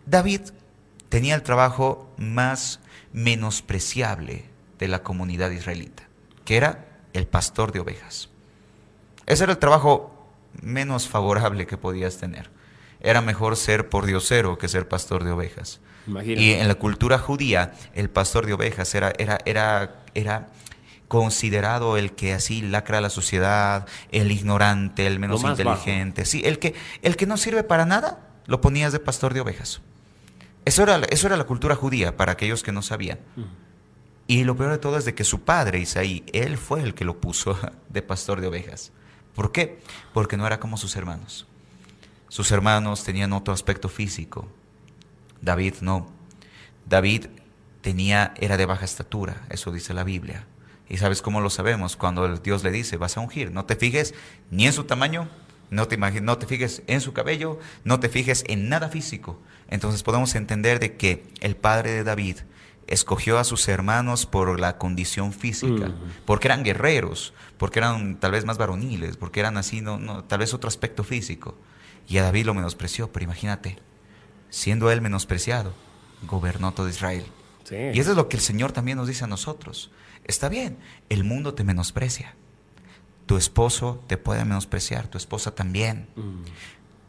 David 0.06 0.40
tenía 1.08 1.34
el 1.34 1.42
trabajo 1.42 2.12
más 2.16 2.80
menospreciable 3.12 4.44
de 4.78 4.88
la 4.88 5.02
comunidad 5.02 5.50
israelita, 5.50 6.04
que 6.44 6.56
era 6.56 6.86
el 7.12 7.26
pastor 7.26 7.72
de 7.72 7.80
ovejas. 7.80 8.30
Ese 9.26 9.44
era 9.44 9.52
el 9.52 9.58
trabajo 9.58 10.28
menos 10.60 11.08
favorable 11.08 11.66
que 11.66 11.76
podías 11.76 12.18
tener. 12.18 12.50
Era 13.00 13.20
mejor 13.20 13.56
ser 13.56 13.88
pordiosero 13.88 14.58
que 14.58 14.68
ser 14.68 14.88
pastor 14.88 15.24
de 15.24 15.32
ovejas. 15.32 15.80
Y 16.06 16.52
en 16.52 16.68
la 16.68 16.74
cultura 16.74 17.18
judía, 17.18 17.74
el 17.94 18.10
pastor 18.10 18.46
de 18.46 18.54
ovejas 18.54 18.94
era, 18.94 19.12
era, 19.18 19.38
era, 19.44 20.02
era 20.14 20.48
considerado 21.08 21.96
el 21.96 22.12
que 22.12 22.32
así 22.32 22.62
lacra 22.62 22.98
a 22.98 23.00
la 23.00 23.10
sociedad, 23.10 23.86
el 24.10 24.32
ignorante, 24.32 25.06
el 25.06 25.18
menos 25.18 25.44
inteligente, 25.44 26.24
sí, 26.24 26.42
el 26.44 26.58
que, 26.58 26.74
el 27.02 27.16
que 27.16 27.26
no 27.26 27.36
sirve 27.36 27.62
para 27.62 27.84
nada, 27.84 28.30
lo 28.46 28.60
ponías 28.60 28.92
de 28.92 28.98
pastor 28.98 29.34
de 29.34 29.40
ovejas. 29.40 29.82
Eso 30.64 30.82
era, 30.82 30.96
eso 31.10 31.26
era 31.26 31.36
la 31.36 31.44
cultura 31.44 31.74
judía 31.74 32.16
para 32.16 32.32
aquellos 32.32 32.62
que 32.62 32.72
no 32.72 32.82
sabían. 32.82 33.18
Y 34.26 34.44
lo 34.44 34.56
peor 34.56 34.70
de 34.70 34.78
todo 34.78 34.96
es 34.96 35.04
de 35.04 35.14
que 35.14 35.24
su 35.24 35.42
padre, 35.42 35.80
Isaí, 35.80 36.24
él 36.32 36.56
fue 36.56 36.82
el 36.82 36.94
que 36.94 37.04
lo 37.04 37.20
puso 37.20 37.58
de 37.88 38.02
pastor 38.02 38.40
de 38.40 38.46
ovejas. 38.46 38.92
¿Por 39.34 39.52
qué? 39.52 39.80
Porque 40.12 40.36
no 40.36 40.46
era 40.46 40.60
como 40.60 40.76
sus 40.76 40.96
hermanos. 40.96 41.46
Sus 42.28 42.50
hermanos 42.52 43.04
tenían 43.04 43.32
otro 43.32 43.52
aspecto 43.52 43.88
físico. 43.88 44.48
David 45.42 45.74
no. 45.82 46.10
David 46.88 47.26
tenía, 47.82 48.32
era 48.40 48.56
de 48.56 48.66
baja 48.66 48.84
estatura, 48.84 49.42
eso 49.50 49.70
dice 49.70 49.92
la 49.92 50.04
Biblia. 50.04 50.46
¿Y 50.88 50.96
sabes 50.96 51.20
cómo 51.22 51.40
lo 51.40 51.50
sabemos? 51.50 51.96
Cuando 51.96 52.36
Dios 52.38 52.64
le 52.64 52.70
dice, 52.70 52.96
vas 52.96 53.16
a 53.16 53.20
ungir, 53.20 53.50
no 53.50 53.64
te 53.64 53.76
fijes 53.76 54.14
ni 54.50 54.66
en 54.66 54.72
su 54.72 54.84
tamaño, 54.84 55.28
no 55.70 55.88
te, 55.88 55.96
no 55.96 56.38
te 56.38 56.46
fijes 56.46 56.82
en 56.86 57.00
su 57.00 57.12
cabello, 57.12 57.58
no 57.84 57.98
te 57.98 58.08
fijes 58.08 58.44
en 58.46 58.68
nada 58.68 58.88
físico. 58.88 59.40
Entonces 59.68 60.02
podemos 60.02 60.34
entender 60.34 60.80
de 60.80 60.96
que 60.96 61.24
el 61.40 61.56
padre 61.56 61.92
de 61.92 62.04
David 62.04 62.36
escogió 62.86 63.38
a 63.38 63.44
sus 63.44 63.68
hermanos 63.68 64.26
por 64.26 64.60
la 64.60 64.76
condición 64.76 65.32
física, 65.32 65.92
porque 66.26 66.48
eran 66.48 66.62
guerreros, 66.62 67.32
porque 67.56 67.78
eran 67.78 68.20
tal 68.20 68.32
vez 68.32 68.44
más 68.44 68.58
varoniles, 68.58 69.16
porque 69.16 69.40
eran 69.40 69.56
así, 69.56 69.80
no, 69.80 70.24
tal 70.24 70.40
vez 70.40 70.52
otro 70.52 70.68
aspecto 70.68 71.04
físico. 71.04 71.56
Y 72.06 72.18
a 72.18 72.22
David 72.22 72.46
lo 72.46 72.54
menospreció, 72.54 73.10
pero 73.10 73.24
imagínate, 73.24 73.78
siendo 74.52 74.90
él 74.90 75.00
menospreciado, 75.00 75.72
gobernó 76.28 76.72
todo 76.74 76.88
Israel. 76.88 77.24
Y 77.70 77.98
eso 77.98 78.10
es 78.10 78.16
lo 78.16 78.28
que 78.28 78.36
el 78.36 78.42
Señor 78.42 78.72
también 78.72 78.98
nos 78.98 79.08
dice 79.08 79.24
a 79.24 79.26
nosotros. 79.26 79.90
Está 80.24 80.50
bien, 80.50 80.76
el 81.08 81.24
mundo 81.24 81.54
te 81.54 81.64
menosprecia. 81.64 82.34
Tu 83.24 83.38
esposo 83.38 84.04
te 84.08 84.18
puede 84.18 84.44
menospreciar, 84.44 85.08
tu 85.08 85.16
esposa 85.16 85.54
también. 85.54 86.06
Mm. 86.16 86.42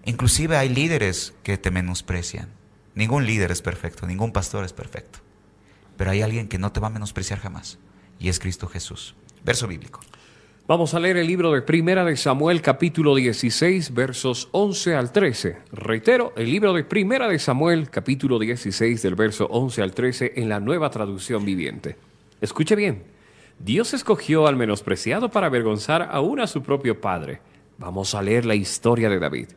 Inclusive 0.06 0.56
hay 0.56 0.70
líderes 0.70 1.34
que 1.44 1.58
te 1.58 1.70
menosprecian. 1.70 2.48
Ningún 2.96 3.26
líder 3.26 3.52
es 3.52 3.62
perfecto, 3.62 4.08
ningún 4.08 4.32
pastor 4.32 4.64
es 4.64 4.72
perfecto. 4.72 5.20
Pero 5.98 6.12
hay 6.12 6.22
alguien 6.22 6.48
que 6.48 6.60
no 6.60 6.72
te 6.72 6.80
va 6.80 6.88
a 6.88 6.92
menospreciar 6.92 7.40
jamás. 7.40 7.78
Y 8.20 8.30
es 8.30 8.40
Cristo 8.40 8.70
Jesús. 8.70 9.16
Verso 9.44 9.68
bíblico. 9.68 10.00
Vamos 10.66 10.94
a 10.94 11.00
leer 11.02 11.18
el 11.18 11.28
libro 11.28 11.52
de 11.52 11.62
Primera 11.62 12.06
de 12.06 12.16
Samuel 12.16 12.62
capítulo 12.62 13.16
16 13.16 13.94
versos 13.94 14.48
11 14.54 14.96
al 14.96 15.12
13. 15.12 15.58
Reitero, 15.74 16.32
el 16.38 16.50
libro 16.50 16.72
de 16.72 16.86
Primera 16.86 17.28
de 17.28 17.38
Samuel 17.38 17.90
capítulo 17.90 18.40
16 18.40 19.02
del 19.02 19.16
verso 19.16 19.46
11 19.48 19.82
al 19.82 19.92
13 19.92 20.34
en 20.38 20.48
la 20.48 20.62
nueva 20.62 20.90
traducción 20.90 21.44
viviente. 21.44 21.98
Escuche 22.40 22.78
bien, 22.78 23.04
Dios 23.60 23.94
escogió 23.94 24.48
al 24.48 24.56
menospreciado 24.56 25.28
para 25.28 25.48
avergonzar 25.48 26.08
aún 26.10 26.40
a 26.40 26.48
su 26.48 26.64
propio 26.64 27.02
padre. 27.02 27.42
Vamos 27.78 28.16
a 28.16 28.22
leer 28.22 28.46
la 28.46 28.56
historia 28.56 29.10
de 29.10 29.20
David. 29.20 29.50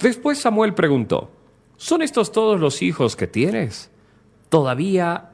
Después 0.00 0.38
Samuel 0.38 0.74
preguntó, 0.74 1.30
¿son 1.76 2.02
estos 2.02 2.32
todos 2.32 2.58
los 2.58 2.82
hijos 2.82 3.14
que 3.14 3.28
tienes? 3.28 3.88
Todavía... 4.48 5.30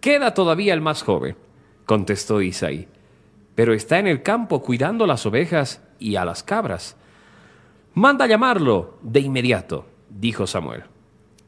Queda 0.00 0.32
todavía 0.32 0.72
el 0.72 0.80
más 0.80 1.02
joven, 1.02 1.36
contestó 1.84 2.40
Isaí 2.40 2.88
pero 3.54 3.72
está 3.72 3.98
en 3.98 4.06
el 4.06 4.22
campo 4.22 4.62
cuidando 4.62 5.06
las 5.06 5.26
ovejas 5.26 5.82
y 5.98 6.16
a 6.16 6.24
las 6.24 6.42
cabras. 6.42 6.96
Manda 7.94 8.26
llamarlo 8.26 8.98
de 9.02 9.20
inmediato, 9.20 9.86
dijo 10.10 10.46
Samuel. 10.46 10.84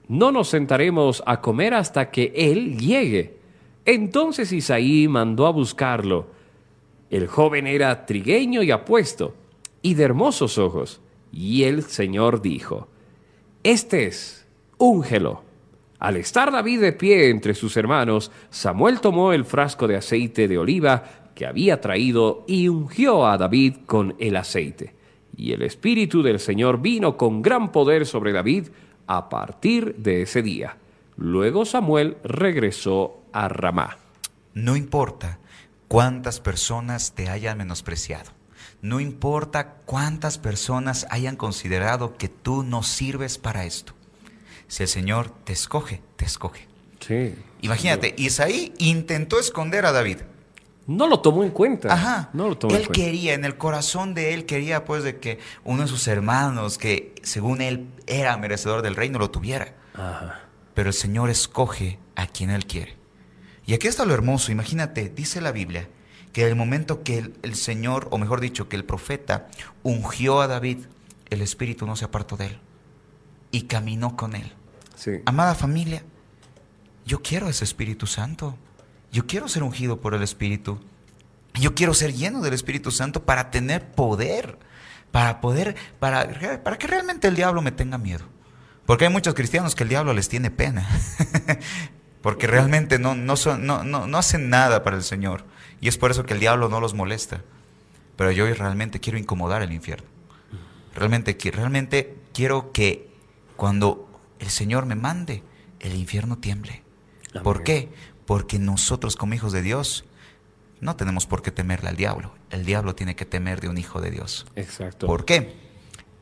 No 0.09 0.31
nos 0.31 0.49
sentaremos 0.49 1.23
a 1.27 1.41
comer 1.41 1.75
hasta 1.75 2.11
que 2.11 2.33
él 2.37 2.79
llegue. 2.79 3.39
Entonces 3.85 4.53
Isaí 4.53 5.09
mandó 5.09 5.47
a 5.47 5.51
buscarlo. 5.51 6.29
El 7.11 7.27
joven 7.27 7.67
era 7.67 8.07
trigueño 8.07 8.63
y 8.63 8.71
apuesto, 8.71 9.35
y 9.83 9.95
de 9.95 10.05
hermosos 10.05 10.59
ojos. 10.59 11.01
Y 11.33 11.65
el 11.65 11.83
Señor 11.83 12.41
dijo, 12.41 12.89
Este 13.65 14.07
es, 14.07 14.47
úngelo. 14.79 15.43
Al 15.99 16.17
estar 16.17 16.53
David 16.53 16.81
de 16.81 16.93
pie 16.93 17.31
entre 17.31 17.55
sus 17.55 17.77
hermanos, 17.77 18.31
Samuel 18.51 19.01
tomó 19.01 19.33
el 19.33 19.45
frasco 19.45 19.89
de 19.89 19.97
aceite 19.97 20.47
de 20.47 20.59
oliva 20.59 21.26
que 21.37 21.47
había 21.47 21.81
traído 21.83 22.45
y 22.49 22.67
ungió 22.69 23.27
a 23.27 23.37
David 23.37 23.77
con 23.85 24.17
el 24.19 24.37
aceite. 24.37 24.95
Y 25.37 25.53
el 25.53 25.63
Espíritu 25.63 26.23
del 26.23 26.41
Señor 26.41 26.81
vino 26.81 27.19
con 27.19 27.43
gran 27.43 27.71
poder 27.71 28.07
sobre 28.07 28.33
David 28.33 28.69
a 29.07 29.29
partir 29.29 29.97
de 29.97 30.23
ese 30.23 30.41
día. 30.43 30.79
Luego 31.17 31.67
Samuel 31.67 32.17
regresó 32.25 33.21
a 33.33 33.49
Ramá. 33.49 33.99
No 34.55 34.77
importa 34.77 35.39
cuántas 35.89 36.41
personas 36.41 37.13
te 37.13 37.29
hayan 37.29 37.59
menospreciado. 37.59 38.31
No 38.81 38.99
importa 38.99 39.75
cuántas 39.85 40.39
personas 40.39 41.07
hayan 41.11 41.37
considerado 41.37 42.17
que 42.17 42.29
tú 42.29 42.63
no 42.63 42.83
sirves 42.83 43.37
para 43.37 43.67
esto. 43.67 43.93
Si 44.69 44.85
el 44.85 44.89
Señor 44.89 45.29
te 45.45 45.53
escoge, 45.53 46.01
te 46.17 46.25
escoge. 46.25 46.67
Sí. 47.01 47.35
Imagínate, 47.61 48.15
Isaí 48.17 48.73
intentó 48.79 49.39
esconder 49.39 49.85
a 49.85 49.93
David. 49.93 50.21
No 50.87 51.09
lo 51.09 51.21
tomó 51.21 51.43
en 51.43 51.51
cuenta. 51.51 51.93
Ajá. 51.93 52.31
No 52.33 52.49
lo 52.49 52.59
tomó 52.59 52.75
él 52.77 52.89
quería, 52.89 53.35
en 53.35 53.45
el 53.45 53.57
corazón 53.57 54.15
de 54.15 54.35
él 54.35 54.47
quería 54.47 54.85
pues 54.85 55.03
de 55.03 55.19
que 55.19 55.41
uno 55.65 55.83
de 55.83 55.89
sus 55.89 56.07
hermanos, 56.07 56.79
que 56.79 57.15
según 57.23 57.61
él 57.61 57.89
era 58.07 58.37
merecedor 58.37 58.83
del 58.83 58.95
reino, 58.95 59.19
lo 59.19 59.31
tuviera. 59.31 59.75
Ajá. 59.95 60.43
Pero 60.75 60.89
el 60.89 60.95
Señor 60.95 61.31
escoge 61.31 61.99
a 62.15 62.27
quien 62.27 62.51
él 62.51 62.67
quiere. 62.67 62.97
Y 63.67 63.75
aquí 63.75 63.89
está 63.89 64.05
lo 64.05 64.15
hermoso, 64.15 64.53
imagínate, 64.53 65.09
dice 65.09 65.41
la 65.41 65.51
Biblia, 65.51 65.89
que 66.33 66.43
en 66.43 66.49
el 66.49 66.57
momento 66.57 67.03
que 67.03 67.19
el, 67.19 67.35
el 67.43 67.57
Señor, 67.57 68.07
o 68.11 68.19
mejor 68.19 68.41
dicho, 68.41 68.69
que 68.69 68.77
el 68.77 68.85
profeta 68.85 69.49
ungió 69.83 70.41
a 70.41 70.47
David, 70.47 70.85
el 71.31 71.43
Espíritu 71.43 71.87
no 71.87 71.97
se 71.97 72.05
apartó 72.05 72.37
de 72.37 72.47
él 72.47 72.59
y 73.51 73.63
caminó 73.63 74.17
con 74.17 74.37
él. 74.37 74.53
Sí. 74.95 75.13
Amada 75.25 75.55
familia, 75.55 76.05
yo 77.05 77.23
quiero 77.23 77.49
ese 77.49 77.65
Espíritu 77.65 78.07
Santo. 78.07 78.57
Yo 79.13 79.27
quiero 79.27 79.49
ser 79.49 79.63
ungido 79.63 80.01
por 80.01 80.15
el 80.15 80.23
Espíritu. 80.23 80.81
Yo 81.55 81.75
quiero 81.75 81.95
ser 81.95 82.13
lleno 82.13 82.43
del 82.43 82.55
Espíritu 82.55 82.91
Santo 82.91 83.25
para 83.25 83.51
tener 83.51 83.93
poder, 83.93 84.59
para 85.11 85.41
poder, 85.41 85.77
para, 85.99 86.63
para 86.63 86.79
que 86.79 86.87
realmente 86.87 87.29
el 87.29 87.37
diablo 87.37 87.63
me 87.63 87.73
tenga 87.73 87.99
miedo. 87.99 88.27
Porque 88.85 89.07
hay 89.07 89.11
muchos 89.11 89.35
cristianos 89.35 89.75
que 89.75 89.83
el 89.83 89.89
diablo 89.89 90.13
les 90.13 90.29
tiene 90.29 90.51
pena. 90.51 90.89
Porque 92.23 92.47
realmente 92.47 92.99
no, 92.99 93.15
no, 93.15 93.37
son, 93.37 93.67
no, 93.67 93.85
no, 93.85 94.07
no 94.07 94.19
hacen 94.19 94.49
nada 94.49 94.83
para 94.83 94.97
el 94.97 95.03
Señor. 95.03 95.45
Y 95.81 95.89
es 95.89 95.99
por 95.99 96.11
eso 96.11 96.25
que 96.25 96.35
el 96.35 96.41
diablo 96.41 96.69
no 96.69 96.81
los 96.81 96.95
molesta. 96.95 97.43
Pero 98.17 98.31
yo 98.33 98.53
realmente 98.53 99.01
quiero 99.01 99.19
incomodar 99.19 99.63
el 99.63 99.73
infierno. 99.73 100.09
Realmente, 100.95 101.37
realmente 101.53 102.17
quiero 102.33 102.73
que 102.73 103.11
cuando 103.57 104.09
el 104.39 104.49
Señor 104.49 104.87
me 104.87 104.95
mande, 104.95 105.43
el 105.81 105.95
infierno 105.95 106.39
tiemble. 106.39 106.83
¿Por 107.43 107.63
qué? 107.63 107.91
Porque 108.27 108.59
nosotros 108.59 109.17
como 109.17 109.35
hijos 109.35 109.53
de 109.53 109.63
Dios 109.63 110.05
no 110.81 110.97
tenemos 110.97 111.27
por 111.27 111.43
qué 111.43 111.51
temerle 111.51 111.89
al 111.89 111.97
diablo. 111.97 112.35
El 112.51 112.65
diablo 112.65 112.95
tiene 112.95 113.17
que 113.17 113.25
temer 113.25 113.61
de 113.61 113.69
un 113.69 113.79
hijo 113.79 114.01
de 114.01 114.11
Dios. 114.11 114.47
Exacto. 114.57 115.07
¿Por 115.07 115.25
qué? 115.25 115.57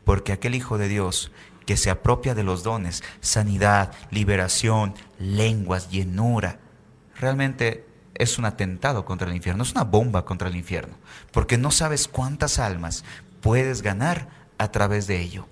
Porque 0.05 0.33
aquel 0.33 0.55
hijo 0.55 0.79
de 0.79 0.89
Dios 0.89 1.33
que 1.67 1.77
se 1.77 1.91
apropia 1.91 2.35
de 2.35 2.43
los 2.43 2.63
dones, 2.63 3.03
sanidad, 3.21 3.93
liberación, 4.11 4.95
lenguas, 5.19 5.91
llenura, 5.91 6.61
realmente 7.19 7.87
es 8.15 8.39
un 8.39 8.45
atentado 8.45 9.05
contra 9.05 9.29
el 9.29 9.37
infierno, 9.37 9.63
es 9.63 9.73
una 9.73 9.85
bomba 9.85 10.25
contra 10.25 10.49
el 10.49 10.57
infierno, 10.57 10.95
porque 11.33 11.59
no 11.59 11.71
sabes 11.71 12.07
cuántas 12.07 12.59
almas 12.59 13.05
puedes 13.41 13.83
ganar 13.83 14.29
a 14.59 14.71
través 14.71 15.07
de 15.07 15.21
ello. 15.21 15.47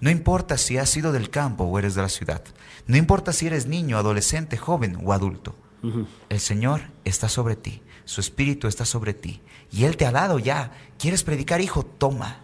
No 0.00 0.10
importa 0.10 0.58
si 0.58 0.78
has 0.78 0.88
sido 0.88 1.12
del 1.12 1.28
campo 1.28 1.64
o 1.64 1.78
eres 1.78 1.94
de 1.94 2.02
la 2.02 2.08
ciudad, 2.08 2.42
no 2.86 2.96
importa 2.96 3.32
si 3.32 3.46
eres 3.46 3.66
niño, 3.66 3.98
adolescente, 3.98 4.56
joven 4.56 4.96
o 5.04 5.12
adulto, 5.12 5.56
el 6.28 6.40
Señor 6.40 6.82
está 7.04 7.28
sobre 7.28 7.56
ti, 7.56 7.82
su 8.04 8.20
Espíritu 8.20 8.68
está 8.68 8.84
sobre 8.84 9.14
ti. 9.14 9.40
Y 9.70 9.84
Él 9.84 9.96
te 9.96 10.06
ha 10.06 10.12
dado 10.12 10.38
ya. 10.38 10.72
¿Quieres 10.98 11.22
predicar, 11.22 11.60
hijo? 11.60 11.84
Toma. 11.84 12.40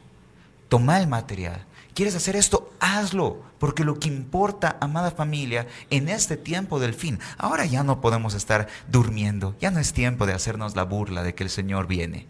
Toma 0.69 0.99
el 0.99 1.09
material. 1.09 1.65
¿Quieres 1.95 2.15
hacer 2.17 2.37
esto? 2.37 2.73
Hazlo. 2.81 3.43
Porque 3.59 3.85
lo 3.85 3.99
que 3.99 4.09
importa, 4.09 4.77
amada 4.81 5.11
familia, 5.11 5.67
en 5.91 6.09
este 6.09 6.37
tiempo 6.37 6.81
del 6.81 6.93
fin, 6.93 7.19
ahora 7.39 7.65
ya 7.65 7.83
no 7.83 8.01
podemos 8.01 8.35
estar 8.35 8.69
durmiendo. 8.91 9.57
Ya 9.61 9.71
no 9.71 9.79
es 9.79 9.93
tiempo 9.93 10.27
de 10.27 10.35
hacernos 10.35 10.77
la 10.77 10.83
burla 10.83 11.23
de 11.23 11.35
que 11.35 11.45
el 11.45 11.51
Señor 11.51 11.87
viene. 11.87 12.27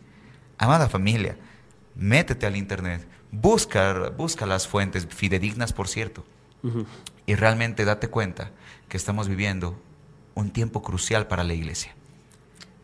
Amada 0.59 0.89
familia, 0.89 1.37
métete 1.97 2.47
al 2.47 2.57
Internet. 2.57 3.07
Busca, 3.33 4.11
busca 4.11 4.47
las 4.47 4.69
fuentes 4.69 5.09
fidedignas, 5.11 5.73
por 5.73 5.89
cierto. 5.89 6.25
Y 7.27 7.35
realmente 7.35 7.85
date 7.85 8.09
cuenta 8.09 8.53
que 8.89 8.97
estamos 8.97 9.29
viviendo 9.29 9.77
un 10.35 10.51
tiempo 10.51 10.83
crucial 10.83 11.27
para 11.27 11.45
la 11.45 11.55
iglesia. 11.55 11.95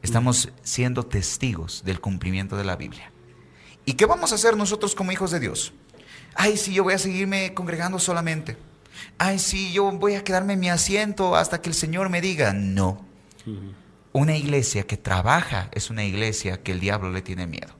Estamos 0.03 0.51
siendo 0.63 1.05
testigos 1.05 1.83
del 1.85 2.01
cumplimiento 2.01 2.57
de 2.57 2.65
la 2.65 2.77
Biblia. 2.77 3.11
¿Y 3.85 3.95
qué 3.95 4.07
vamos 4.07 4.33
a 4.33 4.37
hacer 4.37 4.57
nosotros 4.57 4.95
como 4.95 5.13
hijos 5.13 5.31
de 5.31 5.41
Dios? 5.41 5.73
Ay, 6.35 6.57
sí, 6.57 6.73
yo 6.73 6.85
voy 6.85 6.95
a 6.95 6.99
seguirme 6.99 7.55
congregando 7.55 7.99
solamente. 7.99 8.57
Ay, 9.19 9.39
sí, 9.39 9.73
yo 9.73 9.91
voy 9.93 10.15
a 10.15 10.25
quedarme 10.25 10.55
en 10.55 10.61
mi 10.61 10.71
asiento 10.71 11.37
hasta 11.37 11.61
que 11.61 11.69
el 11.69 11.75
Señor 11.75 12.09
me 12.09 12.21
diga. 12.21 12.53
No. 12.53 13.05
Una 14.13 14.37
iglesia 14.37 14.87
que 14.87 14.97
trabaja 14.97 15.69
es 15.73 15.91
una 15.91 16.05
iglesia 16.05 16.63
que 16.63 16.73
el 16.73 16.81
diablo 16.81 17.11
le 17.11 17.23
tiene 17.23 17.47
miedo. 17.47 17.80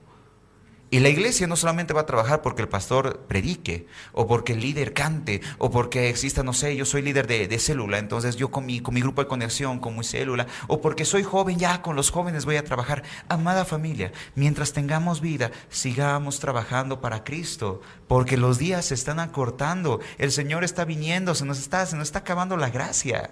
Y 0.93 0.99
la 0.99 1.07
iglesia 1.07 1.47
no 1.47 1.55
solamente 1.55 1.93
va 1.93 2.01
a 2.01 2.05
trabajar 2.05 2.41
porque 2.41 2.61
el 2.61 2.67
pastor 2.67 3.21
predique, 3.25 3.87
o 4.11 4.27
porque 4.27 4.51
el 4.51 4.59
líder 4.59 4.91
cante, 4.91 5.39
o 5.57 5.71
porque 5.71 6.09
exista, 6.09 6.43
no 6.43 6.51
sé, 6.51 6.75
yo 6.75 6.83
soy 6.83 7.01
líder 7.01 7.27
de, 7.27 7.59
célula, 7.59 7.97
entonces 7.97 8.35
yo 8.35 8.51
con 8.51 8.65
mi, 8.65 8.81
con 8.81 8.93
mi 8.93 8.99
grupo 8.99 9.21
de 9.21 9.29
conexión, 9.29 9.79
con 9.79 9.97
mi 9.97 10.03
célula, 10.03 10.47
o 10.67 10.81
porque 10.81 11.05
soy 11.05 11.23
joven, 11.23 11.57
ya 11.57 11.81
con 11.81 11.95
los 11.95 12.11
jóvenes 12.11 12.43
voy 12.43 12.57
a 12.57 12.65
trabajar. 12.65 13.03
Amada 13.29 13.63
familia, 13.63 14.11
mientras 14.35 14.73
tengamos 14.73 15.21
vida, 15.21 15.51
sigamos 15.69 16.41
trabajando 16.41 16.99
para 16.99 17.23
Cristo, 17.23 17.79
porque 18.09 18.35
los 18.35 18.57
días 18.57 18.83
se 18.83 18.93
están 18.93 19.21
acortando, 19.21 20.01
el 20.17 20.33
Señor 20.33 20.65
está 20.65 20.83
viniendo, 20.83 21.35
se 21.35 21.45
nos 21.45 21.57
está, 21.57 21.85
se 21.85 21.95
nos 21.95 22.09
está 22.09 22.19
acabando 22.19 22.57
la 22.57 22.69
gracia, 22.69 23.29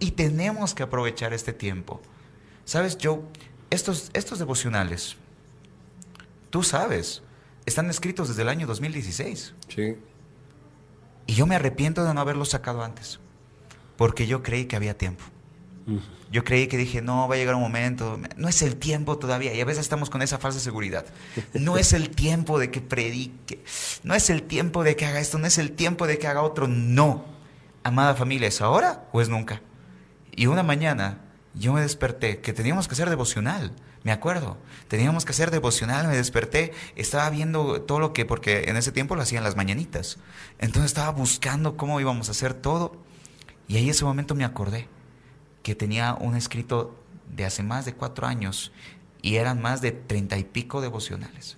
y 0.00 0.12
tenemos 0.12 0.72
que 0.72 0.84
aprovechar 0.84 1.34
este 1.34 1.52
tiempo. 1.52 2.00
Sabes, 2.64 2.96
yo, 2.96 3.24
estos, 3.68 4.10
estos 4.14 4.38
devocionales, 4.38 5.18
Tú 6.54 6.62
sabes, 6.62 7.20
están 7.66 7.90
escritos 7.90 8.28
desde 8.28 8.42
el 8.42 8.48
año 8.48 8.68
2016. 8.68 9.54
Sí. 9.66 9.96
Y 11.26 11.34
yo 11.34 11.48
me 11.48 11.56
arrepiento 11.56 12.04
de 12.04 12.14
no 12.14 12.20
haberlos 12.20 12.50
sacado 12.50 12.84
antes, 12.84 13.18
porque 13.96 14.28
yo 14.28 14.44
creí 14.44 14.66
que 14.66 14.76
había 14.76 14.96
tiempo. 14.96 15.24
Yo 16.30 16.44
creí 16.44 16.68
que 16.68 16.76
dije, 16.76 17.02
no, 17.02 17.26
va 17.26 17.34
a 17.34 17.38
llegar 17.38 17.56
un 17.56 17.60
momento, 17.60 18.20
no 18.36 18.48
es 18.48 18.62
el 18.62 18.76
tiempo 18.76 19.18
todavía, 19.18 19.52
y 19.52 19.60
a 19.60 19.64
veces 19.64 19.80
estamos 19.80 20.10
con 20.10 20.22
esa 20.22 20.38
falsa 20.38 20.60
seguridad. 20.60 21.04
No 21.54 21.76
es 21.76 21.92
el 21.92 22.10
tiempo 22.10 22.60
de 22.60 22.70
que 22.70 22.80
predique, 22.80 23.64
no 24.04 24.14
es 24.14 24.30
el 24.30 24.44
tiempo 24.44 24.84
de 24.84 24.94
que 24.94 25.06
haga 25.06 25.18
esto, 25.18 25.40
no 25.40 25.48
es 25.48 25.58
el 25.58 25.72
tiempo 25.72 26.06
de 26.06 26.20
que 26.20 26.28
haga 26.28 26.42
otro, 26.42 26.68
no. 26.68 27.24
Amada 27.82 28.14
familia, 28.14 28.46
¿es 28.46 28.60
ahora 28.60 29.08
o 29.10 29.20
es 29.20 29.28
nunca? 29.28 29.60
Y 30.30 30.46
una 30.46 30.62
mañana 30.62 31.18
yo 31.52 31.72
me 31.72 31.80
desperté 31.80 32.40
que 32.40 32.52
teníamos 32.52 32.86
que 32.86 32.92
hacer 32.92 33.10
devocional. 33.10 33.72
Me 34.04 34.12
acuerdo, 34.12 34.58
teníamos 34.86 35.24
que 35.24 35.32
hacer 35.32 35.50
devocional, 35.50 36.06
me 36.06 36.14
desperté, 36.14 36.74
estaba 36.94 37.30
viendo 37.30 37.80
todo 37.80 37.98
lo 38.00 38.12
que, 38.12 38.26
porque 38.26 38.64
en 38.68 38.76
ese 38.76 38.92
tiempo 38.92 39.16
lo 39.16 39.22
hacían 39.22 39.42
las 39.42 39.56
mañanitas. 39.56 40.18
Entonces 40.58 40.90
estaba 40.90 41.10
buscando 41.10 41.78
cómo 41.78 41.98
íbamos 42.00 42.28
a 42.28 42.32
hacer 42.32 42.52
todo. 42.52 42.96
Y 43.66 43.78
ahí 43.78 43.88
ese 43.88 44.04
momento 44.04 44.34
me 44.34 44.44
acordé 44.44 44.88
que 45.62 45.74
tenía 45.74 46.12
un 46.12 46.36
escrito 46.36 46.94
de 47.34 47.46
hace 47.46 47.62
más 47.62 47.86
de 47.86 47.94
cuatro 47.94 48.26
años 48.26 48.72
y 49.22 49.36
eran 49.36 49.62
más 49.62 49.80
de 49.80 49.92
treinta 49.92 50.36
y 50.36 50.44
pico 50.44 50.82
devocionales. 50.82 51.56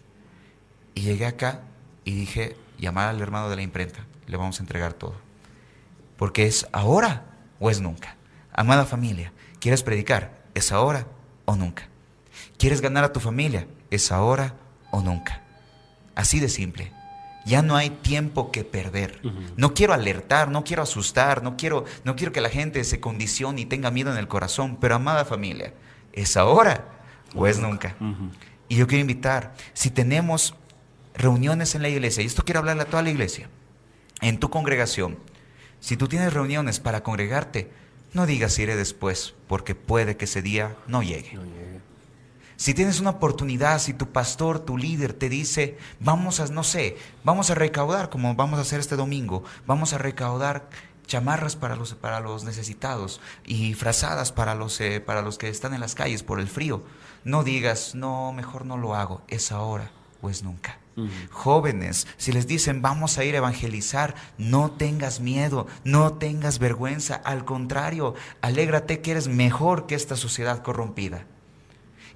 Y 0.95 1.01
llegué 1.01 1.27
acá 1.27 1.63
y 2.05 2.15
dije, 2.15 2.57
llamar 2.79 3.09
al 3.09 3.21
hermano 3.21 3.51
de 3.51 3.57
la 3.57 3.63
imprenta, 3.63 4.07
le 4.29 4.37
vamos 4.37 4.61
a 4.61 4.63
entregar 4.63 4.93
todo. 4.93 5.17
Porque 6.17 6.47
es 6.47 6.69
ahora 6.71 7.25
o 7.59 7.71
es 7.71 7.81
nunca. 7.81 8.15
Amada 8.53 8.87
familia, 8.87 9.33
¿quieres 9.59 9.83
predicar? 9.83 10.45
¿Es 10.55 10.71
ahora 10.71 11.09
o 11.45 11.57
nunca? 11.57 11.89
¿Quieres 12.59 12.81
ganar 12.81 13.05
a 13.05 13.13
tu 13.13 13.21
familia? 13.21 13.67
Es 13.91 14.13
ahora 14.13 14.55
o 14.91 15.01
nunca. 15.01 15.43
Así 16.15 16.41
de 16.41 16.49
simple. 16.49 16.93
Ya 17.45 17.63
no 17.63 17.77
hay 17.77 17.91
tiempo 17.91 18.51
que 18.51 18.65
perder. 18.65 19.21
No 19.57 19.73
quiero 19.73 19.93
alertar, 19.93 20.49
no 20.49 20.65
quiero 20.65 20.83
asustar, 20.83 21.45
no 21.45 21.57
quiero, 21.57 21.85
no 22.03 22.17
quiero 22.17 22.33
que 22.33 22.41
la 22.41 22.49
gente 22.49 22.83
se 22.83 22.99
condicione 22.99 23.61
y 23.61 23.67
tenga 23.67 23.93
miedo 23.93 24.11
en 24.11 24.19
el 24.19 24.27
corazón, 24.27 24.79
pero 24.81 24.97
amada 24.97 25.25
familia, 25.25 25.73
¿es 26.13 26.37
ahora 26.37 26.85
o 27.35 27.47
es 27.47 27.61
nunca? 27.61 27.95
Y 28.69 28.77
yo 28.77 28.89
quiero 28.89 29.03
invitar, 29.03 29.55
si 29.75 29.91
tenemos 29.91 30.57
reuniones 31.15 31.77
en 31.77 31.83
la 31.83 31.89
iglesia, 31.89 32.25
y 32.25 32.27
esto 32.27 32.45
quiero 32.45 32.59
hablarle 32.59 32.83
a 32.83 32.87
toda 32.87 33.03
la 33.03 33.11
iglesia, 33.11 33.49
en 34.23 34.41
tu 34.41 34.51
congregación, 34.51 35.17
si 35.79 35.97
tú 35.97 36.09
tienes 36.09 36.33
reuniones 36.33 36.81
para 36.81 37.05
congregarte, 37.05 37.71
no 38.13 38.27
digas 38.27 38.59
iré 38.59 38.75
después, 38.75 39.35
porque 39.47 39.77
puede 39.77 40.17
que 40.17 40.25
ese 40.25 40.43
día 40.43 40.75
no 40.89 41.05
llegue. 41.05 41.39
Si 42.57 42.73
tienes 42.73 43.01
una 43.01 43.11
oportunidad, 43.11 43.79
si 43.81 43.93
tu 43.93 44.07
pastor, 44.07 44.61
tu 44.61 44.79
líder 44.79 45.13
te 45.13 45.29
dice, 45.29 45.77
vamos 46.01 46.41
a, 46.41 46.47
no 46.47 46.65
sé, 46.65 46.97
vamos 47.23 47.51
a 47.51 47.55
recaudar, 47.55 48.09
como 48.09 48.35
vamos 48.35 48.59
a 48.59 48.63
hacer 48.63 48.81
este 48.81 48.97
domingo, 48.97 49.45
vamos 49.67 49.93
a 49.93 49.99
recaudar 49.99 50.67
chamarras 51.07 51.55
para 51.55 51.77
los, 51.77 51.95
para 51.95 52.21
los 52.21 52.45
necesitados 52.45 53.21
y 53.45 53.75
frazadas 53.75 54.33
para 54.33 54.55
los, 54.55 54.81
eh, 54.81 55.01
para 55.01 55.21
los 55.21 55.37
que 55.37 55.51
están 55.51 55.75
en 55.75 55.81
las 55.81 55.95
calles 55.95 56.23
por 56.23 56.41
el 56.41 56.49
frío. 56.49 56.83
No 57.25 57.45
digas, 57.45 57.95
no, 57.95 58.33
mejor 58.33 58.65
no 58.65 58.79
lo 58.79 58.95
hago, 58.95 59.21
es 59.29 59.53
ahora 59.53 59.91
o 60.23 60.31
es 60.31 60.43
nunca. 60.43 60.79
Jóvenes, 61.31 62.07
si 62.17 62.33
les 62.33 62.47
dicen 62.47 62.81
vamos 62.81 63.19
a 63.19 63.25
ir 63.25 63.35
a 63.35 63.39
evangelizar, 63.39 64.15
no 64.39 64.71
tengas 64.71 65.21
miedo, 65.21 65.67
no 65.85 66.15
tengas 66.15 66.59
vergüenza, 66.59 67.17
al 67.17 67.45
contrario, 67.45 68.15
alégrate 68.41 69.03
que 69.03 69.11
eres 69.11 69.29
mejor 69.29 69.87
que 69.87 69.95
esta 69.95 70.17
sociedad 70.17 70.63
corrompida 70.63 71.27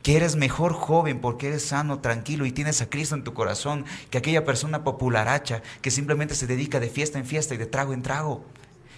que 0.03 0.17
eres 0.17 0.37
mejor 0.37 0.73
joven 0.73 1.21
porque 1.21 1.49
eres 1.49 1.65
sano, 1.65 2.01
tranquilo 2.01 2.47
y 2.47 2.53
tienes 2.53 2.81
a 2.81 2.89
Cristo 2.89 3.15
en 3.15 3.25
tu 3.25 3.35
corazón 3.35 3.85
que 4.11 4.19
aquella 4.19 4.45
persona 4.45 4.85
popularacha 4.85 5.63
que 5.83 5.91
simplemente 5.91 6.35
se 6.35 6.47
dedica 6.47 6.81
de 6.81 6.89
fiesta 6.89 7.19
en 7.19 7.27
fiesta 7.27 7.55
y 7.55 7.59
de 7.59 7.67
trago 7.67 7.93
en 7.93 8.03
trago. 8.03 8.45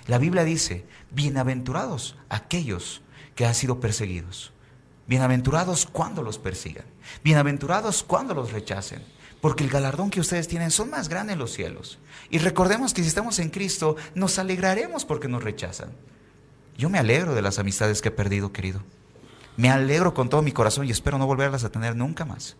La 0.07 0.19
Biblia 0.19 0.45
dice, 0.45 0.85
bienaventurados 1.11 2.17
aquellos 2.29 3.03
que 3.35 3.47
han 3.47 3.55
sido 3.55 3.81
perseguidos. 3.81 4.53
Bienaventurados 5.07 5.87
cuando 5.87 6.23
los 6.23 6.39
persigan. 6.39 6.85
Bienaventurados 7.25 8.03
cuando 8.03 8.35
los 8.35 8.53
rechacen. 8.53 9.03
Porque 9.41 9.65
el 9.65 9.71
galardón 9.71 10.11
que 10.11 10.21
ustedes 10.21 10.47
tienen 10.47 10.71
son 10.71 10.89
más 10.91 11.09
grandes 11.09 11.35
en 11.35 11.41
los 11.41 11.53
cielos. 11.53 11.99
Y 12.31 12.39
recordemos 12.39 12.95
que 12.95 13.03
si 13.03 13.09
estamos 13.09 13.41
en 13.41 13.51
Cristo, 13.51 13.97
nos 14.15 14.39
alegraremos 14.39 15.05
porque 15.05 15.27
nos 15.27 15.43
rechazan. 15.43 15.91
Yo 16.79 16.89
me 16.89 16.99
alegro 16.99 17.35
de 17.35 17.43
las 17.43 17.59
amistades 17.59 18.01
que 18.01 18.09
he 18.09 18.13
perdido, 18.13 18.53
querido. 18.53 18.83
Me 19.57 19.71
alegro 19.71 20.15
con 20.15 20.29
todo 20.29 20.43
mi 20.43 20.53
corazón 20.53 20.87
y 20.87 20.91
espero 20.91 21.19
no 21.19 21.27
volverlas 21.27 21.65
a 21.65 21.71
tener 21.71 21.97
nunca 21.97 22.25
más. 22.25 22.57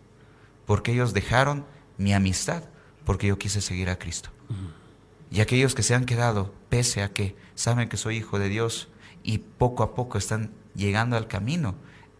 Porque 0.65 0.93
ellos 0.93 1.13
dejaron 1.13 1.65
mi 1.97 2.13
amistad 2.13 2.63
porque 3.05 3.27
yo 3.27 3.37
quise 3.37 3.61
seguir 3.61 3.89
a 3.89 3.97
Cristo. 3.97 4.29
Y 5.31 5.41
aquellos 5.41 5.75
que 5.75 5.83
se 5.83 5.95
han 5.95 6.05
quedado, 6.05 6.53
pese 6.69 7.01
a 7.01 7.11
que 7.11 7.35
saben 7.55 7.89
que 7.89 7.97
soy 7.97 8.17
hijo 8.17 8.39
de 8.39 8.49
Dios 8.49 8.89
y 9.23 9.39
poco 9.39 9.83
a 9.83 9.95
poco 9.95 10.17
están 10.17 10.51
llegando 10.75 11.17
al 11.17 11.27
camino, 11.27 11.75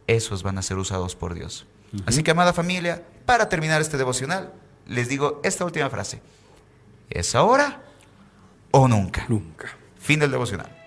esos 0.07 0.43
van 0.43 0.57
a 0.57 0.61
ser 0.61 0.77
usados 0.77 1.15
por 1.15 1.33
Dios. 1.33 1.67
Así 2.05 2.23
que, 2.23 2.31
amada 2.31 2.53
familia, 2.53 3.05
para 3.25 3.49
terminar 3.49 3.81
este 3.81 3.97
devocional, 3.97 4.53
les 4.87 5.09
digo 5.09 5.39
esta 5.43 5.63
última 5.63 5.89
frase. 5.89 6.21
¿Es 7.09 7.35
ahora 7.35 7.83
o 8.71 8.87
nunca? 8.87 9.25
Nunca. 9.29 9.69
Fin 9.99 10.19
del 10.19 10.31
devocional. 10.31 10.82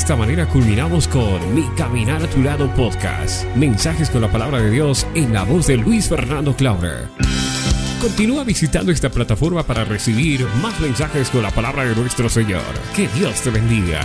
Esta 0.00 0.16
manera 0.16 0.46
culminamos 0.46 1.06
con 1.06 1.54
Mi 1.54 1.68
Caminar 1.76 2.22
a 2.22 2.26
tu 2.26 2.42
lado 2.42 2.74
podcast. 2.74 3.44
Mensajes 3.54 4.08
con 4.08 4.22
la 4.22 4.32
palabra 4.32 4.58
de 4.58 4.70
Dios 4.70 5.06
en 5.14 5.34
la 5.34 5.42
voz 5.42 5.66
de 5.66 5.76
Luis 5.76 6.08
Fernando 6.08 6.56
Clauder. 6.56 7.06
Continúa 8.00 8.42
visitando 8.44 8.92
esta 8.92 9.10
plataforma 9.10 9.62
para 9.62 9.84
recibir 9.84 10.46
más 10.62 10.80
mensajes 10.80 11.28
con 11.28 11.42
la 11.42 11.50
palabra 11.50 11.84
de 11.84 11.94
nuestro 11.94 12.30
Señor. 12.30 12.62
Que 12.96 13.08
Dios 13.08 13.42
te 13.42 13.50
bendiga. 13.50 14.00